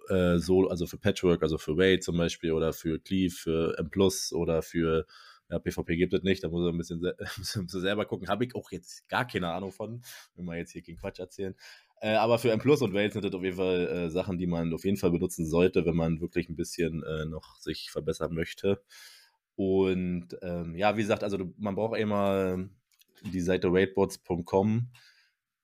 äh, 0.08 0.38
so, 0.38 0.68
also 0.68 0.86
für 0.86 0.98
Patchwork, 0.98 1.42
also 1.42 1.58
für 1.58 1.76
Wade 1.76 2.00
zum 2.00 2.16
Beispiel 2.16 2.52
oder 2.52 2.72
für 2.72 2.98
Cleave, 2.98 3.32
für 3.32 3.78
M 3.78 3.90
Plus 3.90 4.32
oder 4.32 4.62
für 4.62 5.06
ja, 5.50 5.58
PvP 5.58 5.96
gibt 5.96 6.14
es 6.14 6.22
nicht, 6.22 6.42
da 6.42 6.48
muss 6.48 6.64
er 6.64 6.72
ein 6.72 6.78
bisschen, 6.78 7.02
wir 7.02 7.14
selber 7.68 8.06
gucken. 8.06 8.28
Habe 8.28 8.44
ich 8.44 8.54
auch 8.54 8.70
jetzt 8.70 9.08
gar 9.08 9.26
keine 9.26 9.52
Ahnung 9.52 9.72
von, 9.72 10.02
wenn 10.34 10.44
wir 10.46 10.56
jetzt 10.56 10.72
hier 10.72 10.82
keinen 10.82 10.96
Quatsch 10.96 11.18
erzählen. 11.18 11.54
Äh, 12.00 12.14
aber 12.14 12.38
für 12.38 12.50
M 12.50 12.58
Plus 12.58 12.82
und 12.82 12.94
Wade 12.94 13.12
sind 13.12 13.24
das 13.24 13.34
auf 13.34 13.42
jeden 13.42 13.56
Fall 13.56 13.88
äh, 13.88 14.10
Sachen, 14.10 14.38
die 14.38 14.46
man 14.46 14.72
auf 14.72 14.84
jeden 14.84 14.96
Fall 14.96 15.10
benutzen 15.10 15.46
sollte, 15.46 15.84
wenn 15.86 15.96
man 15.96 16.20
wirklich 16.20 16.48
ein 16.48 16.56
bisschen 16.56 17.02
äh, 17.02 17.24
noch 17.26 17.56
sich 17.56 17.90
verbessern 17.90 18.34
möchte. 18.34 18.82
Und 19.56 20.36
ähm, 20.42 20.74
ja, 20.74 20.96
wie 20.96 21.02
gesagt, 21.02 21.22
also 21.22 21.38
man 21.56 21.76
braucht 21.76 21.98
immer 21.98 22.68
die 23.22 23.40
Seite 23.40 23.68
raidbots.com 23.70 24.88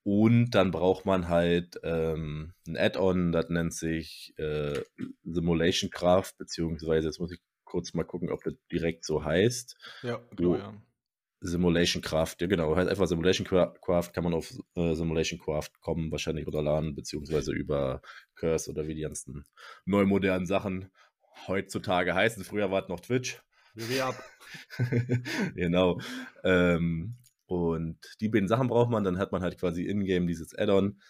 und 0.03 0.51
dann 0.51 0.71
braucht 0.71 1.05
man 1.05 1.27
halt 1.29 1.79
ähm, 1.83 2.53
ein 2.67 2.77
Add-on, 2.77 3.31
das 3.31 3.49
nennt 3.49 3.73
sich 3.73 4.33
äh, 4.37 4.81
Simulation 5.23 5.89
Craft, 5.89 6.33
beziehungsweise 6.37 7.07
jetzt 7.07 7.19
muss 7.19 7.31
ich 7.31 7.39
kurz 7.65 7.93
mal 7.93 8.03
gucken, 8.03 8.31
ob 8.31 8.43
das 8.43 8.55
direkt 8.71 9.05
so 9.05 9.23
heißt. 9.23 9.77
Ja, 10.03 10.19
Oh. 10.39 10.55
ja. 10.55 10.73
Simulation 11.43 12.03
Craft, 12.03 12.35
ja 12.39 12.47
genau, 12.47 12.75
heißt 12.75 12.87
einfach 12.89 13.07
Simulation 13.07 13.47
Cra- 13.47 13.73
Craft, 13.83 14.11
kann 14.13 14.23
man 14.23 14.33
auf 14.35 14.51
äh, 14.75 14.93
Simulation 14.93 15.39
Craft 15.39 15.71
kommen, 15.81 16.11
wahrscheinlich 16.11 16.45
runterladen, 16.45 16.93
beziehungsweise 16.93 17.51
über 17.51 18.01
Curse 18.35 18.69
oder 18.69 18.87
wie 18.87 18.93
die 18.93 19.01
ganzen 19.01 19.45
neumodernen 19.85 20.45
Sachen 20.45 20.91
heutzutage 21.47 22.13
heißen. 22.13 22.43
Früher 22.43 22.69
war 22.69 22.83
es 22.83 22.89
noch 22.89 22.99
Twitch. 22.99 23.41
Ab. 24.03 24.23
genau. 25.55 25.99
Ähm, 26.43 27.15
und 27.51 27.97
die 28.21 28.29
beiden 28.29 28.47
Sachen 28.47 28.69
braucht 28.69 28.89
man, 28.89 29.03
dann 29.03 29.17
hat 29.17 29.33
man 29.33 29.41
halt 29.41 29.59
quasi 29.59 29.83
in-game 29.83 30.25
dieses 30.25 30.57
Add-on. 30.57 31.01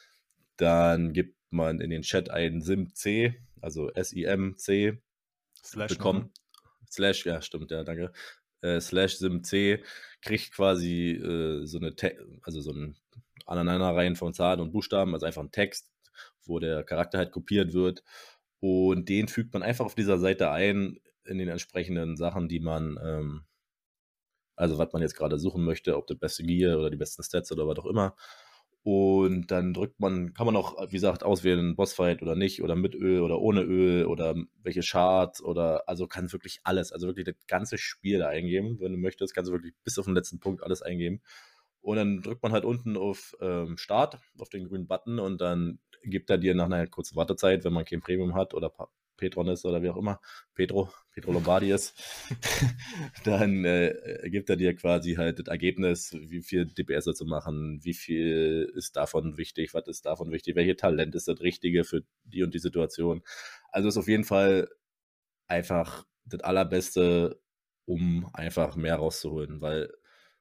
Dann 0.58 1.14
gibt 1.14 1.38
man 1.52 1.80
in 1.80 1.92
den 1.92 2.02
Chat 2.02 2.32
ein 2.32 2.62
SimC, 2.62 3.36
also 3.62 3.92
S-I-M-C, 3.92 5.00
Slash 5.64 5.90
bekommt. 5.92 6.32
Slash, 6.90 7.26
ja, 7.28 7.44
stimmt, 7.44 7.70
ja, 7.70 7.84
danke. 7.84 8.12
Äh, 8.62 8.82
slash 8.82 9.18
SimC 9.18 9.84
kriegt 10.22 10.54
quasi 10.54 11.12
äh, 11.12 11.64
so 11.68 11.78
eine, 11.78 11.96
Te 11.96 12.18
also 12.42 12.60
so 12.60 12.72
ein 12.72 12.96
Aneinanderreihen 13.46 14.16
von 14.16 14.34
Zahlen 14.34 14.62
und 14.62 14.72
Buchstaben, 14.72 15.14
also 15.14 15.28
einfach 15.28 15.44
ein 15.44 15.52
Text, 15.52 15.92
wo 16.44 16.58
der 16.58 16.84
Charakter 16.84 17.20
halt 17.20 17.32
kopiert 17.32 17.74
wird. 17.74 18.04
Und 18.60 19.10
den 19.10 19.28
fügt 19.28 19.54
man 19.54 19.62
einfach 19.62 19.86
auf 19.86 19.94
dieser 19.96 20.18
Seite 20.18 20.50
ein 20.50 20.98
in 21.24 21.38
den 21.38 21.50
entsprechenden 21.50 22.18
Sachen, 22.18 22.48
die 22.48 22.60
man, 22.60 23.00
ähm, 23.04 23.46
also 24.56 24.78
was 24.78 24.92
man 24.94 25.02
jetzt 25.02 25.16
gerade 25.16 25.40
suchen 25.40 25.64
möchte, 25.64 25.98
ob 25.98 26.08
das 26.08 26.18
beste 26.18 26.44
Gear 26.44 26.78
oder 26.80 26.90
die 26.90 26.98
besten 26.98 27.24
Stats 27.24 27.52
oder 27.52 27.68
was 27.68 27.80
auch 27.80 27.86
immer. 27.86 28.16
Und 28.84 29.52
dann 29.52 29.74
drückt 29.76 30.00
man, 30.00 30.34
kann 30.34 30.48
man 30.48 30.56
auch, 30.56 30.76
wie 30.88 30.94
gesagt, 30.94 31.24
auswählen, 31.24 31.76
Bossfight 31.76 32.24
oder 32.24 32.36
nicht, 32.36 32.64
oder 32.64 32.76
mit 32.76 32.96
Öl 32.96 33.22
oder 33.22 33.40
ohne 33.40 33.62
Öl 33.62 34.06
oder 34.06 34.36
welche 34.64 34.82
Charts 34.82 35.42
oder, 35.44 35.88
also 35.88 36.08
kann 36.08 36.32
wirklich 36.32 36.62
alles, 36.64 36.92
also 36.92 37.06
wirklich 37.06 37.26
das 37.26 37.36
ganze 37.48 37.78
Spiel 37.78 38.18
da 38.20 38.30
eingeben. 38.30 38.80
Wenn 38.80 38.92
du 38.94 38.98
möchtest, 38.98 39.36
kannst 39.36 39.50
du 39.50 39.54
wirklich 39.54 39.74
bis 39.84 40.00
auf 40.00 40.06
den 40.06 40.16
letzten 40.16 40.40
Punkt 40.40 40.64
alles 40.64 40.82
eingeben. 40.82 41.22
Und 41.82 41.98
dann 41.98 42.22
drückt 42.22 42.42
man 42.42 42.54
halt 42.54 42.66
unten 42.66 42.98
auf 42.98 43.36
ähm, 43.40 43.78
Start, 43.78 44.20
auf 44.40 44.50
den 44.50 44.68
grünen 44.68 44.88
Button 44.88 45.20
und 45.20 45.42
dann 45.42 45.80
gibt 46.04 46.30
er 46.32 46.40
dir 46.40 46.56
nach 46.56 46.66
einer 46.66 46.88
kurzen 46.88 47.16
Wartezeit, 47.16 47.64
wenn 47.64 47.74
man 47.74 47.86
kein 47.86 48.02
Premium 48.02 48.34
hat 48.34 48.54
oder 48.56 48.72
Petron 49.22 49.48
ist 49.48 49.66
oder 49.66 49.84
wie 49.84 49.90
auch 49.90 49.98
immer, 49.98 50.20
Petro, 50.56 50.92
Petro 51.14 51.32
Lombardi 51.32 51.72
ist, 51.72 51.94
dann 53.24 53.64
äh, 53.64 54.30
gibt 54.30 54.50
er 54.50 54.56
dir 54.56 54.76
quasi 54.76 55.14
halt 55.14 55.40
das 55.40 55.48
Ergebnis, 55.48 56.12
wie 56.14 56.42
viel 56.42 56.66
DPS 56.66 57.06
zu 57.16 57.26
machen, 57.26 57.80
wie 57.84 57.94
viel 57.94 58.72
ist 58.76 58.98
davon 58.98 59.38
wichtig, 59.38 59.74
was 59.74 59.88
ist 59.88 60.06
davon 60.06 60.32
wichtig, 60.32 60.56
welche 60.56 60.76
Talent 60.76 61.14
ist 61.16 61.28
das 61.28 61.40
Richtige 61.42 61.84
für 61.84 62.04
die 62.24 62.44
und 62.44 62.54
die 62.54 62.60
Situation. 62.60 63.22
Also 63.72 63.88
ist 63.88 63.98
auf 63.98 64.08
jeden 64.08 64.24
Fall 64.24 64.68
einfach 65.48 66.06
das 66.26 66.42
Allerbeste, 66.42 67.40
um 67.86 68.30
einfach 68.34 68.76
mehr 68.76 68.96
rauszuholen, 68.96 69.62
weil 69.62 69.92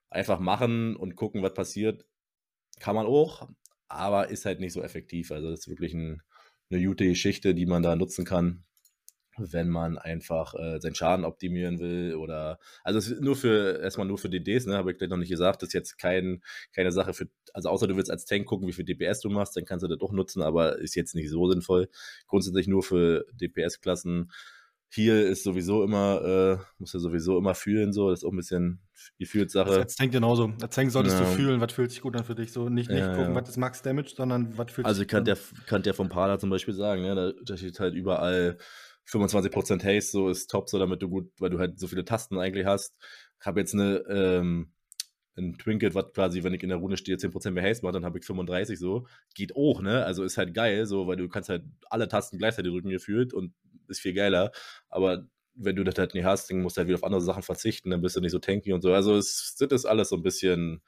einfach 0.09 0.41
machen 0.41 0.97
und 0.97 1.17
gucken, 1.17 1.43
was 1.43 1.55
passiert, 1.55 2.07
kann 2.81 2.95
man 2.95 3.07
auch, 3.07 3.49
aber 3.89 4.31
ist 4.31 4.47
halt 4.47 4.61
nicht 4.61 4.73
so 4.73 4.83
effektiv. 4.83 5.31
Also 5.33 5.51
das 5.51 5.61
ist 5.61 5.69
wirklich 5.69 5.95
ein, 5.95 6.23
eine 6.71 6.85
gute 6.85 7.07
Geschichte, 7.07 7.55
die 7.55 7.67
man 7.67 7.83
da 7.83 7.97
nutzen 7.97 8.25
kann. 8.25 8.65
Wenn 9.39 9.69
man 9.69 9.99
einfach 9.99 10.55
äh, 10.55 10.81
seinen 10.81 10.95
Schaden 10.95 11.25
optimieren 11.25 11.79
will 11.79 12.15
oder 12.15 12.59
also 12.83 12.99
es 12.99 13.09
ist 13.09 13.21
nur 13.21 13.37
für 13.37 13.81
erstmal 13.81 14.07
nur 14.07 14.19
für 14.19 14.29
DDs, 14.29 14.67
ne, 14.67 14.77
habe 14.77 14.93
ich 14.93 14.99
gleich 14.99 15.11
noch 15.11 15.17
nicht 15.17 15.31
gesagt, 15.31 15.63
das 15.63 15.69
ist 15.69 15.75
jetzt 15.75 15.99
kein, 15.99 16.43
keine 16.73 16.93
Sache 16.93 17.15
für, 17.15 17.29
also 17.55 17.69
außer 17.69 17.87
du 17.87 17.97
willst 17.97 18.11
als 18.11 18.25
Tank 18.25 18.47
gucken, 18.47 18.69
wie 18.69 18.73
viel 18.73 18.85
DPS 18.85 19.21
du 19.21 19.31
machst, 19.31 19.57
dann 19.57 19.65
kannst 19.65 19.85
du 19.85 19.89
das 19.89 20.01
auch 20.01 20.13
nutzen, 20.13 20.43
aber 20.43 20.79
ist 20.79 20.95
jetzt 20.95 21.15
nicht 21.15 21.31
so 21.31 21.51
sinnvoll. 21.51 21.89
Grundsätzlich 22.27 22.69
nur 22.69 22.83
für 22.83 23.27
DPS-Klassen. 23.33 24.31
Hier 24.93 25.29
ist 25.29 25.45
sowieso 25.45 25.85
immer, 25.85 26.59
äh, 26.59 26.65
musst 26.79 26.95
du 26.95 26.99
sowieso 26.99 27.39
immer 27.39 27.55
fühlen, 27.55 27.93
so, 27.93 28.11
das 28.11 28.21
ist 28.21 28.25
auch 28.25 28.33
ein 28.33 28.37
bisschen 28.37 28.81
Gefühlssache. 29.19 29.71
Als 29.71 29.95
Tank 29.95 30.11
genauso. 30.11 30.53
Als 30.61 30.75
Tank 30.75 30.91
solltest 30.91 31.21
ja. 31.21 31.25
du 31.25 31.31
fühlen, 31.31 31.61
was 31.61 31.73
fühlt 31.73 31.93
sich 31.93 32.01
gut 32.01 32.17
an 32.17 32.25
für 32.25 32.35
dich. 32.35 32.53
So 32.53 32.69
nicht, 32.69 32.91
nicht 32.91 32.99
ja, 32.99 33.15
gucken, 33.15 33.35
ja. 33.35 33.41
was 33.41 33.49
ist 33.49 33.57
Max 33.57 33.83
Damage, 33.83 34.15
sondern 34.17 34.59
was 34.59 34.73
fühlt 34.73 34.87
also 34.87 34.99
sich 34.99 35.07
gut 35.07 35.15
an. 35.15 35.29
Also 35.29 35.43
ich 35.61 35.67
kann 35.67 35.83
der 35.83 35.95
vom 35.95 36.09
Pada 36.09 36.41
zum 36.41 36.51
Beispiel 36.51 36.75
sagen, 36.75 37.03
ne, 37.03 37.15
da, 37.15 37.33
da 37.45 37.57
steht 37.57 37.79
halt 37.79 37.95
überall 37.95 38.59
25% 39.07 39.85
Haste, 39.85 40.13
so 40.13 40.29
ist 40.29 40.51
top, 40.51 40.69
so 40.69 40.79
damit 40.79 41.03
du 41.03 41.09
gut, 41.09 41.31
weil 41.39 41.51
du 41.51 41.59
halt 41.59 41.79
so 41.79 41.87
viele 41.89 42.05
Tasten 42.05 42.39
eigentlich 42.39 42.67
hast. 42.67 42.95
Ich 43.41 43.47
habe 43.47 43.61
jetzt 43.61 43.75
eine, 43.75 44.05
ähm, 44.09 44.73
ein 45.37 45.57
Trinket, 45.59 45.95
was 45.95 46.13
quasi, 46.13 46.43
wenn 46.43 46.55
ich 46.55 46.63
in 46.63 46.69
der 46.69 46.79
Rune 46.79 46.97
stehe, 46.97 47.17
10% 47.17 47.55
mehr 47.55 47.65
Haste 47.65 47.85
macht, 47.85 47.95
dann 47.95 48.05
habe 48.05 48.19
ich 48.19 48.25
35 48.27 48.79
so. 48.79 49.07
Geht 49.35 49.57
auch, 49.57 49.83
ne? 49.83 50.05
Also 50.05 50.25
ist 50.25 50.37
halt 50.37 50.55
geil, 50.55 50.87
so, 50.87 51.07
weil 51.07 51.17
du 51.17 51.29
kannst 51.29 51.49
halt 51.49 51.65
alle 51.89 52.09
Tasten 52.09 52.39
gleichzeitig 52.39 52.73
drücken 52.73 52.91
gefühlt 52.91 53.33
und 53.33 53.55
ist 53.89 54.01
viel 54.01 54.15
geiler. 54.15 54.53
Aber 54.89 55.27
wenn 55.55 55.77
du 55.77 55.85
das 55.85 55.99
halt 55.99 56.15
nicht 56.15 56.25
hast, 56.25 56.51
dann 56.51 56.63
musst 56.63 56.77
du 56.77 56.81
halt 56.81 56.89
wieder 56.89 56.99
auf 56.99 57.05
andere 57.05 57.21
Sachen 57.21 57.43
verzichten, 57.43 57.91
dann 57.91 58.03
bist 58.03 58.17
du 58.17 58.21
nicht 58.21 58.33
so 58.33 58.39
tanky 58.39 58.73
und 58.73 58.83
so. 58.83 58.93
Also 58.93 59.17
es 59.17 59.57
das 59.59 59.85
alles 59.85 60.11
so 60.11 60.17
ein 60.17 60.23
bisschen, 60.23 60.83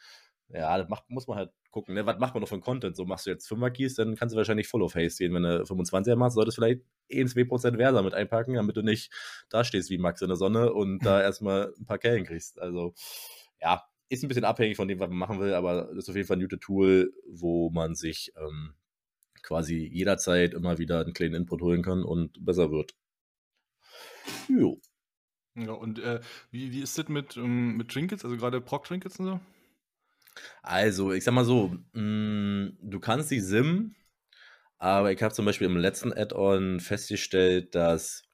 ja, 0.49 0.77
das 0.79 0.89
macht, 0.89 1.09
muss 1.09 1.27
man 1.27 1.39
halt 1.39 1.51
gucken, 1.71 1.95
ne? 1.95 2.05
Was 2.07 2.19
macht 2.19 2.35
man 2.35 2.43
noch 2.43 2.49
von 2.49 2.61
Content? 2.61 2.97
So 2.97 3.05
machst 3.05 3.27
du 3.27 3.31
jetzt 3.31 3.51
5er 3.51 3.71
Keys, 3.71 3.95
dann 3.95 4.17
kannst 4.17 4.35
du 4.35 4.37
wahrscheinlich 4.37 4.69
Full 4.69 4.83
of 4.83 4.95
Haste 4.95 5.25
gehen. 5.25 5.35
Wenn 5.35 5.43
du 5.43 5.63
25er 5.63 6.17
machst, 6.17 6.35
solltest 6.35 6.59
du 6.59 6.63
vielleicht 6.63 6.83
1, 7.11 7.35
2% 7.35 7.77
Versa 7.77 8.03
mit 8.03 8.15
einpacken, 8.15 8.55
damit 8.55 8.77
du 8.77 8.83
nicht 8.83 9.13
da 9.49 9.65
stehst 9.65 9.91
wie 9.91 9.99
Max 9.99 10.21
in 10.23 10.29
der 10.29 10.37
Sonne 10.37 10.73
und 10.73 11.01
da 11.01 11.21
erstmal 11.23 11.73
ein 11.79 11.87
paar 11.87 11.99
Kellen 11.99 12.25
kriegst. 12.25 12.61
Also, 12.61 12.95
ja, 13.61 13.83
ist 14.09 14.23
ein 14.23 14.29
bisschen 14.29 14.45
abhängig 14.45 14.77
von 14.77 14.89
dem, 14.89 15.01
was 15.01 15.09
man 15.09 15.19
machen 15.19 15.41
will, 15.41 15.55
aber 15.55 15.87
das 15.87 16.05
ist 16.05 16.11
auf 16.11 16.17
jeden 16.17 16.29
Fall 16.29 16.37
ein 16.37 16.43
gutes 16.43 16.61
Tool, 16.61 17.15
wo 17.27 17.71
man 17.71 17.95
sich 17.95 18.33
ähm, 18.37 18.75
quasi 19.43 19.79
jederzeit 19.91 20.53
immer 20.55 20.79
wieder 20.79 21.01
einen 21.01 21.15
kleinen 21.15 21.35
Input 21.35 21.63
holen 21.63 21.83
kann 21.83 22.03
und 22.05 22.45
besser 22.45 22.71
wird. 22.71 22.95
Jo. 24.49 24.81
Ja, 25.55 25.73
und 25.73 25.99
äh, 25.99 26.21
wie, 26.51 26.73
wie 26.73 26.83
ist 26.83 26.97
das 26.99 27.09
mit, 27.09 27.37
ähm, 27.37 27.77
mit 27.77 27.91
Trinkets, 27.91 28.25
also 28.25 28.37
gerade 28.37 28.61
Proc-Trinkets 28.61 29.19
und 29.19 29.27
so? 29.27 29.41
Also, 30.63 31.13
ich 31.13 31.25
sag 31.25 31.35
mal 31.35 31.45
so, 31.45 31.77
mh, 31.93 32.01
mm, 32.03 32.79
du 32.83 33.01
kannst 33.01 33.31
die 33.31 33.41
simmen, 33.41 33.97
aber 34.79 35.13
ich 35.13 35.23
habe 35.23 35.35
zum 35.35 35.45
Beispiel 35.45 35.67
im 35.69 35.77
letzten 35.77 36.13
Add-on 36.13 36.81
festgestellt, 36.81 37.75
dass 37.75 38.25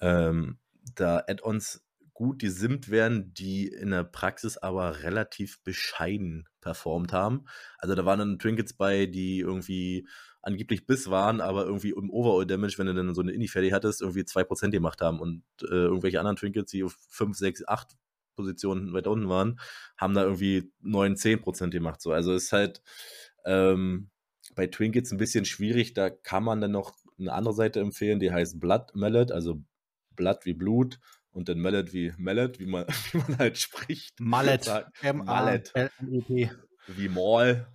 ähm, 0.00 0.58
da 0.94 1.24
Add-ons 1.28 1.84
gut 2.14 2.38
gesimmt 2.38 2.90
werden, 2.90 3.32
die 3.34 3.68
in 3.68 3.90
der 3.90 4.04
Praxis 4.04 4.56
aber 4.58 5.02
relativ 5.02 5.62
bescheiden 5.62 6.48
performt 6.60 7.12
haben. 7.12 7.46
Also 7.78 7.94
da 7.94 8.04
waren 8.04 8.18
dann 8.18 8.38
Trinkets 8.38 8.74
bei, 8.74 9.06
die 9.06 9.40
irgendwie 9.40 10.06
angeblich 10.42 10.86
Biss 10.86 11.10
waren, 11.10 11.40
aber 11.40 11.64
irgendwie 11.64 11.90
im 11.90 12.10
Overall-Damage, 12.10 12.78
wenn 12.78 12.86
du 12.86 12.94
dann 12.94 13.14
so 13.14 13.22
eine 13.22 13.32
Indie-Ferry 13.32 13.70
hattest, 13.70 14.02
irgendwie 14.02 14.24
2% 14.24 14.72
gemacht 14.72 15.00
haben 15.00 15.20
und 15.20 15.44
äh, 15.62 15.66
irgendwelche 15.66 16.18
anderen 16.18 16.36
Trinkets, 16.36 16.72
die 16.72 16.84
auf 16.84 16.96
5, 17.08 17.36
6, 17.36 17.66
8 17.66 17.96
Positionen 18.34 18.92
weiter 18.92 19.10
unten 19.10 19.28
waren, 19.28 19.60
haben 19.96 20.14
da 20.14 20.22
irgendwie 20.24 20.72
9, 20.80 21.14
10% 21.14 21.70
gemacht. 21.70 22.00
So. 22.00 22.12
Also 22.12 22.34
ist 22.34 22.52
halt 22.52 22.82
ähm, 23.44 24.10
bei 24.54 24.66
Trinkets 24.66 25.12
ein 25.12 25.18
bisschen 25.18 25.44
schwierig, 25.44 25.94
da 25.94 26.10
kann 26.10 26.44
man 26.44 26.60
dann 26.60 26.72
noch 26.72 26.94
eine 27.18 27.32
andere 27.32 27.54
Seite 27.54 27.80
empfehlen, 27.80 28.20
die 28.20 28.32
heißt 28.32 28.60
Blood 28.60 28.94
Mallet, 28.94 29.32
also 29.32 29.62
Blood 30.16 30.44
wie 30.44 30.54
Blut 30.54 30.98
und 31.30 31.48
dann 31.48 31.60
Mallet 31.60 31.92
wie 31.92 32.12
Mallet, 32.18 32.58
wie 32.58 32.66
man, 32.66 32.86
wie 33.12 33.18
man 33.18 33.38
halt 33.38 33.58
spricht. 33.58 34.18
Mallet. 34.20 34.66
Mallet. 35.12 35.72
Wie 36.88 37.08
Mall 37.08 37.66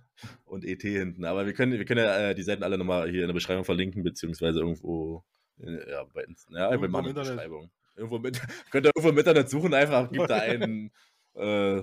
und 0.44 0.64
ET 0.64 0.82
hinten. 0.82 1.24
Aber 1.24 1.46
wir 1.46 1.52
können, 1.52 1.72
wir 1.72 1.84
können 1.84 2.04
ja 2.04 2.30
äh, 2.30 2.34
die 2.34 2.42
Seiten 2.42 2.62
alle 2.62 2.78
nochmal 2.78 3.08
hier 3.10 3.22
in 3.22 3.28
der 3.28 3.34
Beschreibung 3.34 3.64
verlinken, 3.64 4.02
beziehungsweise 4.02 4.60
irgendwo, 4.60 5.24
äh, 5.60 5.90
ja, 5.90 6.04
bei, 6.12 6.26
ja, 6.50 6.70
irgendwo 6.70 7.00
bei 7.00 7.08
in 7.08 7.14
der 7.14 7.22
Beschreibung. 7.22 7.70
Irgendwo 7.98 8.18
mit, 8.18 8.40
könnt 8.70 8.86
ihr 8.86 8.92
irgendwo 8.94 9.10
im 9.10 9.18
Internet 9.18 9.50
suchen, 9.50 9.74
einfach 9.74 10.10
gibt 10.12 10.30
da 10.30 10.36
einen 10.36 10.90
äh, 11.34 11.82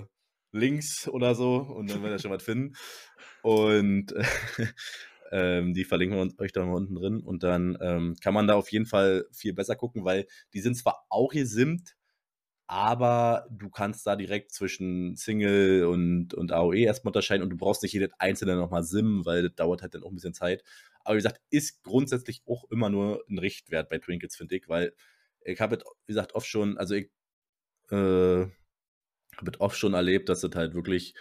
Links 0.52 1.08
oder 1.08 1.34
so 1.34 1.56
und 1.56 1.90
dann 1.90 2.02
werdet 2.02 2.18
ihr 2.18 2.22
schon 2.22 2.30
was 2.30 2.42
finden. 2.42 2.74
Und 3.42 4.14
ähm, 5.30 5.74
die 5.74 5.84
verlinken 5.84 6.18
wir 6.18 6.40
euch 6.44 6.52
da 6.52 6.64
mal 6.64 6.74
unten 6.74 6.94
drin. 6.94 7.20
Und 7.20 7.42
dann 7.42 7.76
ähm, 7.80 8.16
kann 8.22 8.34
man 8.34 8.46
da 8.46 8.54
auf 8.54 8.72
jeden 8.72 8.86
Fall 8.86 9.26
viel 9.32 9.52
besser 9.52 9.76
gucken, 9.76 10.04
weil 10.04 10.26
die 10.54 10.60
sind 10.60 10.76
zwar 10.76 11.04
auch 11.08 11.32
gesimmt, 11.32 11.96
aber 12.68 13.46
du 13.50 13.70
kannst 13.70 14.06
da 14.06 14.16
direkt 14.16 14.52
zwischen 14.52 15.14
Single 15.16 15.84
und, 15.86 16.34
und 16.34 16.50
AOE 16.50 16.78
erstmal 16.78 17.10
unterscheiden 17.10 17.44
und 17.44 17.50
du 17.50 17.56
brauchst 17.56 17.82
nicht 17.82 17.92
jedes 17.92 18.10
einzelne 18.18 18.56
nochmal 18.56 18.82
simmen, 18.82 19.24
weil 19.24 19.44
das 19.44 19.54
dauert 19.54 19.82
halt 19.82 19.94
dann 19.94 20.02
auch 20.02 20.10
ein 20.10 20.16
bisschen 20.16 20.34
Zeit. 20.34 20.64
Aber 21.04 21.14
wie 21.14 21.18
gesagt, 21.18 21.40
ist 21.50 21.84
grundsätzlich 21.84 22.42
auch 22.46 22.64
immer 22.70 22.90
nur 22.90 23.22
ein 23.28 23.38
Richtwert 23.38 23.88
bei 23.88 23.98
Trinkets, 23.98 24.36
finde 24.36 24.56
ich, 24.56 24.68
weil 24.68 24.92
ich 25.46 25.60
habe, 25.60 25.78
wie 26.06 26.12
gesagt, 26.12 26.34
oft 26.34 26.46
schon, 26.46 26.78
also 26.78 26.94
ich 26.94 27.10
äh, 27.90 28.46
habe 29.36 29.60
oft 29.60 29.78
schon 29.78 29.94
erlebt, 29.94 30.28
dass 30.28 30.40
das 30.40 30.54
halt 30.54 30.74
wirklich 30.74 31.14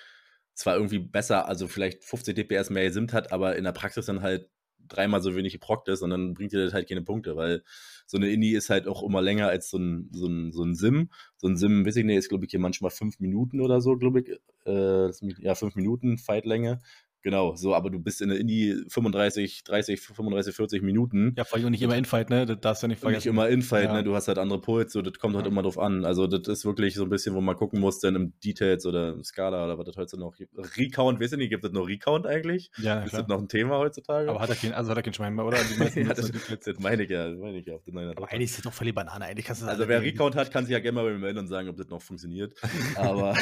zwar 0.53 0.75
irgendwie 0.75 0.99
besser, 0.99 1.47
also 1.47 1.67
vielleicht 1.67 2.03
50 2.05 2.35
DPS 2.35 2.69
mehr 2.69 2.85
gesimmt 2.85 3.13
hat, 3.13 3.31
aber 3.31 3.55
in 3.57 3.65
der 3.65 3.73
Praxis 3.73 4.05
dann 4.05 4.21
halt 4.21 4.49
dreimal 4.87 5.21
so 5.21 5.35
wenig 5.35 5.53
geprockt 5.53 5.87
ist 5.89 6.01
und 6.01 6.11
dann 6.11 6.33
bringt 6.33 6.51
dir 6.53 6.63
das 6.63 6.73
halt 6.73 6.87
keine 6.87 7.01
Punkte, 7.01 7.35
weil 7.35 7.63
so 8.05 8.17
eine 8.17 8.29
Indie 8.29 8.53
ist 8.53 8.69
halt 8.69 8.87
auch 8.87 9.03
immer 9.03 9.21
länger 9.21 9.47
als 9.47 9.69
so 9.69 9.77
ein, 9.77 10.09
so 10.11 10.27
ein, 10.27 10.51
so 10.51 10.63
ein 10.63 10.75
Sim. 10.75 11.09
So 11.37 11.47
ein 11.47 11.57
Sim, 11.57 11.85
weiß 11.85 11.95
ich 11.97 12.05
nicht, 12.05 12.17
ist 12.17 12.29
glaube 12.29 12.45
ich 12.45 12.51
hier 12.51 12.59
manchmal 12.59 12.91
fünf 12.91 13.19
Minuten 13.19 13.61
oder 13.61 13.81
so, 13.81 13.97
glaube 13.97 14.21
ich. 14.21 14.29
Äh, 14.65 15.09
ja, 15.39 15.55
fünf 15.55 15.75
Minuten 15.75 16.17
Fightlänge. 16.17 16.81
Genau, 17.25 17.55
so, 17.55 17.73
aber 17.73 17.89
du 17.89 17.97
bist 17.97 18.21
in 18.21 18.29
der 18.29 18.37
Indie 18.37 18.85
35, 18.87 19.63
30, 19.63 19.99
35, 19.99 20.55
40 20.55 20.83
Minuten. 20.83 21.33
Ja, 21.35 21.43
vor 21.43 21.57
allem 21.57 21.71
nicht 21.71 21.81
immer 21.81 21.97
Infight, 21.97 22.29
ne? 22.29 22.45
Das 22.45 22.59
darfst 22.59 22.83
du 22.83 22.85
ja 22.85 22.89
nicht 22.89 22.99
vergessen. 22.99 23.17
Nicht 23.17 23.25
immer 23.25 23.49
Infight, 23.49 23.85
ja. 23.85 23.93
ne? 23.93 24.03
Du 24.03 24.13
hast 24.13 24.27
halt 24.27 24.37
andere 24.37 24.61
Puls, 24.61 24.93
so, 24.93 25.01
das 25.01 25.13
kommt 25.17 25.33
halt 25.33 25.47
ja. 25.47 25.51
immer 25.51 25.63
drauf 25.63 25.79
an. 25.79 26.05
Also, 26.05 26.27
das 26.27 26.47
ist 26.47 26.65
wirklich 26.65 26.93
so 26.93 27.01
ein 27.01 27.09
bisschen, 27.09 27.33
wo 27.33 27.41
man 27.41 27.55
gucken 27.55 27.79
muss, 27.79 27.97
denn 27.97 28.13
im 28.13 28.39
Details 28.41 28.85
oder 28.85 29.15
Skala 29.23 29.65
oder 29.65 29.79
was 29.79 29.87
das 29.87 29.97
heute 29.97 30.19
noch 30.19 30.35
gibt. 30.37 30.53
Recount, 30.77 31.19
weißt 31.19 31.33
du 31.33 31.37
nicht, 31.37 31.49
gibt 31.49 31.65
es 31.65 31.71
noch 31.71 31.87
Recount 31.87 32.27
eigentlich? 32.27 32.69
Ja, 32.77 33.01
Ist 33.01 33.15
das 33.15 33.27
noch 33.27 33.39
ein 33.39 33.49
Thema 33.49 33.79
heutzutage? 33.79 34.29
Aber 34.29 34.39
hat 34.39 34.49
er 34.49 34.55
kein, 34.55 34.73
also 34.73 34.91
hat 34.91 34.97
er 34.97 35.01
kein 35.01 35.15
Schwein 35.15 35.33
mehr, 35.33 35.45
oder? 35.45 35.57
ja, 35.95 36.13
das, 36.13 36.31
das 36.31 36.79
meine 36.79 37.05
ich 37.05 37.09
ja, 37.09 37.27
das 37.27 37.39
meine 37.39 37.57
ich 37.57 37.65
ja 37.65 37.73
auf 37.73 37.83
den 37.85 37.97
Aber 37.97 38.31
eigentlich 38.31 38.51
ist 38.51 38.59
das 38.59 38.65
doch 38.65 38.73
völlig 38.73 38.93
Banane. 38.93 39.25
Eigentlich 39.25 39.47
kannst 39.47 39.63
du 39.63 39.65
also, 39.65 39.87
wer 39.87 40.03
Recount 40.03 40.35
hat, 40.35 40.51
kann 40.51 40.65
sich 40.65 40.73
ja 40.73 40.79
gerne 40.79 41.01
mal 41.01 41.17
melden 41.17 41.39
und 41.39 41.47
sagen, 41.47 41.69
ob 41.69 41.75
das 41.75 41.87
noch 41.89 42.03
funktioniert. 42.03 42.53
aber, 42.95 43.35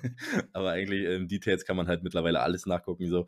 aber 0.54 0.70
eigentlich 0.70 1.04
im 1.04 1.28
Details 1.28 1.66
kann 1.66 1.76
man 1.76 1.86
halt 1.86 2.02
mittlerweile 2.02 2.40
alles 2.40 2.64
nachgucken, 2.64 3.10
so. 3.10 3.25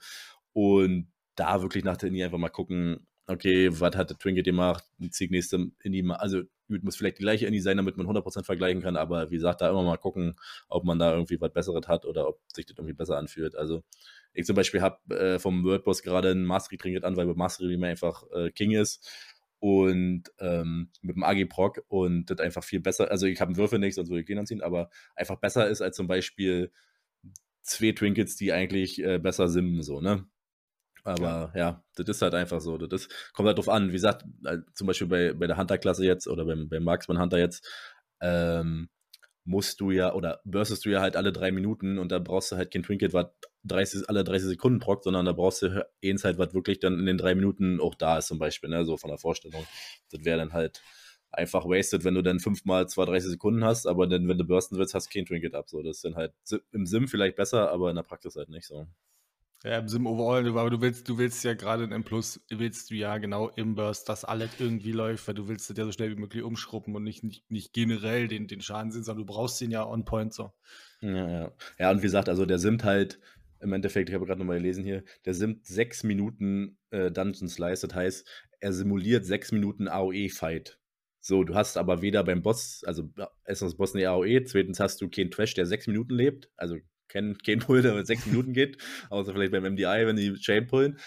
Und 0.53 1.13
da 1.35 1.63
wirklich 1.63 1.85
nach 1.85 1.97
der 1.97 2.09
Indie 2.09 2.25
einfach 2.25 2.39
mal 2.39 2.49
gucken, 2.49 3.07
okay, 3.29 3.69
was 3.71 3.95
hat 3.95 4.11
der 4.11 4.19
Trinket 4.19 4.47
gemacht, 4.47 4.85
die 4.99 5.29
nächste 5.29 5.71
Indie, 5.83 6.05
also 6.11 6.43
muss 6.69 6.97
vielleicht 6.97 7.19
die 7.19 7.23
gleiche 7.23 7.47
Indie 7.47 7.61
sein, 7.61 7.77
damit 7.77 7.97
man 7.97 8.07
100% 8.07 8.45
vergleichen 8.45 8.83
kann, 8.83 8.97
aber 8.97 9.31
wie 9.31 9.37
gesagt, 9.37 9.61
da 9.61 9.71
immer 9.71 9.83
mal 9.83 9.97
gucken, 9.97 10.35
ob 10.69 10.85
man 10.85 10.99
da 10.99 11.13
irgendwie 11.13 11.41
was 11.41 11.53
Besseres 11.53 11.87
hat 11.89 12.05
oder 12.05 12.29
ob 12.29 12.41
sich 12.53 12.67
das 12.67 12.77
irgendwie 12.77 12.95
besser 12.95 13.17
anfühlt. 13.19 13.57
Also 13.57 13.83
ich 14.33 14.45
zum 14.47 14.57
Beispiel 14.57 14.81
habe 14.81 15.15
äh, 15.15 15.39
vom 15.39 15.65
Wordboss 15.65 16.03
gerade 16.03 16.31
ein 16.31 16.45
Mastery 16.45 16.79
Trinket 16.79 17.05
an, 17.05 17.17
weil 17.17 17.27
bei 17.27 17.35
Mastery 17.35 17.77
mir 17.77 17.89
einfach 17.89 18.25
äh, 18.35 18.51
King 18.51 18.73
ist 18.73 19.07
und 19.61 20.25
ähm, 20.39 20.91
mit 21.03 21.17
dem 21.17 21.25
AG 21.25 21.47
Proc 21.49 21.83
und 21.89 22.27
das 22.31 22.39
einfach 22.39 22.65
viel 22.65 22.81
besser, 22.81 23.11
also 23.11 23.27
ich 23.27 23.41
habe 23.41 23.51
einen 23.51 23.57
Würfel 23.57 23.79
nicht, 23.79 23.95
sonst 23.95 24.09
würde 24.09 24.21
ich 24.21 24.27
den 24.27 24.39
anziehen, 24.39 24.63
aber 24.63 24.91
einfach 25.17 25.37
besser 25.37 25.69
ist 25.69 25.83
als 25.83 25.97
zum 25.97 26.07
Beispiel 26.07 26.71
zwei 27.69 27.93
Trinkets, 27.93 28.37
die 28.37 28.53
eigentlich 28.53 29.03
äh, 29.03 29.19
besser 29.19 29.49
simmen, 29.49 29.83
so, 29.83 30.01
ne? 30.01 30.27
Aber 31.05 31.53
ja. 31.55 31.59
ja, 31.61 31.85
das 31.97 32.09
ist 32.09 32.23
halt 32.23 32.35
einfach 32.35 32.61
so. 32.61 32.77
Das 32.77 33.03
ist, 33.03 33.33
kommt 33.33 33.47
halt 33.47 33.57
drauf 33.59 33.69
an. 33.69 33.89
Wie 33.89 33.93
gesagt, 33.93 34.25
äh, 34.45 34.59
zum 34.75 34.87
Beispiel 34.87 35.07
bei, 35.07 35.33
bei 35.33 35.47
der 35.47 35.57
Hunter-Klasse 35.57 36.05
jetzt 36.05 36.29
oder 36.29 36.45
beim, 36.45 36.69
beim 36.69 36.83
Marksman 36.85 37.21
Hunter 37.21 37.39
jetzt, 37.39 37.67
ähm, 38.21 38.89
musst 39.49 39.81
du 39.81 39.91
ja 39.91 40.13
oder 40.13 40.41
burstest 40.45 40.85
du 40.85 40.91
ja 40.91 41.01
halt 41.01 41.17
alle 41.17 41.33
drei 41.33 41.51
Minuten 41.51 41.99
und 41.99 42.13
da 42.13 42.19
brauchst 42.19 42.53
du 42.53 42.57
halt 42.57 42.71
kein 42.71 42.83
Trinket, 42.83 43.15
was 43.15 43.29
30, 43.65 44.09
alle 44.09 44.23
30 44.23 44.49
Sekunden 44.49 44.79
prockt, 44.79 45.05
sondern 45.05 45.25
da 45.25 45.33
brauchst 45.33 45.63
du 45.63 45.87
eins 46.05 46.25
halt, 46.25 46.37
was 46.37 46.53
wirklich 46.53 46.81
dann 46.81 46.99
in 46.99 47.07
den 47.07 47.17
drei 47.17 47.35
Minuten 47.35 47.81
auch 47.81 47.95
da 47.95 48.19
ist, 48.19 48.27
zum 48.27 48.39
Beispiel, 48.39 48.69
ne, 48.69 48.85
so 48.85 48.99
von 48.99 49.09
der 49.09 49.19
Vorstellung. 49.19 49.67
Das 50.11 50.25
wäre 50.25 50.39
dann 50.39 50.53
halt 50.53 50.83
einfach 51.31 51.65
wasted, 51.65 52.05
wenn 52.05 52.15
du 52.15 52.23
dann 52.23 52.41
fünfmal 52.41 52.89
zwar 52.89 53.07
30 53.07 53.31
Sekunden 53.31 53.65
hast, 53.65 53.87
aber 53.87 54.07
dann, 54.07 54.29
wenn 54.29 54.39
du 54.39 54.45
bursten 54.45 54.79
willst, 54.79 54.95
hast 54.95 55.07
du 55.07 55.19
kein 55.19 55.27
Trinket 55.27 55.55
ab. 55.55 55.69
So, 55.69 55.83
das 55.83 55.97
ist 55.97 56.05
dann 56.05 56.17
halt 56.17 56.33
im 56.73 56.87
Sim 56.87 57.09
vielleicht 57.09 57.37
besser, 57.37 57.71
aber 57.71 57.91
in 57.91 57.97
der 57.97 58.03
Praxis 58.03 58.37
halt 58.37 58.49
nicht 58.49 58.67
so. 58.67 58.87
Ja, 59.65 59.79
im 59.79 59.89
Sim 59.89 60.07
Overall, 60.07 60.47
aber 60.47 60.71
du 60.71 60.81
willst, 60.81 61.09
du 61.09 61.19
willst 61.19 61.43
ja 61.43 61.55
gerade 61.55 61.83
in 61.83 61.91
M 61.91 62.05
Plus, 62.05 62.41
willst 62.49 62.91
du 62.91 62.95
ja 62.95 63.19
genau 63.19 63.49
im 63.49 63.75
Burst, 63.75 64.09
dass 64.09 64.25
alles 64.25 64.51
irgendwie 64.61 64.93
läuft, 64.93 65.27
weil 65.27 65.35
du 65.35 65.49
willst 65.49 65.77
ja 65.77 65.85
so 65.85 65.91
schnell 65.91 66.11
wie 66.17 66.21
möglich 66.21 66.45
umschruppen 66.45 66.95
und 66.95 67.03
nicht, 67.03 67.25
nicht, 67.25 67.51
nicht 67.51 67.73
generell 67.73 68.29
den, 68.29 68.47
den 68.47 68.61
Schaden 68.61 68.93
sehen, 68.93 69.03
sondern 69.03 69.27
du 69.27 69.33
brauchst 69.33 69.61
den 69.61 69.73
ja 69.73 69.85
on 69.85 70.05
point 70.05 70.33
so. 70.33 70.53
Ja, 71.01 71.29
ja. 71.29 71.53
Ja, 71.79 71.91
und 71.91 71.99
wie 71.99 72.03
gesagt, 72.03 72.29
also 72.29 72.47
der 72.47 72.61
simmt 72.61 72.85
halt 72.85 73.19
im 73.61 73.73
Endeffekt, 73.73 74.09
ich 74.09 74.15
habe 74.15 74.27
gerade 74.27 74.39
nochmal 74.39 74.59
gelesen 74.59 74.85
hier, 74.85 75.03
der 75.25 75.35
simmt 75.35 75.67
sechs 75.67 76.05
Minuten 76.05 76.79
äh, 76.91 77.11
Dungeon 77.11 77.49
Slice, 77.49 77.89
das 77.89 77.97
heißt, 77.97 78.29
er 78.61 78.73
simuliert 78.73 79.27
sechs 79.27 79.51
Minuten 79.51 79.89
AOE-Fight. 79.89 80.79
So, 81.29 81.45
du 81.45 81.55
hast 81.55 81.77
aber 81.77 82.01
weder 82.01 82.25
beim 82.25 82.41
Boss, 82.41 82.83
also 82.87 83.11
erstens 83.45 83.77
Boss 83.77 83.95
eine 83.95 84.09
AOE, 84.09 84.45
zweitens 84.45 84.81
hast 84.81 85.03
du 85.03 85.11
keinen 85.11 85.31
Trash, 85.31 85.53
der 85.53 85.67
sechs 85.67 85.87
Minuten 85.87 86.15
lebt, 86.15 86.49
also 86.57 86.79
kein, 87.07 87.37
kein 87.37 87.59
Pull, 87.59 87.83
der 87.83 87.93
mit 87.93 88.07
sechs 88.07 88.25
Minuten 88.25 88.55
geht, 88.55 88.79
außer 89.11 89.35
vielleicht 89.35 89.53
beim 89.53 89.75
MDI, 89.75 90.07
wenn 90.07 90.17
die 90.17 90.33
Chain 90.37 90.67
pullen. 90.67 90.99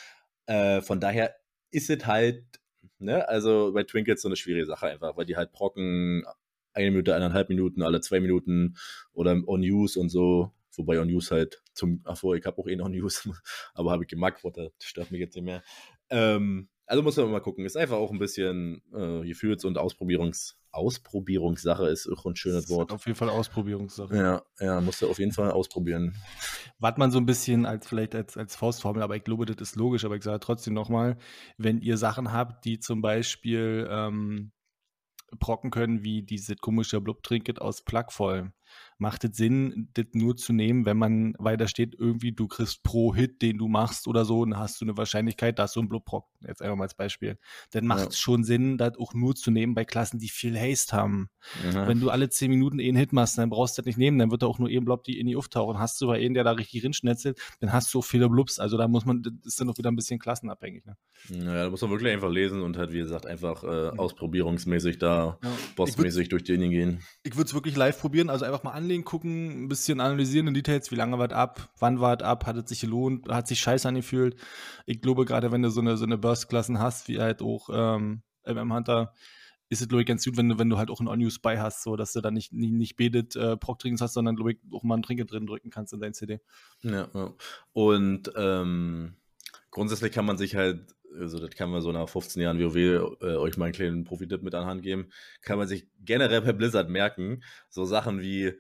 Äh, 0.46 0.82
von 0.82 1.00
daher 1.00 1.34
ist 1.72 1.90
es 1.90 2.06
halt, 2.06 2.44
ne, 3.00 3.28
also 3.28 3.72
bei 3.74 3.82
Twinkets 3.82 4.22
so 4.22 4.28
eine 4.30 4.36
schwierige 4.36 4.68
Sache 4.68 4.90
einfach, 4.90 5.18
weil 5.18 5.26
die 5.26 5.38
halt 5.38 5.54
brocken 5.54 6.24
eine 6.74 6.92
Minute, 6.92 7.16
eineinhalb 7.16 7.50
Minuten, 7.50 7.82
alle 7.82 8.00
zwei 8.02 8.20
Minuten 8.20 8.76
oder 9.14 9.32
on 9.48 9.62
Use 9.62 10.00
und 10.00 10.10
so. 10.10 10.54
Wobei 10.76 11.00
on 11.00 11.10
Use 11.10 11.34
halt 11.34 11.64
zum, 11.74 12.02
ach 12.06 12.22
ich 12.24 12.46
habe 12.46 12.62
auch 12.62 12.68
eh 12.68 12.76
noch 12.76 12.90
Use, 12.90 13.28
aber 13.74 13.90
habe 13.90 14.04
ich 14.04 14.10
gemacht, 14.10 14.38
das 14.54 14.72
stört 14.84 15.10
mich 15.10 15.20
jetzt 15.20 15.36
nicht 15.36 15.46
mehr. 15.46 15.64
Ähm, 16.12 16.70
also 16.92 17.04
muss 17.04 17.16
man 17.16 17.32
mal 17.32 17.40
gucken. 17.40 17.66
Ist 17.66 17.78
einfach 17.78 17.96
auch 17.96 18.12
ein 18.12 18.20
bisschen 18.20 18.82
äh, 18.94 19.26
Gefühls- 19.26 19.64
und 19.64 19.78
Ausprobierungs 19.78 20.58
Ausprobierungssache 20.74 21.88
ist 21.88 22.10
auch 22.10 22.26
ein 22.26 22.36
schönes 22.36 22.70
Wort. 22.70 22.92
Auf 22.92 23.06
jeden 23.06 23.18
Fall 23.18 23.30
Ausprobierungssache. 23.30 24.16
Ja, 24.16 24.42
ja, 24.60 24.80
musst 24.80 25.02
du 25.02 25.10
auf 25.10 25.20
jeden 25.20 25.34
Fall 25.34 25.52
ausprobieren. 25.52 26.16
Was 26.80 26.98
man 26.98 27.12
so 27.12 27.18
ein 27.18 27.26
bisschen 27.26 27.66
als 27.66 27.88
vielleicht 27.88 28.16
als, 28.16 28.38
als 28.38 28.56
Faustformel, 28.56 29.04
aber 29.04 29.18
ich 29.18 29.24
glaube, 29.24 29.46
das 29.46 29.58
ist 29.58 29.76
logisch, 29.76 30.06
aber 30.06 30.16
ich 30.16 30.24
sage 30.24 30.40
trotzdem 30.40 30.74
nochmal, 30.74 31.18
wenn 31.58 31.82
ihr 31.82 31.98
Sachen 31.98 32.32
habt, 32.32 32.64
die 32.64 32.80
zum 32.80 33.02
Beispiel 33.02 33.86
ähm, 33.90 34.52
brocken 35.40 35.72
können, 35.72 36.04
wie 36.04 36.24
diese 36.24 36.56
komische 36.56 37.02
Blub-Trinket 37.02 37.62
aus 37.62 37.84
Plugvoll 37.84 38.54
macht 39.02 39.24
es 39.24 39.36
Sinn, 39.36 39.90
das 39.96 40.06
nur 40.14 40.38
zu 40.38 40.54
nehmen, 40.54 40.86
wenn 40.86 40.96
man, 40.96 41.34
weil 41.40 41.58
da 41.58 41.68
steht 41.68 41.96
irgendwie, 41.98 42.32
du 42.32 42.48
kriegst 42.48 42.84
pro 42.84 43.16
Hit, 43.16 43.42
den 43.42 43.58
du 43.58 43.68
machst 43.68 44.08
oder 44.08 44.26
so, 44.26 44.46
dann 44.46 44.60
hast 44.60 44.80
du 44.80 44.86
eine 44.86 44.96
Wahrscheinlichkeit, 44.96 45.58
dass 45.58 45.74
du 45.74 45.82
ein 45.82 45.90
Blutbrock, 45.90 46.28
jetzt 46.48 46.62
einfach 46.62 46.78
mal 46.78 46.84
als 46.84 46.94
Beispiel. 46.94 47.40
Dann 47.72 47.88
macht 47.88 48.10
es 48.10 48.16
ja. 48.16 48.22
schon 48.22 48.44
Sinn, 48.44 48.78
das 48.78 48.98
auch 49.00 49.16
nur 49.16 49.36
zu 49.36 49.50
nehmen 49.50 49.74
bei 49.74 49.86
Klassen, 49.86 50.20
die 50.20 50.30
viel 50.30 50.58
Haste 50.58 50.96
haben. 50.96 51.30
Ja. 51.74 51.88
Wenn 51.88 52.00
du 52.00 52.12
alle 52.12 52.30
zehn 52.30 52.52
Minuten 52.52 52.80
einen 52.80 52.96
Hit 52.96 53.12
machst, 53.12 53.40
dann 53.40 53.50
brauchst 53.50 53.78
du 53.78 53.82
das 53.82 53.88
nicht 53.88 53.98
nehmen, 53.98 54.20
dann 54.20 54.30
wird 54.30 54.44
da 54.44 54.48
auch 54.48 54.60
nur 54.60 54.70
ein 54.70 54.86
Blob, 54.86 55.04
die 55.04 55.20
in 55.20 55.26
die 55.26 55.36
auftauchen. 55.36 55.80
Hast 55.80 56.00
du 56.00 56.06
aber 56.06 56.16
einen, 56.16 56.36
der 56.36 56.44
da 56.44 56.52
richtig 56.52 56.84
rinschnetzelt, 56.84 57.40
dann 57.60 57.74
hast 57.74 57.92
du 57.94 58.00
auch 58.00 58.06
viele 58.06 58.30
Blubs. 58.30 58.60
Also 58.60 58.78
da 58.78 58.88
muss 58.88 59.06
man, 59.06 59.24
das 59.24 59.34
ist 59.44 59.60
dann 59.60 59.70
auch 59.70 59.78
wieder 59.80 59.90
ein 59.90 59.96
bisschen 59.96 60.20
klassenabhängig. 60.20 60.86
Ne? 60.86 60.96
Naja, 61.30 61.64
da 61.64 61.70
muss 61.72 61.82
man 61.82 61.90
wirklich 61.90 62.14
einfach 62.14 62.30
lesen 62.30 62.62
und 62.62 62.78
halt, 62.78 62.94
wie 62.94 63.00
gesagt, 63.00 63.26
einfach 63.26 63.64
äh, 63.64 63.98
ausprobierungsmäßig 63.98 65.00
da, 65.00 65.40
ja. 65.44 65.52
bossmäßig 65.76 66.30
durch 66.30 66.48
Linien 66.48 66.70
gehen. 66.70 67.00
Ich 67.24 67.36
würde 67.36 67.48
es 67.48 67.54
wirklich 67.56 67.76
live 67.76 68.00
probieren, 68.00 68.30
also 68.30 68.46
einfach 68.46 68.64
mal 68.64 68.72
anlegen, 68.72 68.91
gucken, 69.00 69.64
ein 69.64 69.68
bisschen 69.68 70.00
analysieren 70.00 70.48
in 70.48 70.54
Details, 70.54 70.92
wie 70.92 70.96
lange 70.96 71.18
war 71.18 71.28
es 71.28 71.34
ab, 71.34 71.70
wann 71.80 72.00
war 72.00 72.18
es 72.18 72.24
ab, 72.24 72.46
hat 72.46 72.58
es 72.58 72.70
sich 72.70 72.82
gelohnt, 72.82 73.30
hat 73.30 73.48
sich 73.48 73.60
scheiße 73.60 73.88
angefühlt. 73.88 74.36
Ich 74.86 75.02
glaube, 75.02 75.26
gerade 75.26 75.52
wenn 75.52 75.62
du 75.62 75.70
so 75.70 75.82
eine, 75.82 75.98
so 75.98 76.06
eine 76.06 76.18
Burst-Klassen 76.18 76.80
hast, 76.80 77.08
wie 77.08 77.20
halt 77.20 77.42
auch 77.42 77.70
ähm, 77.72 78.22
MM 78.46 78.74
Hunter, 78.74 79.14
ist 79.70 79.82
es, 79.82 79.88
glaube 79.88 80.02
ich, 80.02 80.08
ganz 80.08 80.26
gut, 80.26 80.36
wenn 80.36 80.50
du, 80.50 80.60
wenn 80.60 80.70
du 80.70 80.78
halt 80.78 80.90
auch 80.90 81.00
ein 81.00 81.08
On-Use 81.08 81.40
bei 81.42 81.60
hast, 81.60 81.84
so 81.84 81.96
dass 81.96 82.12
du 82.12 82.22
dann 82.22 82.34
nicht, 82.34 82.52
nicht, 82.52 82.74
nicht 82.74 82.96
betet 82.98 83.36
äh, 83.38 83.56
Proc-Trinkens 83.56 84.02
hast, 84.02 84.14
sondern, 84.14 84.36
glaube 84.36 84.52
ich, 84.52 84.58
auch 84.72 84.84
mal 84.84 84.96
einen 84.96 85.04
Trinker 85.04 85.26
drin 85.26 85.48
drücken 85.48 85.70
kannst 85.70 85.94
in 85.94 86.02
dein 86.02 86.14
CD. 86.14 86.42
Ja, 86.82 87.08
ja. 87.14 87.34
Und 87.72 88.32
ähm, 88.36 89.16
grundsätzlich 89.70 90.12
kann 90.12 90.26
man 90.26 90.38
sich 90.38 90.56
halt 90.56 90.94
also 91.20 91.40
das 91.40 91.52
kann 91.52 91.70
man 91.70 91.82
so 91.82 91.92
nach 91.92 92.08
15 92.08 92.42
Jahren 92.42 92.60
WoW 92.60 92.76
äh, 93.22 93.36
euch 93.36 93.58
mal 93.58 93.66
einen 93.66 93.74
kleinen 93.74 94.04
Profi-Tipp 94.04 94.44
mit 94.44 94.56
anhand 94.56 94.82
geben, 94.82 95.10
kann 95.42 95.58
man 95.58 95.68
sich 95.68 95.88
generell 96.00 96.42
bei 96.42 96.54
Blizzard 96.54 96.90
merken, 96.90 97.44
so 97.70 97.86
Sachen 97.86 98.22
wie, 98.22 98.54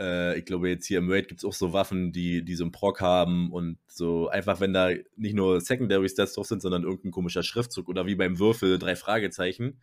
äh, 0.00 0.38
ich 0.38 0.46
glaube 0.46 0.70
jetzt 0.70 0.86
hier 0.86 0.98
im 0.98 1.10
Raid 1.10 1.28
gibt 1.28 1.40
es 1.40 1.44
auch 1.44 1.52
so 1.52 1.72
Waffen, 1.72 2.10
die, 2.10 2.44
die 2.44 2.54
so 2.54 2.64
einen 2.64 2.72
Proc 2.72 3.00
haben 3.00 3.52
und 3.52 3.78
so 3.86 4.28
einfach, 4.28 4.60
wenn 4.60 4.72
da 4.72 4.90
nicht 5.16 5.34
nur 5.34 5.60
Secondary 5.60 6.08
Stats 6.08 6.34
drauf 6.34 6.46
sind, 6.46 6.62
sondern 6.62 6.84
irgendein 6.84 7.12
komischer 7.12 7.42
Schriftzug 7.42 7.88
oder 7.88 8.06
wie 8.06 8.14
beim 8.14 8.38
Würfel 8.38 8.78
drei 8.78 8.96
Fragezeichen, 8.96 9.80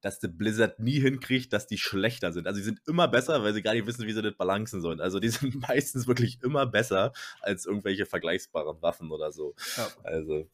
dass 0.00 0.18
der 0.18 0.28
Blizzard 0.28 0.78
nie 0.78 1.00
hinkriegt, 1.00 1.52
dass 1.52 1.66
die 1.66 1.76
schlechter 1.76 2.32
sind. 2.32 2.46
Also 2.46 2.58
die 2.58 2.64
sind 2.64 2.80
immer 2.86 3.08
besser, 3.08 3.42
weil 3.42 3.52
sie 3.52 3.62
gar 3.62 3.74
nicht 3.74 3.86
wissen, 3.86 4.06
wie 4.06 4.12
sie 4.12 4.22
das 4.22 4.36
balancen 4.36 4.80
sollen. 4.80 5.00
Also 5.00 5.20
die 5.20 5.28
sind 5.28 5.60
meistens 5.68 6.06
wirklich 6.06 6.38
immer 6.42 6.66
besser 6.66 7.12
als 7.40 7.66
irgendwelche 7.66 8.06
vergleichbaren 8.06 8.80
Waffen 8.80 9.10
oder 9.10 9.32
so. 9.32 9.54
Ja. 9.76 9.88
Also 10.04 10.48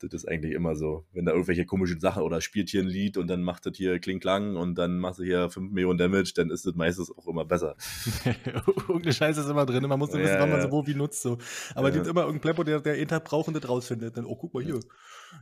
das 0.00 0.12
ist 0.12 0.28
eigentlich 0.28 0.52
immer 0.52 0.74
so. 0.74 1.06
Wenn 1.12 1.24
da 1.24 1.32
irgendwelche 1.32 1.64
komischen 1.64 2.00
Sachen 2.00 2.22
oder 2.22 2.40
spielt 2.40 2.68
hier 2.68 2.82
ein 2.82 2.88
Lied 2.88 3.16
und 3.16 3.28
dann 3.28 3.42
macht 3.42 3.66
das 3.66 3.76
hier 3.76 3.98
Kling 3.98 4.20
Klang 4.20 4.56
und 4.56 4.76
dann 4.76 4.98
machst 4.98 5.20
du 5.20 5.24
hier 5.24 5.50
5 5.50 5.72
Millionen 5.72 5.98
Damage, 5.98 6.32
dann 6.34 6.50
ist 6.50 6.66
das 6.66 6.74
meistens 6.74 7.10
auch 7.16 7.26
immer 7.26 7.44
besser. 7.44 7.76
Irgendeine 8.88 9.12
Scheiße 9.12 9.40
ist 9.40 9.48
immer 9.48 9.66
drin. 9.66 9.86
Man 9.86 9.98
muss 9.98 10.10
nur 10.10 10.20
wissen, 10.20 10.34
ja, 10.34 10.40
wann 10.40 10.50
man 10.50 10.60
so 10.60 10.70
wo 10.70 10.86
wie 10.86 10.94
nutzt. 10.94 11.22
So. 11.22 11.38
Aber 11.74 11.88
ja. 11.88 11.94
gibt 11.94 12.06
immer 12.06 12.22
irgendeinen 12.22 12.40
Pleppo, 12.40 12.64
der, 12.64 12.80
der 12.80 12.96
jeden 12.96 13.08
Tag 13.08 13.24
braucht 13.24 13.48
und 13.48 13.54
das 13.54 13.68
rausfindet. 13.68 14.16
Dann, 14.16 14.24
oh, 14.24 14.36
guck 14.36 14.52
mal 14.54 14.62
hier. 14.62 14.80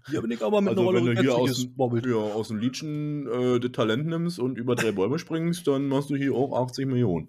Hier 0.09 0.23
bin 0.23 0.31
ich 0.31 0.43
aber 0.43 0.61
mit 0.61 0.71
also, 0.71 0.83
einer 0.83 0.99
Rolle 1.01 1.11
wenn 1.11 1.17
du 1.17 1.23
hier 1.23 1.35
aus, 1.35 1.67
ja, 2.05 2.17
aus 2.17 2.49
dem 2.49 2.59
Liedchen 2.59 3.27
äh, 3.27 3.61
das 3.61 3.73
Talent 3.73 4.07
nimmst 4.07 4.39
und 4.39 4.57
über 4.59 4.75
drei 4.75 4.93
Bäume 4.93 5.19
springst, 5.19 5.67
dann 5.67 5.89
machst 5.89 6.11
du 6.11 6.17
hier 6.17 6.35
auch 6.35 6.67
80 6.67 6.87
Millionen. 6.87 7.29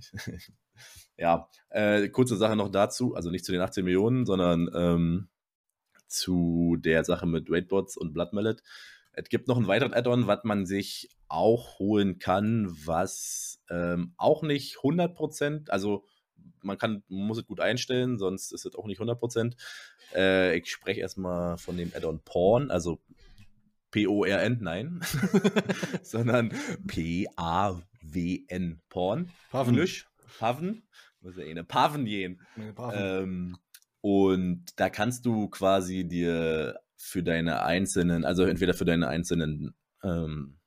ja, 1.16 1.48
äh, 1.70 2.08
kurze 2.08 2.36
Sache 2.36 2.56
noch 2.56 2.70
dazu, 2.70 3.14
also 3.14 3.30
nicht 3.30 3.44
zu 3.44 3.52
den 3.52 3.60
18 3.60 3.84
Millionen, 3.84 4.24
sondern 4.24 4.70
ähm, 4.74 5.28
zu 6.12 6.76
der 6.78 7.04
Sache 7.04 7.26
mit 7.26 7.50
Raidbots 7.50 7.96
und 7.96 8.12
Blood 8.12 8.32
Mallet. 8.32 8.62
Es 9.12 9.28
gibt 9.28 9.48
noch 9.48 9.58
ein 9.58 9.66
weiteres 9.66 9.92
Add-on, 9.92 10.26
was 10.26 10.44
man 10.44 10.64
sich 10.66 11.10
auch 11.28 11.78
holen 11.78 12.18
kann, 12.18 12.68
was 12.84 13.60
ähm, 13.70 14.14
auch 14.16 14.42
nicht 14.42 14.76
100%, 14.78 15.70
also 15.70 16.04
man 16.62 16.78
kann, 16.78 17.02
man 17.08 17.26
muss 17.26 17.38
es 17.38 17.46
gut 17.46 17.60
einstellen, 17.60 18.18
sonst 18.18 18.52
ist 18.52 18.64
es 18.64 18.74
auch 18.74 18.86
nicht 18.86 19.00
100%. 19.00 19.54
Äh, 20.14 20.56
ich 20.58 20.70
spreche 20.70 21.00
erstmal 21.00 21.58
von 21.58 21.76
dem 21.76 21.92
Add-on 21.94 22.20
Porn, 22.20 22.70
also 22.70 23.00
P-O-R-N, 23.90 24.58
nein, 24.60 25.00
sondern 26.02 26.52
P-A-W-N, 26.86 28.80
Porn. 28.88 29.30
Paven. 29.50 29.88
Paven. 30.38 30.82
Muss 31.20 31.36
ja 31.36 31.44
eh 31.44 31.50
eine 31.50 31.64
Paven 31.64 32.04
gehen. 32.04 32.40
Ähm, 32.92 33.56
und 34.02 34.64
da 34.76 34.90
kannst 34.90 35.24
du 35.24 35.48
quasi 35.48 36.04
dir 36.04 36.80
für 36.96 37.22
deine 37.22 37.62
einzelnen, 37.62 38.24
also 38.24 38.44
entweder 38.44 38.74
für 38.74 38.84
deine 38.84 39.08
einzelnen 39.08 39.74
ähm, 40.02 40.58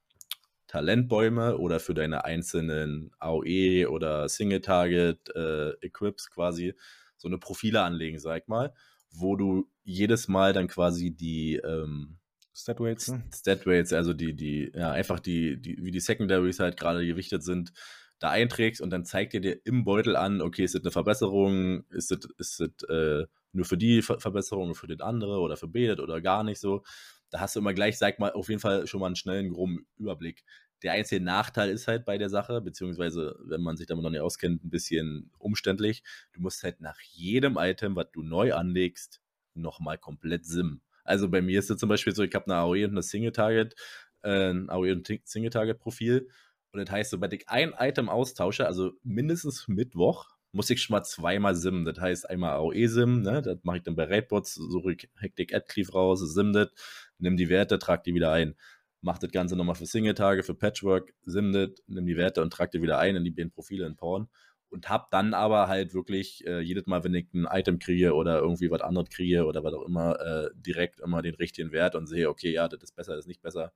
Talentbäume 0.68 1.58
oder 1.58 1.80
für 1.80 1.94
deine 1.94 2.26
einzelnen 2.26 3.12
AOE 3.20 3.88
oder 3.90 4.28
Single-Target 4.28 5.36
äh, 5.36 5.72
Equips 5.82 6.32
quasi 6.32 6.74
so 7.18 7.28
eine 7.28 7.38
Profile 7.38 7.82
anlegen, 7.82 8.20
sag 8.20 8.48
mal, 8.48 8.74
wo 9.12 9.36
du 9.36 9.70
jedes 9.84 10.28
Mal 10.28 10.54
dann 10.54 10.68
quasi 10.68 11.12
die 11.12 11.56
ähm, 11.58 12.18
Statweights, 12.54 13.10
ne? 13.10 13.24
Statweights, 13.34 13.92
also 13.92 14.14
die, 14.14 14.34
die, 14.34 14.72
ja, 14.74 14.92
einfach 14.92 15.20
die, 15.20 15.62
die, 15.62 15.78
wie 15.84 15.92
die 15.92 16.00
Secondaries 16.00 16.60
halt 16.60 16.78
gerade 16.78 17.06
gewichtet 17.06 17.44
sind, 17.44 17.74
da 18.20 18.30
einträgst 18.30 18.82
und 18.82 18.90
dann 18.90 19.06
zeigt 19.06 19.34
ihr 19.34 19.42
dir 19.42 19.60
im 19.66 19.84
Beutel 19.84 20.16
an, 20.16 20.42
okay, 20.42 20.64
ist 20.64 20.76
das 20.76 20.84
eine 20.84 20.92
Verbesserung, 20.92 21.84
ist 21.90 22.12
das, 22.12 22.20
ist 22.38 22.60
das 22.60 22.90
äh, 22.90 23.26
nur 23.52 23.66
für 23.66 23.78
die 23.78 24.02
Ver 24.02 24.20
Verbesserung, 24.20 24.76
für 24.76 24.88
den 24.88 25.02
andere 25.02 25.40
oder 25.40 25.58
für 25.58 25.68
Betet 25.68 26.00
oder 26.00 26.22
gar 26.22 26.44
nicht 26.44 26.60
so. 26.60 26.84
Da 27.30 27.40
hast 27.40 27.56
du 27.56 27.60
immer 27.60 27.74
gleich, 27.74 27.98
sag 27.98 28.20
mal, 28.20 28.32
auf 28.32 28.50
jeden 28.50 28.62
Fall 28.62 28.88
schon 28.88 29.00
mal 29.00 29.08
einen 29.08 29.16
schnellen, 29.16 29.50
groben 29.50 29.88
Überblick. 29.98 30.44
Der 30.84 30.94
einzige 30.94 31.24
Nachteil 31.24 31.70
ist 31.70 31.88
halt 31.88 32.06
bei 32.06 32.18
der 32.18 32.30
Sache, 32.30 32.62
beziehungsweise, 32.62 33.36
wenn 33.46 33.62
man 33.62 33.78
sich 33.78 33.88
damit 33.88 34.04
noch 34.04 34.12
nicht 34.12 34.22
auskennt, 34.22 34.64
ein 34.64 34.70
bisschen 34.70 35.32
umständlich. 35.40 36.04
Du 36.34 36.42
musst 36.42 36.64
halt 36.64 36.82
nach 36.82 37.00
jedem 37.02 37.58
Item, 37.58 37.96
was 37.96 38.12
du 38.12 38.22
neu 38.24 38.54
anlegst, 38.54 39.22
nochmal 39.54 39.98
komplett 39.98 40.46
simmen. 40.46 40.82
Also 41.04 41.30
bei 41.30 41.42
mir 41.42 41.60
ist 41.60 41.70
es 41.70 41.78
zum 41.78 41.90
Beispiel 41.90 42.14
so, 42.14 42.24
ich 42.24 42.34
habe 42.36 42.46
eine 42.46 42.56
AOE 42.56 42.86
und 42.86 42.92
eine 42.92 43.04
Single-Target, 43.04 43.76
äh, 44.24 44.50
ein 44.52 44.70
AOE 44.70 44.92
und 44.92 45.08
Single-Target-Profil 45.24 46.28
und 46.76 46.88
das 46.88 46.94
heißt, 46.94 47.12
sobald 47.12 47.34
ich 47.34 47.48
ein 47.48 47.74
Item 47.80 48.10
austausche, 48.10 48.68
also 48.68 48.92
mindestens 49.04 49.68
Mittwoch, 49.68 50.36
muss 50.52 50.70
ich 50.70 50.82
schon 50.82 50.94
mal 50.94 51.04
zweimal 51.04 51.56
simmen. 51.56 51.86
Das 51.86 52.00
heißt, 52.00 52.30
einmal 52.30 52.54
AOE-Sim, 52.56 53.22
ne? 53.22 53.42
das 53.42 53.60
mache 53.64 53.78
ich 53.78 53.84
dann 53.84 53.96
bei 53.96 54.06
Raidbots, 54.06 54.56
suche 54.56 54.94
ich 54.94 55.10
Hectic 55.18 55.54
Adcleave 55.54 55.92
raus, 55.92 56.20
sim 56.34 56.54
das, 56.54 56.70
nimm 57.18 57.38
die 57.38 57.50
Werte, 57.50 57.80
trage 57.80 58.04
die 58.06 58.14
wieder 58.14 58.32
ein. 58.32 58.56
Mach 59.02 59.20
das 59.20 59.32
Ganze 59.32 59.56
nochmal 59.56 59.76
für 59.76 59.86
Single-Tage, 59.86 60.44
für 60.44 60.56
Patchwork, 60.56 61.14
sim 61.26 61.54
das, 61.54 61.70
nimm 61.88 62.06
die 62.06 62.18
Werte 62.18 62.42
und 62.42 62.52
trage 62.52 62.72
die 62.76 62.82
wieder 62.82 63.00
ein 63.00 63.16
in 63.16 63.24
die 63.24 63.32
beiden 63.32 63.52
Profile 63.52 63.86
in 63.86 63.96
Porn. 63.96 64.30
Und 64.70 64.90
hab 64.90 65.12
dann 65.12 65.34
aber 65.34 65.68
halt 65.68 65.94
wirklich 65.94 66.46
äh, 66.48 66.60
jedes 66.60 66.86
Mal, 66.88 67.04
wenn 67.04 67.14
ich 67.14 67.34
ein 67.34 67.48
Item 67.50 67.80
kriege 67.80 68.14
oder 68.14 68.40
irgendwie 68.40 68.72
was 68.72 68.82
anderes 68.82 69.10
kriege 69.10 69.46
oder 69.46 69.64
was 69.64 69.74
auch 69.74 69.86
immer, 69.86 70.20
äh, 70.20 70.50
direkt 70.56 71.00
immer 71.00 71.22
den 71.22 71.36
richtigen 71.36 71.72
Wert 71.72 71.96
und 71.96 72.08
sehe, 72.08 72.30
okay, 72.30 72.52
ja, 72.52 72.68
das 72.68 72.84
ist 72.84 72.96
besser, 72.96 73.14
das 73.16 73.26
ist 73.26 73.28
nicht 73.28 73.42
besser 73.42 73.72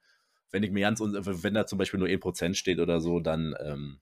wenn 0.51 0.63
ich 0.63 0.71
mir 0.71 0.81
ganz, 0.81 0.99
wenn 1.01 1.53
da 1.53 1.65
zum 1.65 1.77
Beispiel 1.77 1.99
nur 1.99 2.09
1% 2.09 2.55
steht 2.55 2.79
oder 2.79 3.01
so, 3.01 3.19
dann 3.19 3.55
ähm, 3.59 3.99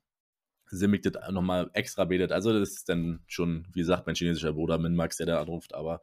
simmig 0.69 1.03
das 1.03 1.13
nochmal 1.31 1.69
extra 1.73 2.05
betet. 2.05 2.31
Also 2.31 2.57
das 2.57 2.71
ist 2.71 2.89
dann 2.89 3.21
schon, 3.27 3.65
wie 3.73 3.79
gesagt, 3.79 4.05
mein 4.05 4.15
chinesischer 4.15 4.53
Bruder 4.53 4.77
Minmax, 4.77 5.17
der 5.17 5.25
da 5.25 5.41
anruft, 5.41 5.73
aber 5.73 6.01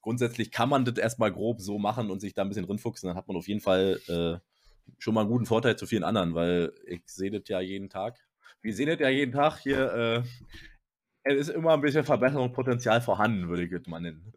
grundsätzlich 0.00 0.50
kann 0.50 0.68
man 0.68 0.84
das 0.84 0.96
erstmal 0.96 1.32
grob 1.32 1.60
so 1.60 1.78
machen 1.78 2.10
und 2.10 2.20
sich 2.20 2.34
da 2.34 2.42
ein 2.42 2.48
bisschen 2.48 2.64
rinfuchsen, 2.64 3.08
dann 3.08 3.16
hat 3.16 3.28
man 3.28 3.36
auf 3.36 3.48
jeden 3.48 3.60
Fall 3.60 4.00
äh, 4.08 4.38
schon 4.98 5.14
mal 5.14 5.22
einen 5.22 5.30
guten 5.30 5.46
Vorteil 5.46 5.76
zu 5.76 5.86
vielen 5.86 6.04
anderen, 6.04 6.34
weil 6.34 6.72
ich 6.86 7.02
sehe 7.06 7.30
das 7.30 7.42
ja 7.48 7.60
jeden 7.60 7.88
Tag. 7.88 8.16
Wir 8.62 8.74
sehen 8.74 8.88
das 8.88 9.00
ja 9.00 9.08
jeden 9.08 9.32
Tag 9.32 9.58
hier, 9.58 9.92
äh, 9.92 10.22
es 11.24 11.48
ist 11.48 11.50
immer 11.50 11.74
ein 11.74 11.80
bisschen 11.80 12.04
Verbesserungspotenzial 12.04 13.00
vorhanden, 13.00 13.48
würde 13.48 13.64
ich 13.64 13.72
es 13.72 13.86
mal 13.86 14.00
nennen. 14.00 14.32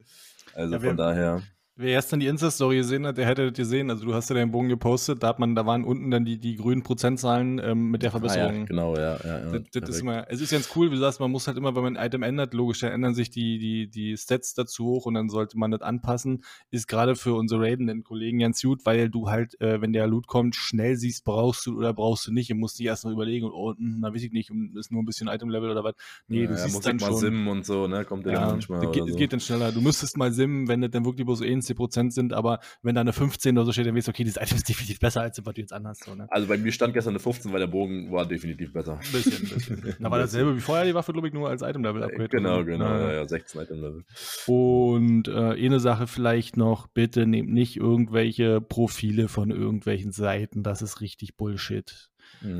Also 0.54 0.74
ja, 0.74 0.80
von 0.80 0.98
daher 0.98 1.42
Wer 1.78 1.92
erst 1.92 2.12
dann 2.12 2.20
die 2.20 2.28
Insta-Story 2.28 2.78
gesehen 2.78 3.08
hat, 3.08 3.18
der 3.18 3.26
hätte 3.26 3.48
das 3.48 3.58
gesehen. 3.58 3.90
Also 3.90 4.06
du 4.06 4.14
hast 4.14 4.30
ja 4.30 4.36
deinen 4.36 4.52
Bogen 4.52 4.68
gepostet, 4.68 5.24
da 5.24 5.30
hat 5.30 5.40
man, 5.40 5.56
da 5.56 5.66
waren 5.66 5.86
unten 5.86 6.12
dann 6.12 6.26
die, 6.26 6.38
die 6.38 6.58
grünen 6.58 6.84
Prozentzahlen 6.84 7.62
ähm, 7.64 7.92
mit 7.92 8.04
der 8.04 8.12
Verbesserung. 8.12 8.52
Ah, 8.52 8.60
ja, 8.60 8.66
genau, 8.66 8.96
ja. 8.96 9.18
ja, 9.24 9.40
ja 9.40 9.60
das, 9.60 9.62
das 9.72 9.90
ist 9.90 10.02
immer, 10.02 10.26
es 10.30 10.42
ist 10.42 10.52
ganz 10.52 10.70
cool, 10.76 10.92
wie 10.92 10.96
du 10.96 11.00
sagst, 11.00 11.22
man 11.22 11.32
muss 11.32 11.48
halt 11.48 11.58
immer, 11.58 11.74
wenn 11.74 11.84
man 11.84 11.98
ein 11.98 12.06
Item 12.06 12.24
ändert, 12.24 12.54
logisch, 12.54 12.82
dann 12.82 12.92
ändern 12.92 13.14
sich 13.14 13.30
die, 13.30 13.58
die, 13.58 13.88
die 13.90 14.18
Stats 14.18 14.54
dazu 14.54 14.86
hoch 14.86 15.06
und 15.06 15.14
dann 15.14 15.30
sollte 15.30 15.58
man 15.58 15.72
das 15.72 15.82
anpassen. 15.82 16.44
Ist 16.72 16.90
gerade 16.90 17.16
für 17.16 17.36
unsere 17.36 17.62
raidenden 17.62 18.04
Kollegen 18.04 18.40
ganz 18.40 18.62
gut, 18.62 18.86
weil 18.86 19.10
du 19.10 19.30
halt, 19.30 19.60
äh, 19.62 19.82
wenn 19.82 19.94
der 19.94 20.08
Loot 20.08 20.28
kommt, 20.28 20.56
schnell 20.56 20.98
siehst, 20.98 21.24
brauchst 21.24 21.66
du 21.66 21.78
oder 21.78 21.94
brauchst 21.94 22.28
du 22.28 22.34
nicht 22.34 22.52
und 22.52 22.60
musst 22.60 22.80
dich 22.80 22.88
erst 22.88 23.06
noch 23.06 23.12
überlegen, 23.12 23.50
oh, 23.50 23.74
hm, 23.78 24.00
na 24.02 24.14
weiß 24.14 24.24
ich 24.24 24.34
nicht, 24.34 24.52
ist 24.76 24.92
nur 24.92 25.02
ein 25.02 25.06
bisschen 25.06 25.30
Item-Level 25.30 25.72
oder 25.72 25.86
was. 25.86 25.96
Nee, 26.28 26.44
ja, 26.44 26.48
du 26.48 26.58
siehst 26.58 26.76
muss 26.76 26.84
dann 26.84 26.98
mal 26.98 27.08
schon. 27.08 27.18
simmen 27.18 27.48
und 27.48 27.66
so, 27.66 27.88
ne? 27.88 28.04
Kommt 28.04 28.26
der 28.26 28.34
Ja, 28.34 28.40
dann 28.42 28.50
manchmal. 28.52 28.92
geht, 28.92 29.08
so. 29.08 29.16
geht 29.16 29.32
dann 29.32 29.40
schneller. 29.40 29.72
Du 29.72 29.80
müsstest 29.80 30.18
mal 30.18 30.34
simmen, 30.34 30.68
wenn 30.68 30.82
das 30.82 30.92
dann 30.92 31.06
wirklich 31.06 31.26
bloß 31.26 31.42
10 31.62 31.76
Prozent 31.76 32.14
sind, 32.14 32.34
aber 32.34 32.60
wenn 32.82 32.96
da 32.96 33.02
eine 33.02 33.14
15 33.14 33.58
oder 33.58 33.66
so 33.66 33.72
steht, 33.72 33.86
dann 33.86 33.96
weißt 33.96 34.08
du, 34.08 34.12
okay, 34.12 34.24
dieses 34.24 34.42
Item 34.42 34.58
ist 34.58 34.70
definitiv 34.70 35.00
besser, 35.00 35.22
als 35.22 35.40
was 35.44 35.54
du 35.54 35.62
jetzt 35.62 35.74
anhast. 35.74 36.04
So, 36.04 36.16
ne? 36.16 36.28
Also 36.30 36.48
bei 36.48 36.58
mir 36.58 36.72
stand 36.72 36.94
gestern 36.94 37.12
eine 37.12 37.20
15, 37.20 37.52
weil 37.52 37.60
der 37.60 37.68
Bogen 37.68 38.12
war 38.12 38.26
definitiv 38.26 38.74
besser. 38.74 38.94
Ein 38.94 39.12
bisschen, 39.12 39.34
ein 39.34 39.54
bisschen. 39.54 39.96
Na, 40.00 40.12
war 40.12 40.20
dasselbe 40.20 40.56
wie 40.56 40.60
vorher, 40.60 40.86
die 40.86 40.94
Waffe, 40.94 41.14
glaube 41.14 41.28
ich, 41.28 41.34
nur 41.34 41.50
als 41.50 41.62
Item-Level-Upgrade. 41.62 42.30
Genau, 42.30 42.64
genau, 42.64 42.86
Ja, 42.86 43.00
ja, 43.00 43.08
ja. 43.08 43.14
ja, 43.14 43.28
16 43.28 43.62
Item 43.62 43.82
Level. 43.82 44.04
Und 44.48 45.28
äh, 45.28 45.66
eine 45.66 45.80
Sache 45.80 46.08
vielleicht 46.08 46.58
noch, 46.58 46.88
bitte 46.88 47.26
nehmt 47.26 47.52
nicht 47.52 47.78
irgendwelche 47.78 48.62
Profile 48.62 49.28
von 49.28 49.52
irgendwelchen 49.52 50.12
Seiten, 50.12 50.64
das 50.64 50.82
ist 50.82 51.02
richtig 51.02 51.38
Bullshit. 51.38 52.11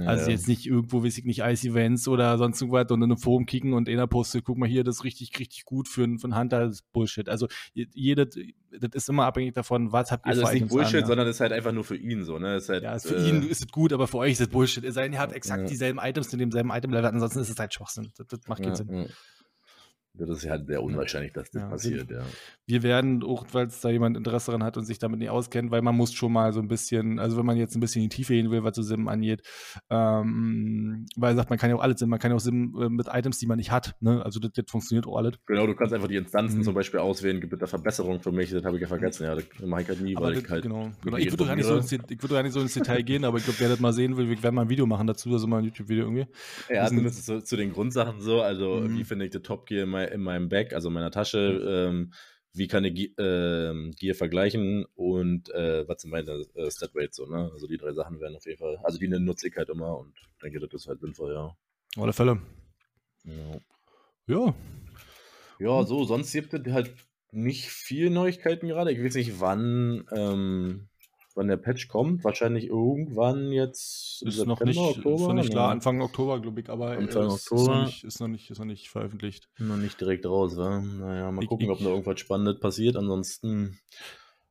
Also 0.06 0.30
jetzt 0.30 0.48
nicht 0.48 0.66
irgendwo, 0.68 1.04
weiß 1.04 1.18
ich 1.18 1.26
nicht, 1.26 1.40
Ice-Events 1.40 2.08
oder 2.08 2.38
sonst 2.38 2.62
irgendwas 2.62 2.90
und 2.92 3.00
in 3.00 3.12
einem 3.12 3.18
Forum 3.18 3.46
kicken 3.46 3.74
und 3.74 3.90
einer 3.90 4.06
postet, 4.08 4.44
guck 4.46 4.58
mal 4.58 4.70
hier, 4.70 4.84
das 4.84 4.98
ist 4.98 5.04
richtig, 5.04 5.38
richtig 5.40 5.66
gut 5.66 5.88
für, 5.88 6.04
einen- 6.04 6.20
für 6.20 6.26
einen 6.26 6.38
Hunter, 6.38 6.66
das 6.68 6.76
ist 6.82 6.92
Bullshit. 6.92 7.28
Also 7.30 7.48
je- 7.74 7.88
jedes, 7.94 8.36
das 8.80 8.90
ist 8.94 9.10
immer 9.10 9.26
abhängig 9.26 9.54
davon, 9.56 9.92
was 9.92 10.12
habt 10.12 10.26
ihr 10.26 10.30
Also 10.30 10.42
für 10.42 10.48
ist 10.48 10.54
nicht 10.54 10.62
Items 10.64 10.72
an, 10.72 10.78
Bullshit, 10.78 11.02
ja. 11.02 11.08
sondern 11.08 11.28
es 11.28 11.36
ist 11.38 11.40
halt 11.42 11.52
einfach 11.54 11.72
nur 11.72 11.84
für 11.84 11.96
ihn 11.98 12.24
so, 12.24 12.38
ne? 12.38 12.58
Ist 12.58 12.70
halt, 12.70 12.84
Ja, 12.84 13.00
für 13.00 13.16
äh, 13.16 13.30
ihn 13.30 13.42
ist 13.44 13.62
es 13.64 13.68
gut, 13.72 13.92
aber 13.94 14.08
für 14.08 14.18
euch 14.18 14.34
ist 14.34 14.42
es 14.42 14.48
Bullshit. 14.50 14.84
Es 14.84 14.94
sei 14.94 15.04
denn, 15.04 15.14
ihr 15.14 15.20
habt 15.20 15.34
exakt 15.34 15.62
Ja. 15.64 15.68
dieselben 15.68 16.00
Items 16.00 16.32
in 16.34 16.40
demselben 16.40 16.70
Item-Level, 16.72 17.10
ansonsten 17.10 17.40
ist 17.40 17.50
es 17.50 17.58
halt 17.60 17.74
Schwachsinn. 17.74 18.12
Das, 18.18 18.28
das 18.28 18.40
macht 18.48 18.62
keinen 18.62 18.76
Sinn. 18.76 19.08
Ja. 20.18 20.26
Das 20.26 20.30
ist 20.44 20.50
halt 20.50 20.68
sehr 20.68 20.84
unwahrscheinlich, 20.84 21.34
dass 21.34 21.50
das 21.52 21.62
Ja, 21.62 21.70
passiert, 21.70 22.12
ja. 22.12 22.24
Wir 22.68 22.84
werden, 22.84 23.24
auch 23.24 23.46
weil 23.54 23.68
es 23.68 23.82
da 23.82 23.90
jemand 23.90 24.16
Interesse 24.18 24.48
daran 24.48 24.64
hat 24.64 24.78
und 24.78 24.86
sich 24.86 25.00
damit 25.00 25.20
nicht 25.20 25.30
auskennt, 25.30 25.72
weil 25.72 25.82
man 25.82 25.96
muss 25.96 26.14
schon 26.14 26.32
mal 26.34 26.54
so 26.54 26.60
ein 26.62 26.68
bisschen, 26.68 27.20
also 27.20 27.38
wenn 27.38 27.46
man 27.46 27.58
jetzt 27.58 27.76
ein 27.76 27.80
bisschen 27.80 28.04
in 28.04 28.10
die 28.10 28.16
Tiefe 28.16 28.34
gehen 28.34 28.52
will, 28.52 28.64
was 28.64 28.76
so 28.76 28.82
Sim 28.82 29.08
angeht, 29.08 29.42
ähm, 29.90 31.06
weil 31.16 31.34
er 31.34 31.36
sagt, 31.36 31.50
man 31.50 31.60
kann 31.60 31.70
ja 31.70 31.76
auch 31.76 31.82
alles 31.82 32.00
Sim, 32.00 32.10
man 32.10 32.20
kann 32.20 32.32
ja 32.32 32.38
auch 32.38 32.42
Sim 32.42 32.76
äh, 32.80 32.90
mit 32.90 33.08
Items, 33.12 33.40
die 33.40 33.46
man 33.48 33.58
nicht 33.58 33.72
hat, 33.72 33.96
ne? 34.00 34.24
Also 34.24 34.40
das, 34.40 34.52
das 34.54 34.66
funktioniert 34.70 35.06
auch 35.08 35.18
alles. 35.18 35.34
Genau, 35.46 35.68
du 35.68 35.76
kannst 35.76 35.94
einfach 35.94 36.08
die 36.08 36.16
Instanzen 36.16 36.60
Mhm. 36.60 36.64
zum 36.64 36.74
Beispiel 36.74 37.00
auswählen, 37.00 37.40
gibt 37.40 37.54
es 37.54 37.60
da 37.60 37.68
Verbesserungen 37.68 38.22
für 38.22 38.32
mich, 38.32 38.50
das 38.52 38.64
habe 38.64 38.76
ich 38.78 38.82
ja 38.82 38.88
vergessen, 38.88 39.24
ja, 39.26 39.36
das 39.36 39.46
mache 39.66 39.82
ich 39.84 39.88
halt 39.90 40.02
nie, 40.02 40.16
Aber 40.16 40.28
weil 40.28 40.34
das, 40.36 40.44
ich 40.44 40.50
halt 40.50 40.64
genau, 40.64 40.92
genau. 41.04 41.18
Ich 41.18 41.32
würde 41.32 41.46
gar, 41.46 41.56
nicht 41.56 41.66
so 41.66 41.76
ins 41.78 41.92
ich 41.92 42.00
würde 42.22 42.36
gar 42.36 42.44
nicht 42.44 42.54
so 42.54 42.62
ins 42.62 42.74
Detail 42.74 43.02
gehen, 43.04 43.26
aber 43.26 43.38
ich 43.38 43.44
glaube, 43.44 43.60
wer 43.60 43.70
das 43.70 43.80
mal 43.80 43.94
sehen 43.94 44.18
will, 44.18 44.30
wir 44.30 44.42
werden 44.44 44.56
mal 44.56 44.64
ein 44.64 44.70
Video 44.70 44.86
machen 44.86 45.08
dazu, 45.08 45.30
also 45.32 45.48
mal 45.48 45.60
ein 45.60 45.66
YouTube-Video 45.66 46.06
irgendwie. 46.06 46.28
Ja, 46.70 46.84
Diesen- 46.84 46.88
zumindest 46.98 47.26
zu, 47.26 47.44
zu 47.44 47.56
den 47.58 47.72
Grundsachen 47.72 48.22
so. 48.22 48.42
Also, 48.42 48.82
Mhm. 48.82 48.98
wie 48.98 49.04
finde 49.04 49.26
ich 49.26 49.32
das 49.32 49.42
Top 49.42 49.66
Gear 49.66 49.84
in, 49.84 49.90
mei- 50.02 50.14
in 50.14 50.22
meinem 50.22 50.50
Bag, 50.50 50.74
also 50.74 50.90
in 50.90 50.94
meiner 50.94 51.12
Tasche? 51.12 51.88
Ähm, 51.90 52.14
wie 52.54 52.68
kann 52.68 52.84
ich 52.84 53.14
ähm, 53.18 53.92
Gear 53.98 54.14
vergleichen 54.16 54.86
und 54.96 55.50
äh, 55.52 55.88
was 55.88 56.02
sind 56.02 56.12
meine 56.12 56.32
äh, 56.56 56.70
Stat 56.70 56.92
Rates 56.94 57.16
so, 57.16 57.26
ne? 57.26 57.50
Also, 57.54 57.66
die 57.66 57.78
drei 57.78 57.94
Sachen 57.94 58.20
werden 58.20 58.36
auf 58.36 58.46
jeden 58.46 58.58
Fall, 58.60 58.78
also 58.84 58.98
die 58.98 59.08
nutze 59.08 59.48
ich 59.48 59.56
halt 59.56 59.70
immer 59.70 59.98
und 59.98 60.14
denke, 60.44 60.60
das 60.60 60.74
ist 60.74 60.88
halt 60.88 61.00
sinnvoll, 61.00 61.34
ja. 61.34 61.46
Auf 61.96 62.04
alle 62.04 62.14
Fälle. 62.14 62.42
Ja, 63.24 63.60
Ja. 64.28 64.54
ja 65.60 65.84
so, 65.86 66.04
sonst 66.04 66.34
gibt 66.34 66.54
es 66.54 66.74
halt 66.74 66.94
nicht 67.32 67.70
viel 67.70 68.10
Neuigkeiten 68.10 68.68
gerade. 68.68 68.92
Ich 68.92 69.02
weiß 69.02 69.16
nicht, 69.16 69.40
wann, 69.40 70.06
ähm, 70.12 70.90
wann 71.36 71.48
der 71.48 71.58
Patch 71.58 71.88
kommt. 71.88 72.24
Wahrscheinlich 72.24 72.68
irgendwann 72.68 73.52
jetzt. 73.52 74.22
Ist 74.24 74.46
noch 74.46 74.60
September, 74.60 74.88
nicht, 74.88 74.98
ist 74.98 75.06
noch 75.06 75.34
nicht 75.34 75.46
ne? 75.50 75.52
klar, 75.52 75.70
Anfang 75.72 76.02
Oktober, 76.02 76.40
glaube 76.42 76.62
ich, 76.62 76.70
aber 76.70 76.92
Anfang 76.92 77.28
Ist 77.28 77.52
Oktober. 77.52 77.76
noch, 77.76 77.86
nicht, 77.86 78.04
ist, 78.04 78.20
noch 78.20 78.28
nicht, 78.28 78.50
ist 78.52 78.60
noch 78.60 78.66
nicht 78.66 78.90
veröffentlicht. 78.90 79.50
Noch 79.60 79.78
nicht 79.78 80.00
direkt 80.00 80.26
raus, 80.26 80.56
wa? 80.58 80.80
Naja, 80.82 81.32
mal 81.32 81.44
Ich- 81.44 81.50
gucken, 81.50 81.70
ob 81.70 81.78
ich- 81.80 81.84
noch 81.84 81.92
irgendwas 81.92 82.20
Spannendes 82.20 82.60
passiert. 82.60 82.96
Ansonsten 82.96 83.80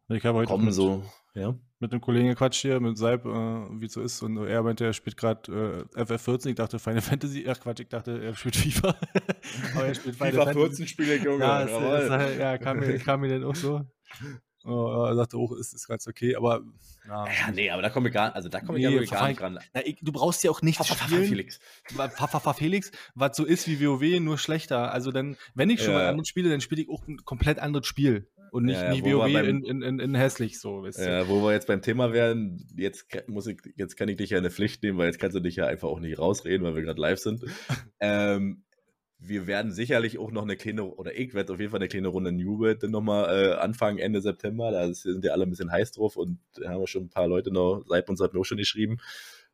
Ich 0.08 0.24
habe 0.24 0.38
heute 0.38 0.48
kommen 0.48 0.64
mit, 0.64 0.74
so, 0.74 1.04
ja. 1.34 1.54
mit 1.78 1.92
einem 1.92 2.00
Kollegen 2.00 2.28
gequatscht 2.28 2.62
hier, 2.62 2.80
mit 2.80 2.98
Seib, 2.98 3.24
äh, 3.24 3.28
wie 3.30 3.86
es 3.86 3.92
so 3.92 4.00
ist. 4.02 4.22
Und 4.22 4.38
er 4.38 4.62
meinte, 4.64 4.84
er 4.84 4.92
spielt 4.92 5.16
gerade 5.16 5.86
äh, 5.94 6.02
FF14. 6.02 6.48
Ich 6.50 6.54
dachte 6.56 6.78
Final 6.80 7.00
Fantasy. 7.22 7.46
Ach 7.48 7.60
Quatsch, 7.60 7.80
ich 7.80 7.88
dachte, 7.88 8.20
er 8.22 8.34
spielt 8.34 8.56
FIFA. 8.56 8.96
aber 9.76 9.86
er 9.86 9.94
spielt 9.94 10.16
Final 10.16 10.52
Fantasy. 10.52 10.86
spiele 10.88 11.14
ich, 11.16 11.22
Junge. 11.22 11.44
Ja, 11.44 11.62
es, 11.62 11.70
es, 12.04 12.10
halt- 12.10 12.38
ja 12.40 12.58
kam, 12.58 12.80
mir, 12.80 12.98
kam 12.98 13.20
mir 13.20 13.28
dann 13.28 13.44
auch 13.44 13.54
so. 13.54 13.82
Oh, 14.64 15.04
er 15.06 15.14
sagte 15.16 15.38
auch, 15.38 15.52
es 15.52 15.72
ist 15.72 15.88
ganz 15.88 16.06
okay, 16.06 16.36
aber 16.36 16.60
ja. 17.08 17.24
ja, 17.26 17.50
nee, 17.54 17.70
aber 17.70 17.80
da 17.80 17.88
komme 17.88 18.08
ich 18.08 18.14
gar, 18.14 18.34
also 18.34 18.48
da 18.50 18.60
komme 18.60 18.78
ich 18.78 18.84
Nee, 18.86 19.06
gar 19.06 19.28
nicht 19.28 19.40
ran. 19.40 19.58
Na, 19.72 19.86
ich, 19.86 19.98
du 20.02 20.12
brauchst 20.12 20.44
ja 20.44 20.50
auch 20.50 20.60
nicht 20.60 20.76
Papa, 20.78 20.94
Papa, 20.94 21.06
spielen. 21.06 21.24
Felix. 21.24 21.60
Papa 21.96 22.52
Felix, 22.52 22.90
was 23.14 23.36
so 23.36 23.44
ist 23.46 23.66
wie 23.68 23.80
WoW, 23.86 24.20
nur 24.20 24.36
schlechter. 24.36 24.92
Also 24.92 25.12
dann, 25.12 25.36
wenn 25.54 25.70
ich 25.70 25.80
schon 25.82 25.94
Ja. 25.94 26.00
mal 26.00 26.08
anderes 26.08 26.28
spiele, 26.28 26.50
dann 26.50 26.60
spiele 26.60 26.82
ich 26.82 26.90
auch 26.90 27.06
ein 27.08 27.16
komplett 27.24 27.58
anderes 27.58 27.86
Spiel. 27.86 28.28
Und 28.52 28.64
nicht, 28.64 28.80
Ja, 28.80 28.90
nicht 28.90 29.04
WoW 29.04 29.32
beim- 29.32 29.62
in, 29.64 29.82
in, 29.82 29.98
in, 30.00 30.14
hässlich 30.14 30.60
so. 30.60 30.82
Weißt 30.82 30.98
du? 30.98 31.04
Ja, 31.08 31.28
wo 31.28 31.42
wir 31.42 31.52
jetzt 31.52 31.66
beim 31.68 31.80
Thema 31.82 32.12
wären, 32.12 32.66
jetzt 32.76 33.06
muss 33.28 33.46
ich, 33.46 33.60
jetzt 33.76 33.96
kann 33.96 34.08
ich 34.08 34.16
dich 34.16 34.30
ja 34.30 34.38
in 34.38 34.44
eine 34.44 34.50
Pflicht 34.50 34.82
nehmen, 34.82 34.98
weil 34.98 35.06
jetzt 35.06 35.20
kannst 35.20 35.36
du 35.36 35.40
dich 35.40 35.56
ja 35.56 35.66
einfach 35.66 35.88
auch 35.88 36.00
nicht 36.00 36.18
rausreden, 36.18 36.66
weil 36.66 36.74
wir 36.74 36.82
gerade 36.82 37.00
live 37.00 37.18
sind. 37.20 37.44
ähm, 38.00 38.64
wir 39.22 39.46
werden 39.46 39.72
sicherlich 39.72 40.18
auch 40.18 40.30
noch 40.30 40.42
eine 40.42 40.56
kleine, 40.56 40.84
oder 40.84 41.16
ich 41.16 41.34
werde 41.34 41.52
auf 41.52 41.60
jeden 41.60 41.70
Fall 41.70 41.80
eine 41.80 41.88
kleine 41.88 42.08
Runde 42.08 42.32
New 42.32 42.58
World 42.58 42.82
dann 42.82 42.90
nochmal 42.90 43.28
äh, 43.28 43.52
anfangen 43.54 43.98
Ende 43.98 44.22
September. 44.22 44.70
Da 44.70 44.92
sind 44.92 45.24
ja 45.24 45.32
alle 45.32 45.44
ein 45.44 45.50
bisschen 45.50 45.70
heiß 45.70 45.92
drauf 45.92 46.16
und 46.16 46.38
da 46.54 46.70
haben 46.70 46.80
wir 46.80 46.86
schon 46.86 47.04
ein 47.04 47.10
paar 47.10 47.28
Leute 47.28 47.52
noch, 47.52 47.84
seit 47.86 48.08
uns 48.08 48.20
hat 48.20 48.32
mir 48.32 48.40
auch 48.40 48.44
schon 48.44 48.58
geschrieben. 48.58 48.98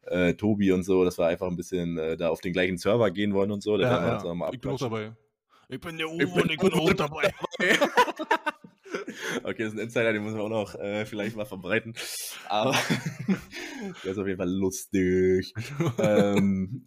Äh, 0.03 0.35
Tobi 0.35 0.71
und 0.71 0.85
so, 0.85 1.05
dass 1.05 1.19
wir 1.19 1.27
einfach 1.27 1.49
ein 1.49 1.57
bisschen 1.57 1.99
äh, 1.99 2.17
da 2.17 2.29
auf 2.29 2.41
den 2.41 2.53
gleichen 2.53 2.79
Server 2.79 3.11
gehen 3.11 3.35
wollen 3.35 3.51
und 3.51 3.63
so. 3.63 3.77
Da 3.77 3.91
werden 3.91 4.07
wir 4.07 4.31
uns 4.31 4.39
mal 4.39 4.55
ich 4.55 4.61
bin 4.61 4.71
auch 4.71 4.79
dabei. 4.79 5.13
Ich 5.69 5.81
bin 5.81 5.99
der 5.99 6.07
Ich 6.07 6.13
Uwe 6.13 6.27
bin 6.27 6.43
und 6.43 6.51
ich 6.53 6.59
bin 6.59 6.73
auch 6.73 6.93
dabei. 6.93 7.35
Okay, 9.43 9.65
das 9.65 9.73
ist 9.73 9.79
ein 9.79 9.85
Insider, 9.85 10.13
den 10.13 10.23
müssen 10.23 10.37
wir 10.37 10.45
auch 10.45 10.49
noch 10.49 10.75
äh, 10.77 11.07
vielleicht 11.07 11.37
mal 11.37 11.45
verbreiten. 11.45 11.95
Aber 12.49 12.73
der 14.05 14.13
ist 14.13 14.19
auf 14.19 14.27
jeden 14.27 14.39
Fall 14.39 14.51
lustig. 14.51 15.55
ähm, 15.99 16.85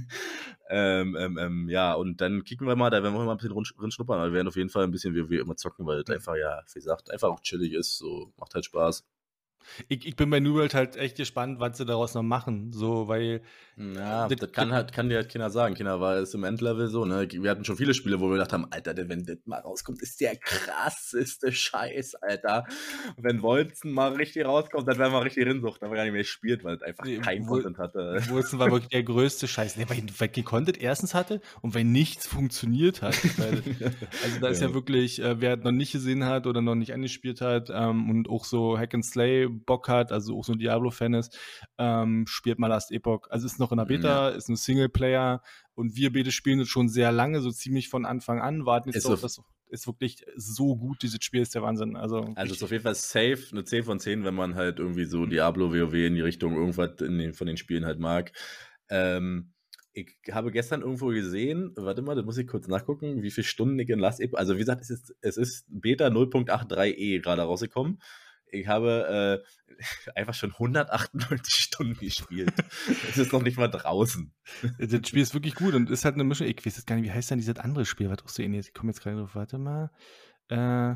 ähm, 0.70 1.16
ähm, 1.18 1.38
ähm, 1.38 1.68
ja, 1.68 1.94
und 1.94 2.20
dann 2.20 2.44
kicken 2.44 2.66
wir 2.66 2.76
mal, 2.76 2.90
da 2.90 3.02
werden 3.02 3.14
wir 3.14 3.24
mal 3.24 3.32
ein 3.32 3.38
bisschen 3.38 3.54
drin 3.78 3.90
schnuppern, 3.90 4.18
aber 4.18 4.28
wir 4.28 4.34
werden 4.34 4.48
auf 4.48 4.56
jeden 4.56 4.70
Fall 4.70 4.84
ein 4.84 4.90
bisschen 4.90 5.14
wie 5.14 5.28
wir 5.28 5.40
immer 5.40 5.56
zocken, 5.56 5.86
weil 5.86 6.00
es 6.00 6.10
einfach, 6.10 6.36
ja, 6.36 6.62
wie 6.72 6.78
gesagt, 6.78 7.10
einfach 7.10 7.28
auch 7.28 7.40
chillig 7.40 7.72
ist, 7.72 7.98
so 7.98 8.32
macht 8.36 8.54
halt 8.54 8.64
Spaß. 8.64 9.04
Ich, 9.88 10.06
ich 10.06 10.16
bin 10.16 10.30
bei 10.30 10.40
New 10.40 10.54
World 10.54 10.74
halt 10.74 10.96
echt 10.96 11.16
gespannt, 11.16 11.60
was 11.60 11.76
sie 11.78 11.84
daraus 11.84 12.14
noch 12.14 12.22
machen. 12.22 12.72
So, 12.72 13.06
weil 13.08 13.42
Ja, 13.76 14.26
Das- 14.26 14.38
das 14.40 14.50
kann 14.52 14.72
halt, 14.72 14.92
kann 14.92 15.08
dir 15.08 15.16
halt 15.16 15.32
keiner 15.32 15.50
sagen. 15.50 15.74
Kinder 15.76 16.00
war 16.00 16.16
es 16.16 16.34
im 16.34 16.42
Endlevel 16.42 16.88
so, 16.88 17.04
ne? 17.04 17.28
Wir 17.30 17.50
hatten 17.50 17.64
schon 17.64 17.76
viele 17.76 17.94
Spiele, 17.94 18.18
wo 18.18 18.26
wir 18.26 18.32
gedacht 18.32 18.52
haben, 18.52 18.66
Alter, 18.70 18.96
wenn 19.08 19.24
das 19.24 19.36
mal 19.46 19.60
rauskommt, 19.60 20.02
ist 20.02 20.20
der 20.20 20.34
krasseste 20.36 21.52
Scheiß, 21.52 22.16
Alter. 22.16 22.64
Und 23.16 23.24
wenn 23.24 23.42
Wolzen 23.42 23.92
mal 23.92 24.12
richtig 24.14 24.44
rauskommt, 24.46 24.88
dann 24.88 24.98
werden 24.98 25.12
wir 25.12 25.24
richtig 25.24 25.46
Rinsucht, 25.46 25.80
dann 25.82 25.90
wir 25.90 25.96
gar 25.96 26.04
nicht 26.04 26.12
mehr 26.12 26.22
gespielt, 26.22 26.64
weil 26.64 26.74
es 26.76 26.82
einfach 26.82 27.04
Nee, 27.04 27.18
kein 27.18 27.42
Wol- 27.46 27.62
Content 27.62 27.78
hatte. 27.78 28.20
Wilson 28.30 28.58
war 28.58 28.70
wirklich 28.70 28.88
der 28.90 29.02
größte 29.04 29.46
Scheiß. 29.46 29.76
Nee, 29.76 29.84
weil, 29.88 30.02
weil 30.18 30.28
kein 30.28 30.44
Content 30.44 30.80
erstens 30.80 31.14
hatte 31.14 31.40
und 31.62 31.74
weil 31.74 31.84
nichts 31.84 32.26
funktioniert 32.26 33.02
hat. 33.02 33.16
Weil, 33.38 33.62
also 34.24 34.40
da 34.40 34.48
ist 34.48 34.60
ja, 34.60 34.68
Ja. 34.68 34.74
wirklich, 34.74 35.22
äh, 35.22 35.40
wer 35.40 35.56
noch 35.56 35.72
nicht 35.72 35.92
gesehen 35.92 36.24
hat 36.24 36.46
oder 36.46 36.60
noch 36.62 36.74
nicht 36.74 36.92
angespielt 36.92 37.40
hat 37.40 37.70
ähm, 37.72 38.10
und 38.10 38.28
auch 38.28 38.44
so 38.44 38.78
Hack 38.78 38.94
and 38.94 39.04
Slay 39.04 39.47
Bock 39.50 39.88
hat, 39.88 40.12
also 40.12 40.38
auch 40.38 40.44
so 40.44 40.52
ein 40.52 40.58
Diablo-Fan 40.58 41.14
ist, 41.14 41.38
ähm, 41.78 42.26
spielt 42.26 42.58
mal 42.58 42.68
Last 42.68 42.92
Epoch. 42.92 43.28
Also 43.30 43.46
ist 43.46 43.58
noch 43.58 43.72
in 43.72 43.78
der 43.78 43.84
Beta, 43.84 44.28
ist 44.30 44.48
ein 44.48 44.56
Singleplayer 44.56 45.42
und 45.74 45.96
wir 45.96 46.12
beide 46.12 46.32
spielen 46.32 46.60
es 46.60 46.68
schon 46.68 46.88
sehr 46.88 47.12
lange, 47.12 47.40
so 47.40 47.50
ziemlich 47.50 47.88
von 47.88 48.04
Anfang 48.04 48.40
an, 48.40 48.66
warten 48.66 48.88
jetzt 48.90 48.98
Ist 48.98 49.06
auf 49.06 49.20
das 49.20 49.40
ist 49.70 49.86
wirklich 49.86 50.24
so 50.36 50.76
gut, 50.76 51.02
dieses 51.02 51.18
Spiel 51.22 51.42
ist 51.42 51.54
der 51.54 51.62
Wahnsinn. 51.62 51.96
Also, 51.96 52.32
Also 52.36 52.54
ist 52.54 52.62
auf 52.62 52.70
jeden 52.70 52.84
Fall 52.84 52.94
safe, 52.94 53.38
eine 53.52 53.64
10 53.64 53.84
von 53.84 54.00
10, 54.00 54.24
wenn 54.24 54.34
man 54.34 54.54
halt 54.54 54.78
irgendwie 54.78 55.04
so 55.04 55.26
Diablo, 55.26 55.72
WoW 55.72 55.94
in 55.94 56.14
die 56.14 56.20
Richtung 56.20 56.56
irgendwas 56.56 57.00
in 57.00 57.18
den, 57.18 57.34
von 57.34 57.46
den 57.46 57.56
Spielen 57.56 57.84
halt 57.84 57.98
mag. 57.98 58.32
Ähm, 58.88 59.52
ich 59.92 60.16
habe 60.30 60.52
gestern 60.52 60.82
irgendwo 60.82 61.08
gesehen, 61.08 61.72
warte 61.76 62.02
mal, 62.02 62.14
das 62.14 62.24
muss 62.24 62.38
ich 62.38 62.46
kurz 62.46 62.68
nachgucken, 62.68 63.22
wie 63.22 63.30
viele 63.30 63.46
Stunden 63.46 63.78
ich 63.78 63.88
in 63.88 63.98
Last 63.98 64.20
Epoch, 64.20 64.38
also 64.38 64.54
wie 64.54 64.60
gesagt, 64.60 64.80
es 64.80 64.90
ist, 64.90 65.14
es 65.20 65.36
ist 65.36 65.66
Beta 65.68 66.06
0.83e 66.06 67.20
gerade 67.20 67.42
rausgekommen. 67.42 67.98
Ich 68.50 68.66
habe 68.66 69.44
äh, 69.68 69.78
einfach 70.14 70.34
schon 70.34 70.52
198 70.52 71.54
Stunden 71.54 71.98
gespielt. 71.98 72.52
es 73.08 73.18
ist 73.18 73.32
noch 73.32 73.42
nicht 73.42 73.58
mal 73.58 73.68
draußen. 73.68 74.32
Das 74.78 75.08
Spiel 75.08 75.22
ist 75.22 75.34
wirklich 75.34 75.54
gut 75.54 75.74
und 75.74 75.90
ist 75.90 76.04
halt 76.04 76.14
eine 76.14 76.24
Mischung. 76.24 76.46
Ich 76.46 76.64
weiß 76.64 76.76
jetzt 76.76 76.86
gar 76.86 76.96
nicht, 76.96 77.04
wie 77.04 77.12
heißt 77.12 77.30
denn 77.30 77.38
dieses 77.38 77.58
andere 77.58 77.84
Spiel, 77.84 78.10
was 78.10 78.24
auch 78.24 78.28
so 78.28 78.42
ähnlich 78.42 78.60
ist. 78.60 78.68
Ich 78.68 78.74
komme 78.74 78.90
jetzt 78.90 79.00
gerade 79.02 79.16
drauf, 79.16 79.34
warte 79.34 79.58
mal. 79.58 79.90
Äh, 80.48 80.92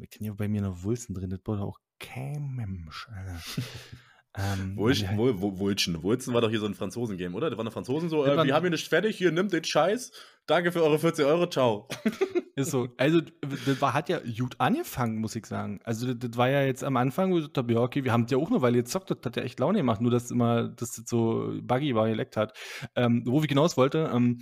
ich 0.00 0.10
kann 0.10 0.24
ja 0.24 0.32
bei 0.32 0.48
mir 0.48 0.62
noch 0.62 0.82
Wulsten 0.82 1.14
drin, 1.14 1.30
das 1.30 1.40
braucht 1.40 1.60
auch 1.60 1.78
kein 1.98 2.54
Mensch, 2.54 3.08
Alter. 3.08 3.40
Ähm, 4.38 4.76
Wulchen, 4.76 5.10
ja, 5.10 5.16
Wul- 5.16 5.40
Wul- 5.40 5.58
Wulchen. 5.58 6.02
Wulchen 6.02 6.32
war 6.32 6.40
doch 6.40 6.50
hier 6.50 6.60
so 6.60 6.66
ein 6.66 6.74
Franzosen-Game, 6.74 7.34
oder? 7.34 7.50
Da 7.50 7.56
waren 7.56 7.66
doch 7.66 7.72
Franzosen 7.72 8.08
so, 8.08 8.24
äh, 8.24 8.44
wir 8.44 8.54
haben 8.54 8.62
hier 8.62 8.70
nicht 8.70 8.88
fertig, 8.88 9.16
hier, 9.18 9.32
nimmt 9.32 9.52
den 9.52 9.64
Scheiß. 9.64 10.12
Danke 10.46 10.70
für 10.72 10.82
eure 10.82 10.98
40 10.98 11.24
Euro, 11.26 11.48
ciao. 11.48 11.88
Ist 12.54 12.70
so. 12.70 12.88
Also, 12.96 13.20
das 13.20 13.80
war, 13.80 13.94
hat 13.94 14.08
ja 14.08 14.20
gut 14.38 14.56
angefangen, 14.58 15.18
muss 15.18 15.34
ich 15.36 15.46
sagen. 15.46 15.80
Also, 15.84 16.12
das, 16.14 16.30
das 16.30 16.38
war 16.38 16.48
ja 16.48 16.62
jetzt 16.62 16.84
am 16.84 16.96
Anfang, 16.96 17.32
wo 17.32 17.38
ich 17.38 17.52
dachte, 17.52 17.72
ja, 17.72 17.80
okay, 17.80 18.04
wir 18.04 18.12
haben 18.12 18.24
das 18.24 18.30
ja 18.32 18.38
auch 18.38 18.50
nur, 18.50 18.62
weil 18.62 18.74
ihr 18.76 18.84
zockt, 18.84 19.10
das 19.10 19.18
hat 19.24 19.36
ja 19.36 19.42
echt 19.42 19.58
Laune 19.60 19.78
gemacht, 19.78 20.00
nur 20.00 20.10
dass 20.10 20.30
immer, 20.30 20.68
dass 20.68 20.92
das 20.92 21.04
so 21.06 21.52
buggy 21.62 21.94
war, 21.94 22.08
geleckt 22.08 22.36
hat. 22.36 22.56
Ähm, 22.96 23.22
wo 23.26 23.40
ich 23.42 23.48
hinaus 23.48 23.76
wollte, 23.76 24.10
ähm, 24.14 24.40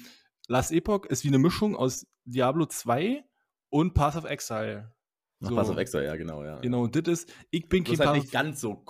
Last 0.49 0.72
Epoch 0.72 1.07
ist 1.07 1.24
wie 1.24 1.28
eine 1.28 1.38
Mischung 1.38 1.74
aus 1.74 2.07
Diablo 2.24 2.66
2 2.66 3.24
und 3.70 3.94
Path 3.94 4.16
of 4.16 4.24
Exile. 4.24 4.92
Ach, 5.42 5.49
So. 5.49 5.55
Pass 5.57 5.68
auf 5.70 5.76
extra, 5.76 6.01
ja, 6.03 6.16
genau, 6.16 6.44
ja. 6.44 6.61
Genau, 6.61 6.84
und 6.84 6.94
das 6.97 7.20
ist, 7.22 7.32
ich 7.51 7.68
bin 7.68 7.84
Das 7.84 7.94
ist 7.94 7.99
kein 7.99 8.09
halt 8.09 8.14
Path 8.16 8.22
nicht 8.24 8.32
ganz 8.32 8.61
so 8.61 8.82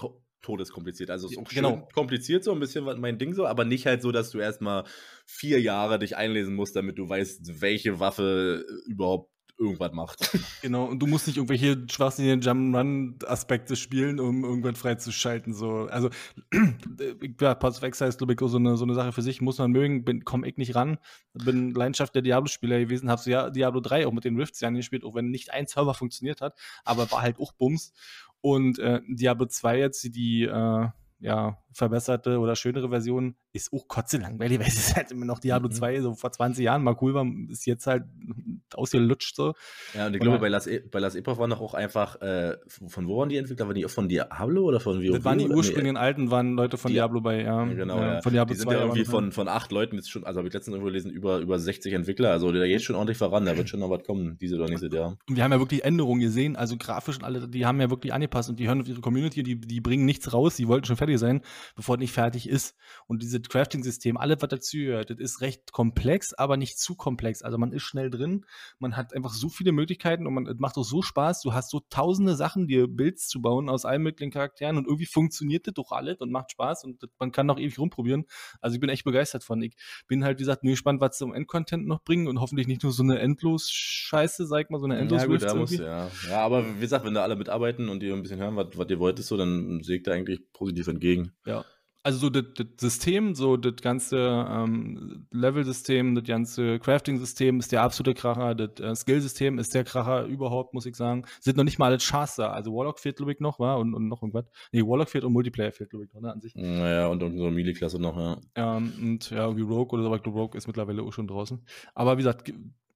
todeskompliziert. 0.47 1.11
Also 1.11 1.27
es 1.27 1.33
ist 1.33 1.39
auch 1.39 1.49
Genau. 1.49 1.71
schön 1.71 1.89
kompliziert, 1.93 2.45
so 2.45 2.53
ein 2.53 2.61
bisschen 2.61 2.85
mein 3.01 3.19
Ding 3.19 3.35
so, 3.35 3.47
aber 3.47 3.65
nicht 3.65 3.87
halt 3.87 4.01
so, 4.03 4.13
dass 4.13 4.31
du 4.31 4.39
erstmal 4.39 4.85
vier 5.27 5.61
Jahre 5.61 5.99
dich 5.99 6.17
einlesen 6.17 6.55
musst, 6.55 6.77
damit 6.77 6.99
du 6.99 7.09
weißt, 7.09 7.61
welche 7.61 7.99
Waffe 8.01 8.65
äh, 8.67 8.91
überhaupt 8.91 9.31
irgendwas 9.59 9.93
macht. 9.93 10.31
Genau, 10.63 10.85
und 10.87 10.99
du 10.99 11.07
musst 11.07 11.27
nicht 11.29 11.37
irgendwelche 11.37 11.85
schwachsinnigen 11.89 12.41
Jump'n'Run-Aspekte 12.41 13.77
spielen, 13.77 14.19
um 14.19 14.43
irgendwann 14.43 14.75
freizuschalten. 14.75 15.55
So. 15.55 15.87
Also, 15.91 16.11
ja, 17.41 17.55
Path 17.55 17.77
of 17.77 17.83
Exile 17.83 18.09
ist, 18.09 18.19
glaube 18.19 18.33
ich, 18.33 18.41
so 18.41 18.57
eine, 18.57 18.77
so 18.77 18.85
eine 18.85 18.95
Sache 18.95 19.13
für 19.13 19.23
sich. 19.23 19.41
Muss 19.41 19.59
man 19.59 19.71
mögen, 19.71 20.05
bin, 20.05 20.25
komm 20.25 20.45
ich 20.45 20.57
nicht 20.57 20.75
ran. 20.75 20.99
Bin 21.35 21.71
Leidenschaft 21.71 22.15
der 22.15 22.23
Diablo-Spieler 22.23 22.81
gewesen, 22.81 23.11
hab 23.11 23.21
so 23.21 23.31
ja 23.31 23.51
Diablo 23.51 23.81
3 23.81 24.07
auch 24.07 24.13
mit 24.13 24.25
den 24.25 24.37
Rifts 24.37 24.61
ja 24.61 24.71
gespielt, 24.71 25.05
auch 25.05 25.15
wenn 25.15 25.31
nicht 25.31 25.53
ein 25.53 25.67
Server 25.67 25.95
funktioniert 25.95 26.41
hat, 26.41 26.59
aber 26.85 27.11
war 27.13 27.23
halt 27.23 27.39
auch 27.39 27.53
Bums. 27.53 27.93
Und 28.41 28.79
äh, 28.79 29.01
Diablo 29.09 29.47
2 29.47 29.79
jetzt, 29.79 30.03
die 30.17 30.43
äh, 30.45 30.89
ja, 31.19 31.59
verbesserte 31.73 32.39
oder 32.39 32.57
schönere 32.57 32.89
Version, 32.91 33.37
ist 33.53 33.73
auch 33.73 33.89
kotze 33.89 34.19
langweilig, 34.19 34.59
weil 34.59 34.67
es 34.67 34.77
ist 34.77 34.97
halt 34.97 35.11
immer 35.13 35.25
noch 35.25 35.39
Diablo 35.39 35.69
Mhm. 35.69 35.73
2, 35.73 36.01
so 36.03 36.15
vor 36.15 36.31
20 36.31 36.65
Jahren 36.65 36.83
mal 36.83 36.97
cool 37.01 37.15
war, 37.15 37.27
ist 37.49 37.67
jetzt 37.67 37.87
halt 37.87 38.05
ausgelutscht 38.75 39.37
so. 39.37 39.55
Ja, 39.95 40.07
und 40.07 40.15
ich 40.15 40.21
glaube, 40.21 40.39
bei 40.39 40.49
Las, 40.49 40.67
e 40.67 40.81
bei 40.81 40.99
Las 40.99 41.15
Epoch 41.15 41.39
waren 41.39 41.51
doch 41.51 41.61
auch 41.61 41.75
einfach, 41.75 42.21
äh, 42.21 42.57
von 42.89 43.09
wo 43.09 43.19
waren 43.19 43.29
die 43.29 43.37
Entwickler? 43.37 43.67
Waren 43.67 43.75
die 43.75 43.87
auch 43.87 43.91
von 43.91 44.09
Diablo 44.09 44.65
oder 44.65 44.81
von 44.81 45.03
WoW? 45.03 45.15
Das 45.17 45.25
waren 45.25 45.39
die 45.39 45.47
Nee, 45.49 45.55
ursprünglichen 45.55 45.97
alten, 45.97 46.31
waren 46.31 46.55
Leute 46.55 46.77
von 46.77 46.93
Diablo 46.93 47.21
bei, 47.21 47.43
ja. 47.43 47.65
Ja, 47.67 47.75
genau, 47.75 47.99
ja, 47.99 48.15
ja. 48.15 48.23
Von 48.23 48.33
Diablo 48.33 48.53
die 48.53 48.59
sind 48.59 48.69
2 48.69 48.75
ja 48.75 48.81
irgendwie 48.81 49.05
von, 49.05 49.33
von 49.33 49.49
acht 49.49 49.73
Leuten 49.73 49.97
jetzt 49.97 50.11
schon, 50.11 50.25
also 50.25 50.39
habe 50.39 50.49
ich 50.49 50.55
letztens 50.55 50.75
irgendwo 50.75 50.89
gelesen, 50.91 51.11
über, 51.11 51.39
über 51.39 51.59
60 51.59 51.93
Entwickler. 51.93 52.31
Also 52.31 52.51
da 52.53 52.67
geht 52.67 52.83
schon 52.83 52.97
ordentlich 52.97 53.19
voran, 53.19 53.45
da 53.45 53.57
wird 53.57 53.69
schon 53.69 53.81
noch 53.81 53.91
was 53.91 54.05
kommen, 54.05 54.37
diese 54.39 54.57
oder 54.57 54.69
nächstes 54.69 54.93
Jahr. 54.93 55.17
Und 55.29 55.37
wir 55.37 55.45
haben 55.45 55.53
ja 55.53 55.59
wirklich 55.59 55.85
Änderungen 55.85 56.21
gesehen, 56.21 56.57
also 56.57 56.77
grafisch 56.77 57.17
und 57.17 57.25
alle, 57.25 57.49
die 57.49 57.67
haben 57.67 57.81
ja 57.81 57.91
wirklich 57.91 58.13
angepasst 58.13 58.49
und 58.51 58.59
die 58.59 58.67
hören 58.67 58.81
auf 58.81 58.89
ihre 58.89 59.01
Community, 59.01 59.43
die, 59.43 59.61
die 59.61 59.81
bringen 59.81 60.05
nichts 60.05 60.33
raus, 60.33 60.57
die 60.57 60.69
wollten 60.69 60.87
schon 60.87 60.97
fertig 60.97 61.19
sein, 61.19 61.43
bevor 61.75 61.97
es 61.97 62.01
nicht 62.01 62.13
fertig 62.13 62.49
ist. 62.49 62.77
Und 63.07 63.23
dieses 63.23 63.43
Crafting-System, 63.43 64.17
alles, 64.17 64.39
was 64.41 64.49
dazu 64.49 64.77
gehört, 64.77 65.11
das 65.11 65.19
ist 65.19 65.41
recht 65.41 65.73
komplex, 65.73 66.35
aber 66.35 66.57
nicht 66.57 66.79
zu 66.79 66.95
komplex. 66.95 67.43
Also 67.43 67.59
man 67.59 67.73
ist 67.73 67.83
schnell 67.83 68.11
drin, 68.11 68.45
man 68.79 68.97
hat 68.97 69.15
einfach 69.15 69.33
so 69.33 69.49
viele 69.49 69.73
Möglichkeiten 69.73 70.27
und 70.27 70.35
man 70.35 70.47
es 70.47 70.59
macht 70.59 70.77
auch 70.77 70.85
so 70.85 71.03
Spaß. 71.03 71.43
Du 71.43 71.53
hast 71.53 71.71
so 71.71 71.81
tausende 71.91 72.37
Sachen, 72.37 72.67
dir 72.67 72.89
Builds 72.89 73.29
zu 73.29 73.41
bauen 73.41 73.69
aus 73.69 73.85
allen 73.85 74.03
möglichen 74.03 74.31
Charakteren 74.31 74.77
und 74.77 74.87
irgendwie 74.87 75.07
funktioniert 75.07 75.67
das 75.67 75.75
doch 75.75 75.93
alles 75.93 76.21
und 76.21 76.31
macht 76.31 76.53
Spaß 76.53 76.85
und 76.85 77.03
das, 77.03 77.11
man 77.19 77.33
kann 77.33 77.47
noch 77.47 77.59
ewig 77.59 77.79
rumprobieren. 77.79 78.25
Also 78.61 78.75
ich 78.75 78.81
bin 78.81 78.91
echt 78.91 79.05
begeistert 79.05 79.45
von. 79.45 79.63
Ich 79.63 79.77
bin 80.07 80.25
halt, 80.25 80.39
wie 80.39 80.43
gesagt, 80.43 80.65
nur 80.65 80.73
gespannt, 80.73 81.01
was 81.01 81.19
zum 81.19 81.35
Endcontent 81.35 81.87
noch 81.87 82.03
bringen 82.03 82.29
und 82.29 82.41
hoffentlich 82.41 82.67
nicht 82.67 82.83
nur 82.83 82.93
so 82.93 83.03
eine 83.03 83.19
Endlos-Scheiße, 83.19 84.47
sag 84.47 84.65
ich 84.65 84.71
mal, 84.71 84.79
so 84.79 84.87
eine 84.87 84.99
endlos 84.99 85.23
ja, 85.23 85.27
gut, 85.27 85.57
muss, 85.57 85.73
ja. 85.73 86.11
ja, 86.29 86.41
aber 86.41 86.77
wie 86.77 86.81
gesagt, 86.81 87.05
wenn 87.05 87.15
da 87.15 87.23
alle 87.23 87.37
mitarbeiten 87.37 87.89
und 87.89 88.03
ihr 88.03 88.15
ein 88.15 88.23
bisschen 88.23 88.39
hören, 88.39 88.57
was, 88.57 88.69
was 88.75 88.89
ihr 88.91 88.99
wolltest, 88.99 89.29
so, 89.29 89.37
dann 89.37 89.81
ich 89.87 90.03
da 90.03 90.13
eigentlich 90.13 90.41
positiv 90.53 90.89
entgegen. 90.89 91.33
Ja. 91.45 91.65
Also 92.07 92.19
so 92.21 92.31
das, 92.31 92.45
das 92.55 92.67
System, 92.79 93.35
so 93.35 93.57
das 93.57 93.83
ganze 93.83 94.17
ähm, 94.17 95.27
Level-System, 95.33 96.15
das 96.15 96.23
ganze 96.23 96.79
Crafting-System 96.79 97.59
ist 97.59 97.73
der 97.73 97.83
absolute 97.83 98.15
Kracher, 98.15 98.55
das 98.55 98.79
äh, 98.79 98.95
Skill-System 98.95 99.59
ist 99.59 99.75
der 99.75 99.83
Kracher 99.83 100.25
überhaupt, 100.27 100.73
muss 100.73 100.87
ich 100.87 100.95
sagen. 100.95 101.25
Sind 101.41 101.57
noch 101.57 101.65
nicht 101.65 101.81
mal 101.81 101.87
alle 101.87 101.99
Chars 101.99 102.37
da. 102.37 102.53
Also 102.53 102.73
Warlock 102.73 103.01
fehlt, 103.01 103.17
glaube 103.17 103.33
ich, 103.33 103.41
noch, 103.41 103.59
war 103.59 103.81
und, 103.81 103.93
und 103.93 104.07
noch 104.07 104.23
irgendwas. 104.23 104.45
Nee, 104.71 104.83
Warlock 104.83 105.09
fehlt 105.09 105.25
und 105.25 105.33
Multiplayer 105.33 105.73
fehlt, 105.73 105.91
glaube 105.91 106.05
ich, 106.05 106.13
noch, 106.15 106.21
ne, 106.21 106.33
an 106.33 106.41
sich. 106.41 106.55
Naja, 106.55 107.09
und, 107.09 107.25
und 107.25 107.37
so 107.39 107.47
eine 107.47 107.55
Melee-Klasse 107.57 107.99
noch, 108.01 108.17
ja. 108.17 108.41
Ähm, 108.55 108.93
und 109.03 109.31
ja, 109.31 109.45
irgendwie 109.45 109.65
Rogue 109.65 109.99
oder 109.99 110.05
so, 110.05 110.15
aber 110.15 110.23
Rogue 110.31 110.57
ist 110.57 110.69
mittlerweile 110.69 111.03
auch 111.03 111.13
schon 111.13 111.27
draußen. 111.27 111.61
Aber 111.95 112.13
wie 112.13 112.23
gesagt, 112.23 112.45
ge- 112.45 112.55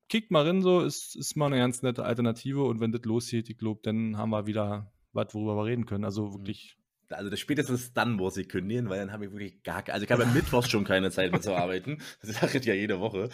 kickt 0.09 0.31
mal 0.31 0.47
rein, 0.47 0.63
so, 0.63 0.83
ist, 0.83 1.17
ist 1.17 1.37
mal 1.37 1.47
eine 1.47 1.59
ganz 1.59 1.83
nette 1.83 2.05
Alternative 2.05 2.63
und 2.63 2.79
wenn 2.79 2.93
das 2.93 3.03
losgeht, 3.05 3.51
ich 3.51 3.59
glaube, 3.59 3.81
dann 3.83 4.17
haben 4.17 4.31
wir 4.31 4.47
wieder 4.47 4.93
was, 5.13 5.35
worüber 5.35 5.57
wir 5.57 5.65
reden 5.65 5.85
können. 5.87 6.05
Also 6.05 6.33
wirklich. 6.33 6.77
Also 7.11 7.31
das 7.31 7.41
spätestens 7.41 7.93
dann 7.93 8.13
muss 8.13 8.37
ich 8.37 8.49
kündigen, 8.49 8.89
weil 8.89 8.99
dann 8.99 9.13
habe 9.13 9.27
ich 9.27 9.33
wirklich 9.33 9.63
gar 9.63 9.83
keine, 9.83 9.95
also 9.95 10.05
ich 10.05 10.13
habe 10.13 10.25
am 10.25 10.33
Mittwoch 10.35 10.67
schon 10.67 10.85
keine 10.85 11.11
Zeit 11.11 11.33
mehr 11.33 11.41
zu 11.41 11.55
arbeiten. 11.55 11.99
Das 12.23 12.37
sage 12.41 12.59
ich 12.59 12.65
ja 12.65 12.75
jede 12.75 13.01
Woche. 13.01 13.29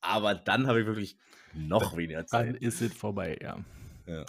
Aber 0.00 0.34
dann 0.34 0.66
habe 0.66 0.80
ich 0.80 0.86
wirklich 0.86 1.16
noch 1.54 1.96
weniger 1.96 2.24
Dann 2.24 2.26
Zeit. 2.28 2.56
ist 2.56 2.80
es 2.82 2.92
vorbei, 2.92 3.38
ja. 3.40 3.58
Ja. 4.06 4.24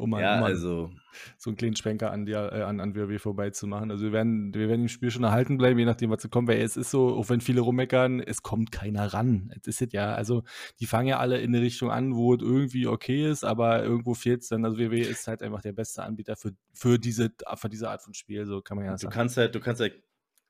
Um 0.00 0.10
mal, 0.10 0.22
Ja, 0.22 0.38
um 0.38 0.44
also 0.44 0.90
so 1.38 1.50
einen 1.50 1.56
kleinen 1.56 1.76
Schwenker 1.76 2.10
an, 2.10 2.26
dir, 2.26 2.50
äh, 2.52 2.62
an, 2.62 2.80
an 2.80 2.94
WoW 2.94 3.20
vorbeizumachen. 3.20 3.90
Also 3.90 4.04
wir 4.04 4.12
werden, 4.12 4.54
wir 4.54 4.68
werden 4.68 4.82
im 4.82 4.88
Spiel 4.88 5.10
schon 5.10 5.24
erhalten 5.24 5.58
bleiben, 5.58 5.78
je 5.78 5.84
nachdem, 5.84 6.10
was 6.10 6.22
so 6.22 6.28
kommt, 6.28 6.48
weil 6.48 6.60
es 6.60 6.76
ist 6.76 6.90
so, 6.90 7.14
auch 7.16 7.28
wenn 7.28 7.40
viele 7.40 7.60
rummeckern, 7.60 8.20
es 8.20 8.42
kommt 8.42 8.72
keiner 8.72 9.12
ran. 9.12 9.52
Es 9.60 9.66
ist 9.66 9.82
es 9.82 9.92
ja, 9.92 10.14
also 10.14 10.42
die 10.80 10.86
fangen 10.86 11.08
ja 11.08 11.18
alle 11.18 11.40
in 11.40 11.54
eine 11.54 11.64
Richtung 11.64 11.90
an, 11.90 12.14
wo 12.14 12.34
es 12.34 12.42
irgendwie 12.42 12.86
okay 12.86 13.28
ist, 13.28 13.44
aber 13.44 13.82
irgendwo 13.82 14.14
fehlt 14.14 14.42
es 14.42 14.48
dann. 14.48 14.64
Also 14.64 14.78
WoW 14.78 14.92
ist 14.92 15.26
halt 15.26 15.42
einfach 15.42 15.62
der 15.62 15.72
beste 15.72 16.02
Anbieter 16.02 16.36
für, 16.36 16.52
für, 16.72 16.98
diese, 16.98 17.30
für 17.54 17.68
diese 17.68 17.90
Art 17.90 18.02
von 18.02 18.14
Spiel, 18.14 18.46
so 18.46 18.60
kann 18.60 18.76
man 18.76 18.86
ja 18.86 18.92
du 18.92 18.98
sagen. 18.98 19.12
kannst 19.12 19.36
halt, 19.36 19.54
du 19.54 19.60
kannst 19.60 19.80
halt, 19.80 19.94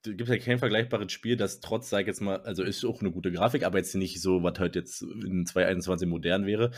du 0.03 0.15
gibt 0.15 0.31
halt 0.31 0.43
kein 0.43 0.59
vergleichbares 0.59 1.13
Spiel, 1.13 1.37
das 1.37 1.61
trotz, 1.61 1.91
sag 1.91 2.03
ich 2.03 2.07
jetzt 2.07 2.21
mal, 2.21 2.41
also 2.41 2.63
ist 2.63 2.85
auch 2.85 3.01
eine 3.01 3.11
gute 3.11 3.33
Grafik, 3.33 3.65
aber 3.65 3.79
jetzt 3.79 3.95
nicht 3.95 4.21
so, 4.21 4.43
was 4.43 4.59
halt 4.59 4.77
jetzt 4.77 5.03
in 5.03 5.47
2021 5.47 6.09
modern 6.09 6.47
wäre. 6.47 6.71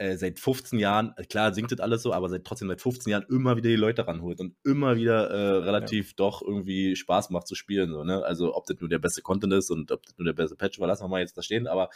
Äh, 0.00 0.16
seit 0.16 0.40
15 0.40 0.78
Jahren, 0.78 1.12
äh, 1.18 1.24
klar 1.24 1.52
singt 1.52 1.72
das 1.72 1.80
alles 1.80 2.02
so, 2.02 2.14
aber 2.14 2.30
seit 2.30 2.46
trotzdem 2.46 2.68
seit 2.68 2.80
15 2.80 3.10
Jahren 3.10 3.26
immer 3.28 3.58
wieder 3.58 3.68
die 3.68 3.76
Leute 3.76 4.06
ranholt 4.06 4.40
und 4.40 4.56
immer 4.64 4.96
wieder 4.96 5.28
äh, 5.28 5.58
relativ 5.58 6.14
doch 6.14 6.40
irgendwie 6.40 6.96
Spaß 6.96 7.28
macht 7.28 7.46
zu 7.46 7.54
spielen. 7.54 7.92
So, 7.92 8.02
ne? 8.02 8.24
Also 8.24 8.56
ob 8.56 8.64
das 8.64 8.80
nur 8.80 8.88
der 8.88 8.98
beste 8.98 9.20
Content 9.20 9.52
ist 9.52 9.68
und 9.70 9.92
ob 9.92 10.02
das 10.02 10.16
nur 10.16 10.24
der 10.24 10.32
beste 10.32 10.56
Patch 10.56 10.80
war, 10.80 10.88
lassen 10.88 11.04
wir 11.04 11.08
mal 11.08 11.20
jetzt 11.20 11.36
da 11.36 11.42
stehen, 11.42 11.66
aber 11.66 11.90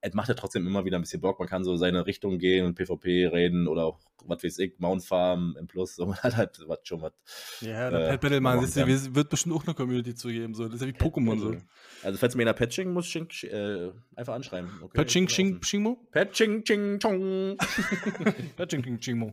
es 0.00 0.14
macht 0.14 0.28
ja 0.28 0.34
trotzdem 0.34 0.66
immer 0.66 0.84
wieder 0.84 0.96
ein 0.98 1.02
bisschen 1.02 1.20
Bock. 1.20 1.38
Man 1.38 1.48
kann 1.48 1.64
so 1.64 1.76
seine 1.76 2.06
Richtung 2.06 2.38
gehen 2.38 2.64
und 2.66 2.74
PvP 2.76 3.26
reden 3.26 3.66
oder 3.66 3.84
auch, 3.84 3.98
was 4.24 4.44
weiß 4.44 4.58
ich, 4.60 4.78
Mount 4.78 5.04
Farm 5.04 5.56
im 5.58 5.66
Plus. 5.66 5.96
So, 5.96 6.06
man 6.06 6.16
hat 6.18 6.36
halt 6.36 6.60
was 6.66 6.78
schon 6.84 7.02
was. 7.02 7.12
Ja, 7.60 7.88
äh, 7.88 7.90
der 7.90 8.08
Pet 8.10 8.20
Battle, 8.20 8.40
man, 8.40 8.60
du, 8.60 9.14
wird 9.14 9.28
bestimmt 9.28 9.54
auch 9.56 9.64
eine 9.66 9.74
Community 9.74 10.14
zu 10.14 10.28
geben, 10.28 10.54
so. 10.54 10.64
Das 10.66 10.74
ist 10.74 10.80
ja 10.82 10.86
wie 10.86 10.92
Pokémon, 10.92 11.38
so. 11.38 11.56
Also, 12.04 12.18
falls 12.18 12.36
mir 12.36 12.42
einer 12.42 12.52
Patching 12.54 12.92
muss, 12.92 13.06
schink, 13.06 13.32
sch- 13.32 13.48
äh, 13.48 13.92
einfach 14.14 14.34
anschreiben. 14.34 14.70
Okay, 14.82 14.96
Patching, 14.96 15.24
bin 15.26 15.34
Ching. 15.34 15.60
Chingmo? 15.62 16.06
Patching, 16.12 16.62
ching, 16.64 16.98
chong. 17.00 17.56
Patching, 18.56 18.82
Ching, 18.82 18.98
Chingmo. 19.00 19.32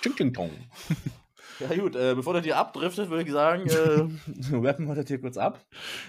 ching, 0.00 0.14
ching, 0.14 0.32
chong. 0.32 0.50
Ja, 1.60 1.74
gut, 1.76 1.94
äh, 1.94 2.14
bevor 2.14 2.34
das 2.34 2.44
hier 2.44 2.56
abdriftet, 2.56 3.10
würde 3.10 3.22
ich 3.24 3.30
sagen, 3.30 3.68
äh, 3.68 4.54
rappen 4.56 4.86
wir 4.86 4.94
das 4.96 5.06
hier 5.06 5.20
kurz 5.20 5.36
ab. 5.36 5.64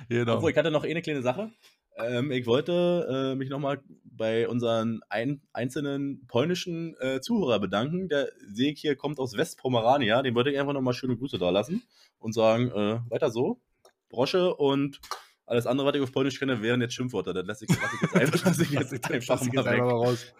Genau. 0.09 0.35
Obwohl, 0.37 0.51
ich 0.51 0.57
hatte 0.57 0.71
noch 0.71 0.83
eh 0.85 0.91
eine 0.91 1.01
kleine 1.03 1.21
Sache. 1.21 1.51
Ähm, 1.97 2.31
ich 2.31 2.45
wollte 2.45 3.31
äh, 3.33 3.35
mich 3.35 3.49
nochmal 3.49 3.81
bei 4.03 4.47
unseren 4.47 5.01
ein, 5.09 5.41
einzelnen 5.53 6.25
polnischen 6.27 6.95
äh, 6.99 7.21
Zuhörer 7.21 7.59
bedanken. 7.59 8.09
Der 8.09 8.29
Seeg 8.47 8.77
hier 8.77 8.95
kommt 8.95 9.19
aus 9.19 9.37
Westpomerania. 9.37 10.21
Den 10.21 10.35
wollte 10.35 10.51
ich 10.51 10.59
einfach 10.59 10.73
nochmal 10.73 10.93
schöne 10.93 11.17
Grüße 11.17 11.37
da 11.37 11.49
lassen 11.49 11.83
und 12.19 12.33
sagen, 12.33 12.69
äh, 12.71 12.99
weiter 13.09 13.29
so. 13.31 13.61
Brosche 14.09 14.55
und 14.55 14.99
alles 15.47 15.67
andere, 15.67 15.85
was 15.87 15.95
ich 15.95 16.01
auf 16.01 16.11
Polnisch 16.11 16.39
kenne, 16.39 16.61
wären 16.61 16.81
jetzt 16.81 16.95
Schimpfwörter. 16.95 17.33
Das 17.33 17.45
lasse 17.45 17.65
ich, 17.65 17.71
lass 17.79 17.93
ich 17.93 18.01
jetzt 18.01 18.15
einfach, 18.15 18.45
lass 18.45 18.59
ich 18.59 18.71
jetzt 18.71 18.93
einfach 18.93 19.27
Das 19.27 19.53
mal 19.53 19.67
einfach 19.67 19.67
mal 19.67 19.77
weg. 19.77 19.81
raus. 20.07 20.33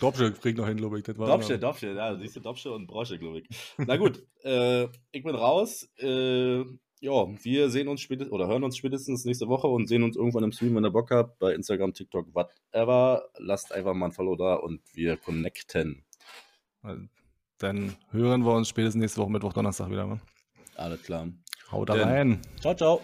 Dobsche 0.00 0.32
kriegt 0.32 0.58
noch 0.58 0.66
hin, 0.66 0.78
glaube 0.78 0.98
ich. 0.98 1.04
Dobsche, 1.04 1.58
Dobsche, 1.58 1.92
ja, 1.94 2.16
siehst 2.16 2.36
du, 2.36 2.40
Dobsche 2.40 2.72
und 2.72 2.86
Brosche, 2.86 3.18
glaube 3.18 3.40
ich. 3.40 3.48
Na 3.76 3.96
gut, 3.96 4.22
äh, 4.42 4.84
ich 5.12 5.22
bin 5.24 5.34
raus. 5.34 5.88
Äh, 5.98 6.64
ja, 7.04 7.26
wir 7.44 7.68
sehen 7.68 7.88
uns 7.88 8.00
spätestens 8.00 8.32
oder 8.32 8.48
hören 8.48 8.64
uns 8.64 8.78
spätestens 8.78 9.26
nächste 9.26 9.46
Woche 9.46 9.66
und 9.66 9.88
sehen 9.88 10.02
uns 10.02 10.16
irgendwann 10.16 10.42
im 10.42 10.52
Stream, 10.52 10.74
wenn 10.74 10.86
ihr 10.86 10.90
Bock 10.90 11.10
habt, 11.10 11.38
bei 11.38 11.52
Instagram, 11.52 11.92
TikTok, 11.92 12.34
whatever. 12.34 13.28
Lasst 13.36 13.72
einfach 13.72 13.92
mal 13.92 14.06
ein 14.06 14.12
Follow 14.12 14.36
da 14.36 14.54
und 14.54 14.80
wir 14.94 15.18
connecten. 15.18 16.02
Dann 17.58 17.94
hören 18.10 18.42
wir 18.46 18.54
uns 18.54 18.68
spätestens 18.68 19.02
nächste 19.02 19.20
Woche 19.20 19.30
Mittwoch, 19.32 19.52
Donnerstag 19.52 19.90
wieder. 19.90 20.06
Mann. 20.06 20.22
Alles 20.76 21.02
klar. 21.02 21.28
Haut 21.70 21.90
rein. 21.90 22.40
Ciao, 22.58 22.74
ciao. 22.74 23.02